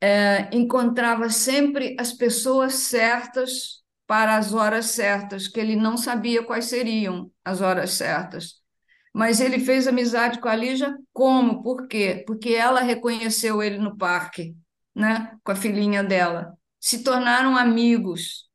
é, 0.00 0.48
encontrava 0.52 1.28
sempre 1.28 1.96
as 1.98 2.12
pessoas 2.12 2.74
certas 2.74 3.80
para 4.06 4.36
as 4.36 4.54
horas 4.54 4.86
certas, 4.86 5.48
que 5.48 5.58
ele 5.58 5.74
não 5.74 5.96
sabia 5.96 6.44
quais 6.44 6.66
seriam 6.66 7.30
as 7.44 7.60
horas 7.60 7.90
certas. 7.92 8.60
Mas 9.12 9.40
ele 9.40 9.58
fez 9.58 9.88
amizade 9.88 10.40
com 10.40 10.48
a 10.48 10.54
Lígia 10.54 10.96
como? 11.12 11.62
Por 11.62 11.88
quê? 11.88 12.22
Porque 12.26 12.50
ela 12.50 12.80
reconheceu 12.80 13.60
ele 13.62 13.78
no 13.78 13.96
parque, 13.96 14.54
né? 14.94 15.36
com 15.44 15.52
a 15.52 15.56
filhinha 15.56 16.02
dela. 16.02 16.56
Se 16.78 17.02
tornaram 17.02 17.56
amigos. 17.56 18.48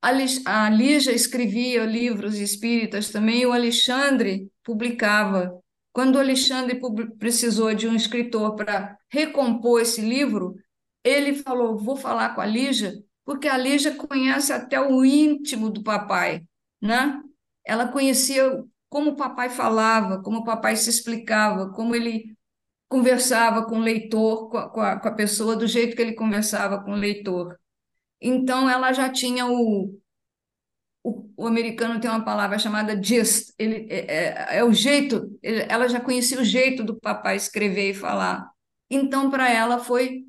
A 0.00 0.68
Lígia 0.68 1.12
escrevia 1.12 1.84
livros 1.84 2.36
espíritas 2.38 3.10
também, 3.10 3.42
e 3.42 3.46
o 3.46 3.52
Alexandre 3.52 4.50
publicava. 4.64 5.56
Quando 5.92 6.16
o 6.16 6.18
Alexandre 6.18 6.80
precisou 7.18 7.72
de 7.72 7.86
um 7.86 7.94
escritor 7.94 8.56
para 8.56 8.96
recompor 9.08 9.80
esse 9.80 10.00
livro, 10.00 10.56
ele 11.04 11.34
falou: 11.34 11.78
vou 11.78 11.96
falar 11.96 12.34
com 12.34 12.40
a 12.40 12.46
Lígia, 12.46 12.94
porque 13.24 13.46
a 13.46 13.56
Lígia 13.56 13.94
conhece 13.94 14.52
até 14.52 14.80
o 14.80 15.04
íntimo 15.04 15.70
do 15.70 15.82
papai, 15.82 16.42
né? 16.80 17.20
Ela 17.64 17.86
conhecia 17.88 18.64
como 18.88 19.12
o 19.12 19.16
papai 19.16 19.48
falava, 19.48 20.20
como 20.22 20.38
o 20.38 20.44
papai 20.44 20.76
se 20.76 20.90
explicava, 20.90 21.70
como 21.70 21.94
ele 21.94 22.36
conversava 22.92 23.64
com 23.64 23.78
o 23.78 23.80
leitor, 23.80 24.50
com 24.50 24.58
a, 24.58 24.68
com 24.68 24.80
a, 24.82 25.00
com 25.00 25.08
a 25.08 25.14
pessoa, 25.14 25.56
do 25.56 25.66
jeito 25.66 25.96
que 25.96 26.02
ele 26.02 26.12
conversava 26.12 26.78
com 26.84 26.92
o 26.92 26.96
leitor. 26.96 27.58
Então, 28.20 28.68
ela 28.68 28.92
já 28.92 29.08
tinha 29.08 29.46
o, 29.46 29.98
o, 31.02 31.30
o, 31.34 31.46
americano 31.46 31.98
tem 31.98 32.10
uma 32.10 32.22
palavra 32.22 32.58
chamada 32.58 33.02
gist, 33.02 33.54
ele, 33.58 33.86
é, 33.88 34.56
é, 34.56 34.58
é 34.58 34.64
o 34.64 34.74
jeito, 34.74 35.38
ele, 35.42 35.64
ela 35.70 35.88
já 35.88 36.00
conhecia 36.00 36.38
o 36.38 36.44
jeito 36.44 36.84
do 36.84 37.00
papai 37.00 37.34
escrever 37.34 37.92
e 37.92 37.94
falar. 37.94 38.46
Então, 38.90 39.30
para 39.30 39.50
ela 39.50 39.78
foi 39.78 40.24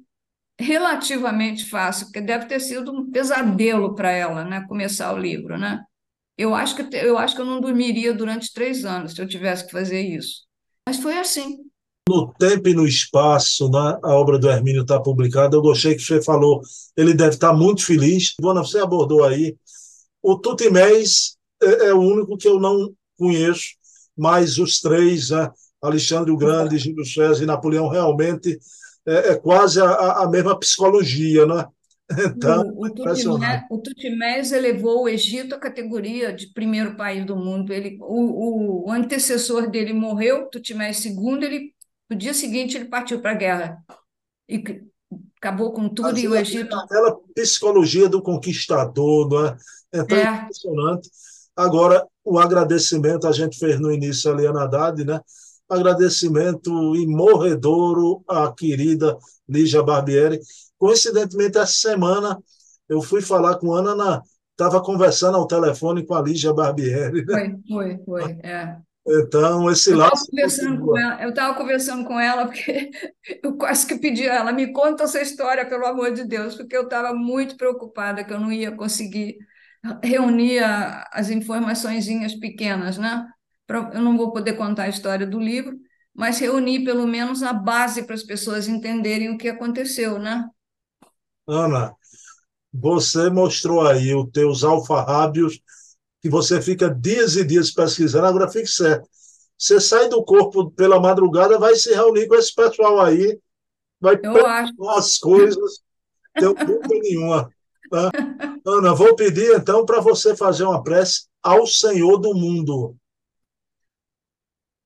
relativamente 0.58 1.70
fácil, 1.70 2.06
porque 2.06 2.22
deve 2.22 2.46
ter 2.46 2.62
sido 2.62 2.94
um 2.94 3.12
pesadelo 3.12 3.94
para 3.94 4.10
ela, 4.10 4.46
né, 4.46 4.66
começar 4.70 5.14
o 5.14 5.18
livro, 5.18 5.58
né? 5.58 5.84
Eu 6.38 6.56
acho 6.56 6.76
que 6.76 6.96
eu 6.96 7.18
acho 7.18 7.36
que 7.36 7.42
eu 7.42 7.46
não 7.46 7.60
dormiria 7.60 8.14
durante 8.14 8.54
três 8.54 8.86
anos 8.86 9.14
se 9.14 9.22
eu 9.22 9.28
tivesse 9.28 9.66
que 9.66 9.72
fazer 9.72 10.02
isso. 10.02 10.46
Mas 10.88 10.98
foi 10.98 11.18
assim. 11.20 11.73
No 12.08 12.34
tempo 12.34 12.68
e 12.68 12.74
no 12.74 12.86
espaço, 12.86 13.70
né, 13.70 13.98
a 14.04 14.14
obra 14.14 14.38
do 14.38 14.50
Hermínio 14.50 14.82
está 14.82 15.00
publicada. 15.00 15.56
Eu 15.56 15.62
gostei 15.62 15.96
que 15.96 16.02
você 16.02 16.22
falou, 16.22 16.62
ele 16.98 17.14
deve 17.14 17.36
estar 17.36 17.50
tá 17.50 17.54
muito 17.54 17.86
feliz. 17.86 18.34
Dona, 18.40 18.62
você 18.62 18.80
abordou 18.80 19.24
aí 19.24 19.56
o 20.22 20.38
Tutimés 20.38 21.38
é, 21.62 21.88
é, 21.88 21.94
o 21.94 22.00
único 22.00 22.38
que 22.38 22.48
eu 22.48 22.60
não 22.60 22.94
conheço, 23.18 23.76
mas 24.18 24.58
os 24.58 24.80
três, 24.80 25.30
né? 25.30 25.50
Alexandre 25.82 26.32
o 26.32 26.38
Grande, 26.38 26.78
Gil 26.78 27.04
César 27.04 27.44
e 27.44 27.46
Napoleão, 27.46 27.90
realmente 27.90 28.58
é, 29.06 29.32
é 29.32 29.36
quase 29.36 29.82
a, 29.82 30.24
a, 30.24 30.30
mesma 30.30 30.58
psicologia, 30.58 31.46
né? 31.46 31.66
Então, 32.36 32.70
o, 32.76 32.86
o, 33.72 33.82
Tutimés, 33.82 34.52
elevou 34.52 35.04
o 35.04 35.10
Egito 35.10 35.56
à 35.56 35.58
categoria 35.58 36.34
de 36.34 36.48
primeiro 36.54 36.96
país 36.96 37.26
do 37.26 37.36
mundo. 37.36 37.74
Ele, 37.74 37.98
o, 38.02 38.88
o 38.88 38.92
antecessor 38.92 39.72
dele 39.72 39.94
morreu, 39.94 40.48
Tutimés 40.48 41.04
II, 41.04 41.40
ele, 41.42 41.73
no 42.14 42.20
dia 42.20 42.34
seguinte 42.34 42.78
ele 42.78 42.86
partiu 42.86 43.20
para 43.20 43.32
a 43.32 43.36
guerra. 43.36 43.84
E 44.48 44.64
acabou 45.38 45.74
com 45.74 45.90
tudo 45.90 46.18
e 46.18 46.28
o 46.28 46.36
Egito. 46.36 46.76
Aquela 46.76 47.18
psicologia 47.36 48.08
do 48.08 48.22
conquistador, 48.22 49.30
não 49.30 49.46
é? 49.46 49.58
É 49.92 50.04
tão 50.04 50.18
é. 50.18 50.42
impressionante. 50.42 51.10
Agora, 51.56 52.06
o 52.24 52.40
agradecimento 52.40 53.28
a 53.28 53.32
gente 53.32 53.58
fez 53.58 53.80
no 53.80 53.92
início 53.92 54.32
ali, 54.32 54.48
a 54.48 54.52
Haddad, 54.52 55.04
né? 55.04 55.20
Agradecimento 55.70 56.96
imorredouro 56.96 58.24
à 58.28 58.52
querida 58.52 59.18
Lígia 59.48 59.84
Barbieri. 59.84 60.40
Coincidentemente, 60.78 61.58
essa 61.58 61.74
semana 61.74 62.38
eu 62.88 63.02
fui 63.02 63.22
falar 63.22 63.58
com 63.58 63.74
a 63.74 63.80
Ana, 63.80 64.22
estava 64.52 64.82
conversando 64.82 65.38
ao 65.38 65.48
telefone 65.48 66.06
com 66.06 66.14
a 66.14 66.22
Lígia 66.22 66.54
Barbieri. 66.54 67.26
Né? 67.26 67.58
Foi, 67.68 67.98
foi, 67.98 68.04
foi. 68.06 68.32
É. 68.44 68.78
Então, 69.06 69.70
esse 69.70 69.92
eu 69.92 69.98
laço. 69.98 70.26
eu 71.20 71.30
estava 71.30 71.54
conversando 71.56 72.06
com 72.06 72.18
ela, 72.18 72.46
porque 72.46 72.90
eu 73.44 73.58
quase 73.58 73.86
que 73.86 73.98
pedi 73.98 74.30
a 74.30 74.36
ela, 74.36 74.52
me 74.54 74.72
conta 74.72 75.04
essa 75.04 75.22
história, 75.22 75.68
pelo 75.68 75.86
amor 75.86 76.14
de 76.14 76.24
Deus, 76.24 76.56
porque 76.56 76.76
eu 76.76 76.84
estava 76.84 77.14
muito 77.14 77.58
preocupada 77.58 78.24
que 78.24 78.32
eu 78.32 78.40
não 78.40 78.52
ia 78.52 78.72
conseguir 78.72 79.38
reunir 80.02 80.60
as 81.12 81.30
informações 81.30 82.08
pequenas, 82.40 82.98
né? 82.98 83.28
Eu 83.94 84.02
não 84.02 84.16
vou 84.16 84.32
poder 84.32 84.54
contar 84.54 84.84
a 84.84 84.90
história 84.90 85.28
do 85.28 85.40
livro, 85.40 85.78
mas 86.14 86.40
reunir 86.40 86.86
pelo 86.86 87.06
menos 87.06 87.44
a 87.44 87.52
base 87.52 88.04
para 88.04 88.16
as 88.16 88.24
pessoas 88.24 88.68
entenderem 88.68 89.32
o 89.32 89.38
que 89.38 89.50
aconteceu, 89.50 90.20
né? 90.20 90.46
Ana, 91.46 91.94
você 92.72 93.30
mostrou 93.30 93.86
aí 93.86 94.16
os 94.16 94.30
teus 94.32 94.64
alfarrábios 94.64 95.60
que 96.24 96.30
você 96.30 96.62
fica 96.62 96.90
dias 96.90 97.36
e 97.36 97.44
dias 97.44 97.70
pesquisando. 97.70 98.26
Agora, 98.26 98.50
fique 98.50 98.68
certo. 98.68 99.10
Você 99.58 99.80
sai 99.82 100.08
do 100.08 100.24
corpo 100.24 100.72
pela 100.72 100.98
madrugada, 100.98 101.60
vai 101.60 101.76
se 101.76 101.94
reunir 101.94 102.28
com 102.28 102.36
esse 102.36 102.56
pessoal 102.56 103.02
aí, 103.02 103.38
vai 104.00 104.18
pegar 104.18 104.72
as 104.96 105.18
coisas, 105.18 105.84
não 106.40 106.56
tem 106.56 106.66
dúvida 106.66 106.88
nenhuma. 107.04 107.54
Tá? 107.92 108.10
Ana, 108.66 108.96
vou 108.96 109.14
pedir 109.18 109.54
então 109.54 109.86
para 109.86 110.00
você 110.00 110.34
fazer 110.36 110.64
uma 110.64 110.82
prece 110.82 111.28
ao 111.42 111.68
Senhor 111.68 112.18
do 112.18 112.34
mundo. 112.34 112.96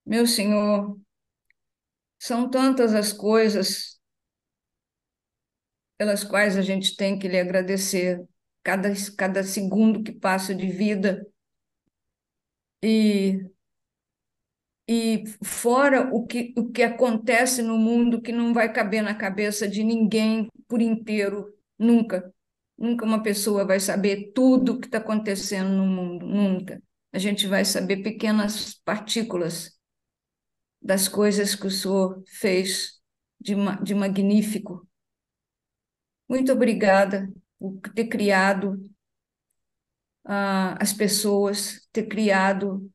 Meu 0.04 0.26
Senhor, 0.26 0.98
são 2.18 2.50
tantas 2.50 2.96
as 2.96 3.14
coisas 3.14 4.00
pelas 6.00 6.24
quais 6.24 6.58
a 6.58 6.64
gente 6.64 6.96
tem 6.96 7.20
que 7.20 7.28
lhe 7.28 7.40
agradecer 7.40 8.28
cada, 8.68 8.90
cada 9.16 9.44
segundo 9.46 10.04
que 10.04 10.12
passa 10.12 10.54
de 10.54 10.68
vida. 10.68 11.26
E, 12.84 13.50
e 14.86 15.24
fora 15.42 16.14
o 16.14 16.28
que, 16.28 16.54
o 16.58 16.70
que 16.70 16.84
acontece 16.84 17.62
no 17.62 17.78
mundo 17.78 18.22
que 18.22 18.34
não 18.34 18.54
vai 18.54 18.74
caber 18.74 19.02
na 19.02 19.16
cabeça 19.16 19.70
de 19.70 19.86
ninguém 19.86 20.50
por 20.68 20.82
inteiro, 20.82 21.48
nunca. 21.80 22.34
Nunca 22.78 23.06
uma 23.06 23.24
pessoa 23.24 23.66
vai 23.66 23.80
saber 23.80 24.34
tudo 24.34 24.74
o 24.74 24.80
que 24.82 24.88
está 24.88 24.98
acontecendo 24.98 25.70
no 25.70 25.86
mundo, 25.86 26.26
nunca. 26.26 26.84
A 27.14 27.18
gente 27.18 27.48
vai 27.48 27.64
saber 27.64 28.04
pequenas 28.04 28.74
partículas 28.84 29.80
das 30.82 31.08
coisas 31.08 31.56
que 31.56 31.68
o 31.68 31.72
Senhor 31.72 32.22
fez 32.28 33.00
de, 33.40 33.56
de 33.82 33.96
magnífico. 33.96 34.86
Muito 36.28 36.52
obrigada 36.52 37.32
ter 37.96 38.06
criado 38.06 38.74
uh, 40.26 40.78
as 40.80 40.94
pessoas, 40.94 41.88
ter 41.92 42.08
criado 42.08 42.90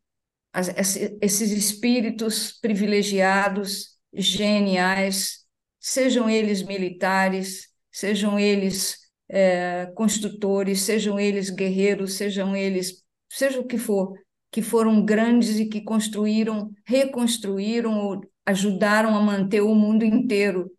as, 0.52 0.96
esses 1.20 1.50
espíritos 1.50 2.52
privilegiados, 2.60 3.96
geniais, 4.12 5.46
sejam 5.80 6.28
eles 6.28 6.62
militares, 6.62 7.68
sejam 7.90 8.38
eles 8.38 8.98
é, 9.28 9.86
construtores, 9.94 10.82
sejam 10.82 11.18
eles 11.18 11.48
guerreiros, 11.48 12.14
sejam 12.14 12.54
eles, 12.54 13.02
seja 13.30 13.58
o 13.58 13.66
que 13.66 13.78
for, 13.78 14.12
que 14.50 14.60
foram 14.60 15.04
grandes 15.04 15.58
e 15.58 15.66
que 15.66 15.80
construíram, 15.80 16.70
reconstruíram 16.84 17.98
ou 17.98 18.20
ajudaram 18.44 19.16
a 19.16 19.20
manter 19.20 19.62
o 19.62 19.74
mundo 19.74 20.04
inteiro, 20.04 20.70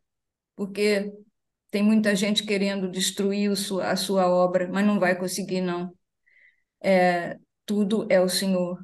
porque 0.55 1.11
tem 1.73 1.81
muita 1.81 2.15
gente 2.15 2.43
querendo 2.43 2.87
destruir 2.87 3.51
a 3.81 3.95
sua 3.95 4.27
obra, 4.27 4.69
mas 4.71 4.85
não 4.85 4.99
vai 4.99 5.17
conseguir, 5.17 5.59
não. 5.59 5.91
É, 6.79 7.39
tudo 7.65 8.05
é 8.11 8.21
o 8.21 8.29
Senhor. 8.29 8.77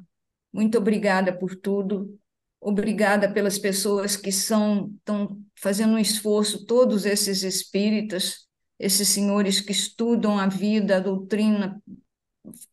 Muito 0.52 0.76
obrigada 0.76 1.32
por 1.32 1.54
tudo. 1.54 2.18
Obrigada 2.60 3.32
pelas 3.32 3.60
pessoas 3.60 4.16
que 4.16 4.32
são 4.32 4.92
estão 4.96 5.40
fazendo 5.54 5.92
um 5.94 5.98
esforço, 6.00 6.66
todos 6.66 7.06
esses 7.06 7.44
espíritas, 7.44 8.48
esses 8.76 9.06
senhores 9.06 9.60
que 9.60 9.70
estudam 9.70 10.36
a 10.36 10.48
vida, 10.48 10.96
a 10.96 11.00
doutrina 11.00 11.80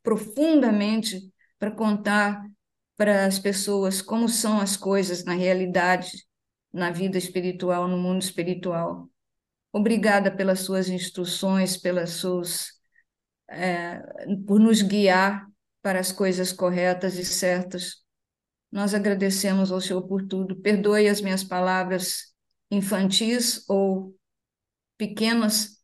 profundamente 0.02 1.32
para 1.60 1.70
contar 1.70 2.44
para 2.96 3.28
as 3.28 3.38
pessoas 3.38 4.02
como 4.02 4.28
são 4.28 4.60
as 4.60 4.76
coisas 4.76 5.24
na 5.24 5.36
realidade, 5.36 6.26
na 6.74 6.90
vida 6.90 7.20
espiritual, 7.20 7.88
no 7.88 8.00
mundo 8.00 8.24
espiritual. 8.24 9.08
Obrigada 9.72 10.32
pelas 10.32 10.62
suas 10.62 10.90
instruções, 10.90 11.78
pelas 11.78 12.12
suas, 12.12 12.72
é, 13.50 14.00
por 14.46 14.60
nos 14.60 14.82
guiar 14.82 15.48
para 15.82 16.00
as 16.00 16.12
coisas 16.12 16.52
corretas 16.52 17.16
e 17.18 17.26
certas. 17.26 18.04
Nós 18.72 18.94
agradecemos 18.94 19.72
ao 19.72 19.82
Senhor 19.82 20.04
por 20.08 20.28
tudo. 20.28 20.56
Perdoe 20.58 21.08
as 21.08 21.22
minhas 21.22 21.44
palavras 21.44 22.34
infantis 22.70 23.64
ou 23.70 24.16
pequenas, 24.98 25.82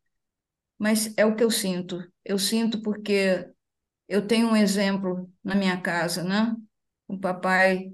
mas 0.77 1.13
é 1.17 1.25
o 1.25 1.35
que 1.35 1.43
eu 1.43 1.51
sinto. 1.51 2.03
Eu 2.25 2.39
sinto 2.39 2.81
porque 2.81 3.47
eu 4.07 4.25
tenho 4.27 4.47
um 4.49 4.55
exemplo 4.55 5.31
na 5.43 5.55
minha 5.55 5.79
casa, 5.81 6.23
né? 6.23 6.55
O 7.07 7.17
papai, 7.17 7.91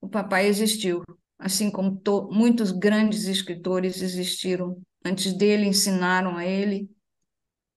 o 0.00 0.08
papai 0.08 0.46
existiu, 0.48 1.02
assim 1.38 1.70
como 1.70 1.96
to, 1.98 2.28
muitos 2.32 2.72
grandes 2.72 3.24
escritores 3.26 4.02
existiram 4.02 4.80
antes 5.06 5.32
dele, 5.32 5.66
ensinaram 5.66 6.36
a 6.36 6.44
ele, 6.44 6.90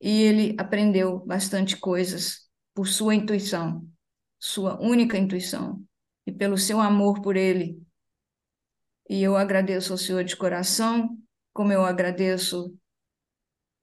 e 0.01 0.21
ele 0.21 0.55
aprendeu 0.57 1.19
bastante 1.25 1.77
coisas 1.77 2.49
por 2.73 2.87
sua 2.87 3.15
intuição, 3.15 3.87
sua 4.39 4.79
única 4.81 5.17
intuição, 5.17 5.83
e 6.25 6.31
pelo 6.31 6.57
seu 6.57 6.79
amor 6.79 7.21
por 7.21 7.35
ele. 7.35 7.81
E 9.09 9.21
eu 9.21 9.35
agradeço 9.35 9.91
ao 9.91 9.97
Senhor 9.97 10.23
de 10.23 10.35
coração, 10.35 11.17
como 11.53 11.71
eu 11.71 11.83
agradeço 11.83 12.75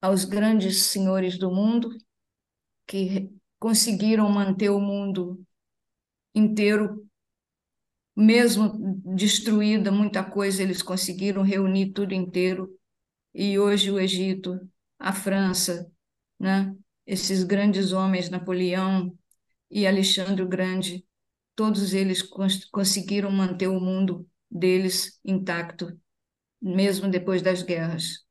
aos 0.00 0.24
grandes 0.24 0.84
senhores 0.84 1.38
do 1.38 1.50
mundo 1.50 1.90
que 2.86 3.30
conseguiram 3.58 4.30
manter 4.30 4.70
o 4.70 4.78
mundo 4.78 5.44
inteiro, 6.34 7.06
mesmo 8.14 9.00
destruída 9.16 9.90
muita 9.90 10.22
coisa, 10.22 10.62
eles 10.62 10.82
conseguiram 10.82 11.42
reunir 11.42 11.92
tudo 11.92 12.14
inteiro 12.14 12.75
e 13.36 13.58
hoje 13.58 13.90
o 13.90 14.00
Egito, 14.00 14.58
a 14.98 15.12
França, 15.12 15.92
né? 16.40 16.74
esses 17.06 17.44
grandes 17.44 17.92
homens, 17.92 18.30
Napoleão 18.30 19.14
e 19.70 19.86
Alexandre 19.86 20.42
o 20.42 20.48
Grande, 20.48 21.04
todos 21.54 21.92
eles 21.92 22.22
cons 22.22 22.64
conseguiram 22.64 23.30
manter 23.30 23.68
o 23.68 23.78
mundo 23.78 24.26
deles 24.50 25.20
intacto, 25.22 25.94
mesmo 26.62 27.10
depois 27.10 27.42
das 27.42 27.62
guerras. 27.62 28.24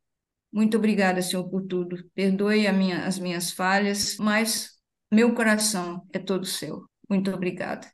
Muito 0.51 0.77
obrigada, 0.77 1.21
Senhor, 1.21 1.47
por 1.49 1.67
tudo. 1.67 2.03
Perdoe 2.15 2.71
minha, 2.71 3.05
as 3.05 3.19
minhas 3.19 3.51
falhas, 3.51 4.17
mas 4.17 4.71
meu 5.13 5.35
coração 5.35 6.03
é 6.11 6.17
todo 6.17 6.47
seu. 6.47 6.89
Muito 7.07 7.29
obrigada. 7.31 7.87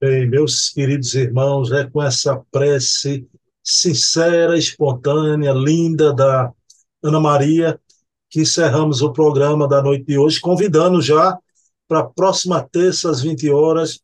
Bem, 0.00 0.28
meus 0.28 0.70
queridos 0.70 1.14
irmãos, 1.14 1.70
é 1.72 1.88
com 1.88 2.02
essa 2.02 2.42
prece 2.50 3.28
sincera, 3.62 4.58
espontânea, 4.58 5.52
linda 5.52 6.12
da 6.12 6.52
Ana 7.02 7.20
Maria 7.20 7.80
que 8.32 8.40
encerramos 8.40 9.02
o 9.02 9.12
programa 9.12 9.68
da 9.68 9.82
noite 9.82 10.06
de 10.06 10.16
hoje, 10.16 10.40
convidando 10.40 11.02
já 11.02 11.38
para 11.86 11.98
a 11.98 12.04
próxima 12.04 12.66
terça, 12.66 13.10
às 13.10 13.20
20 13.20 13.50
horas, 13.50 14.00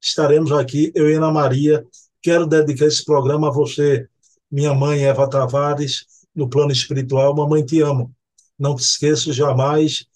estaremos 0.00 0.52
aqui, 0.52 0.92
eu 0.94 1.10
e 1.10 1.14
Ana 1.14 1.32
Maria. 1.32 1.84
Quero 2.22 2.46
dedicar 2.46 2.86
esse 2.86 3.04
programa 3.04 3.48
a 3.48 3.50
você, 3.50 4.08
minha 4.48 4.72
mãe 4.72 5.04
Eva 5.04 5.28
Tavares, 5.28 6.06
no 6.32 6.48
plano 6.48 6.70
espiritual. 6.70 7.34
Mamãe, 7.34 7.66
te 7.66 7.80
amo. 7.80 8.14
Não 8.56 8.76
te 8.76 8.82
esqueço 8.82 9.32
jamais. 9.32 10.06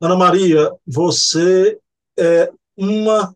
Ana 0.00 0.16
Maria, 0.16 0.72
você 0.84 1.78
é 2.18 2.50
uma 2.76 3.32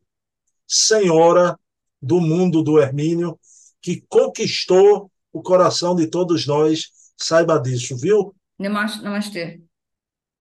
senhora 0.66 1.56
do 2.02 2.20
mundo 2.20 2.64
do 2.64 2.80
Hermínio 2.80 3.38
que 3.86 4.04
conquistou 4.08 5.08
o 5.32 5.40
coração 5.40 5.94
de 5.94 6.08
todos 6.08 6.44
nós. 6.44 6.90
Saiba 7.16 7.56
disso, 7.56 7.96
viu? 7.96 8.34
Namastê. 8.58 9.60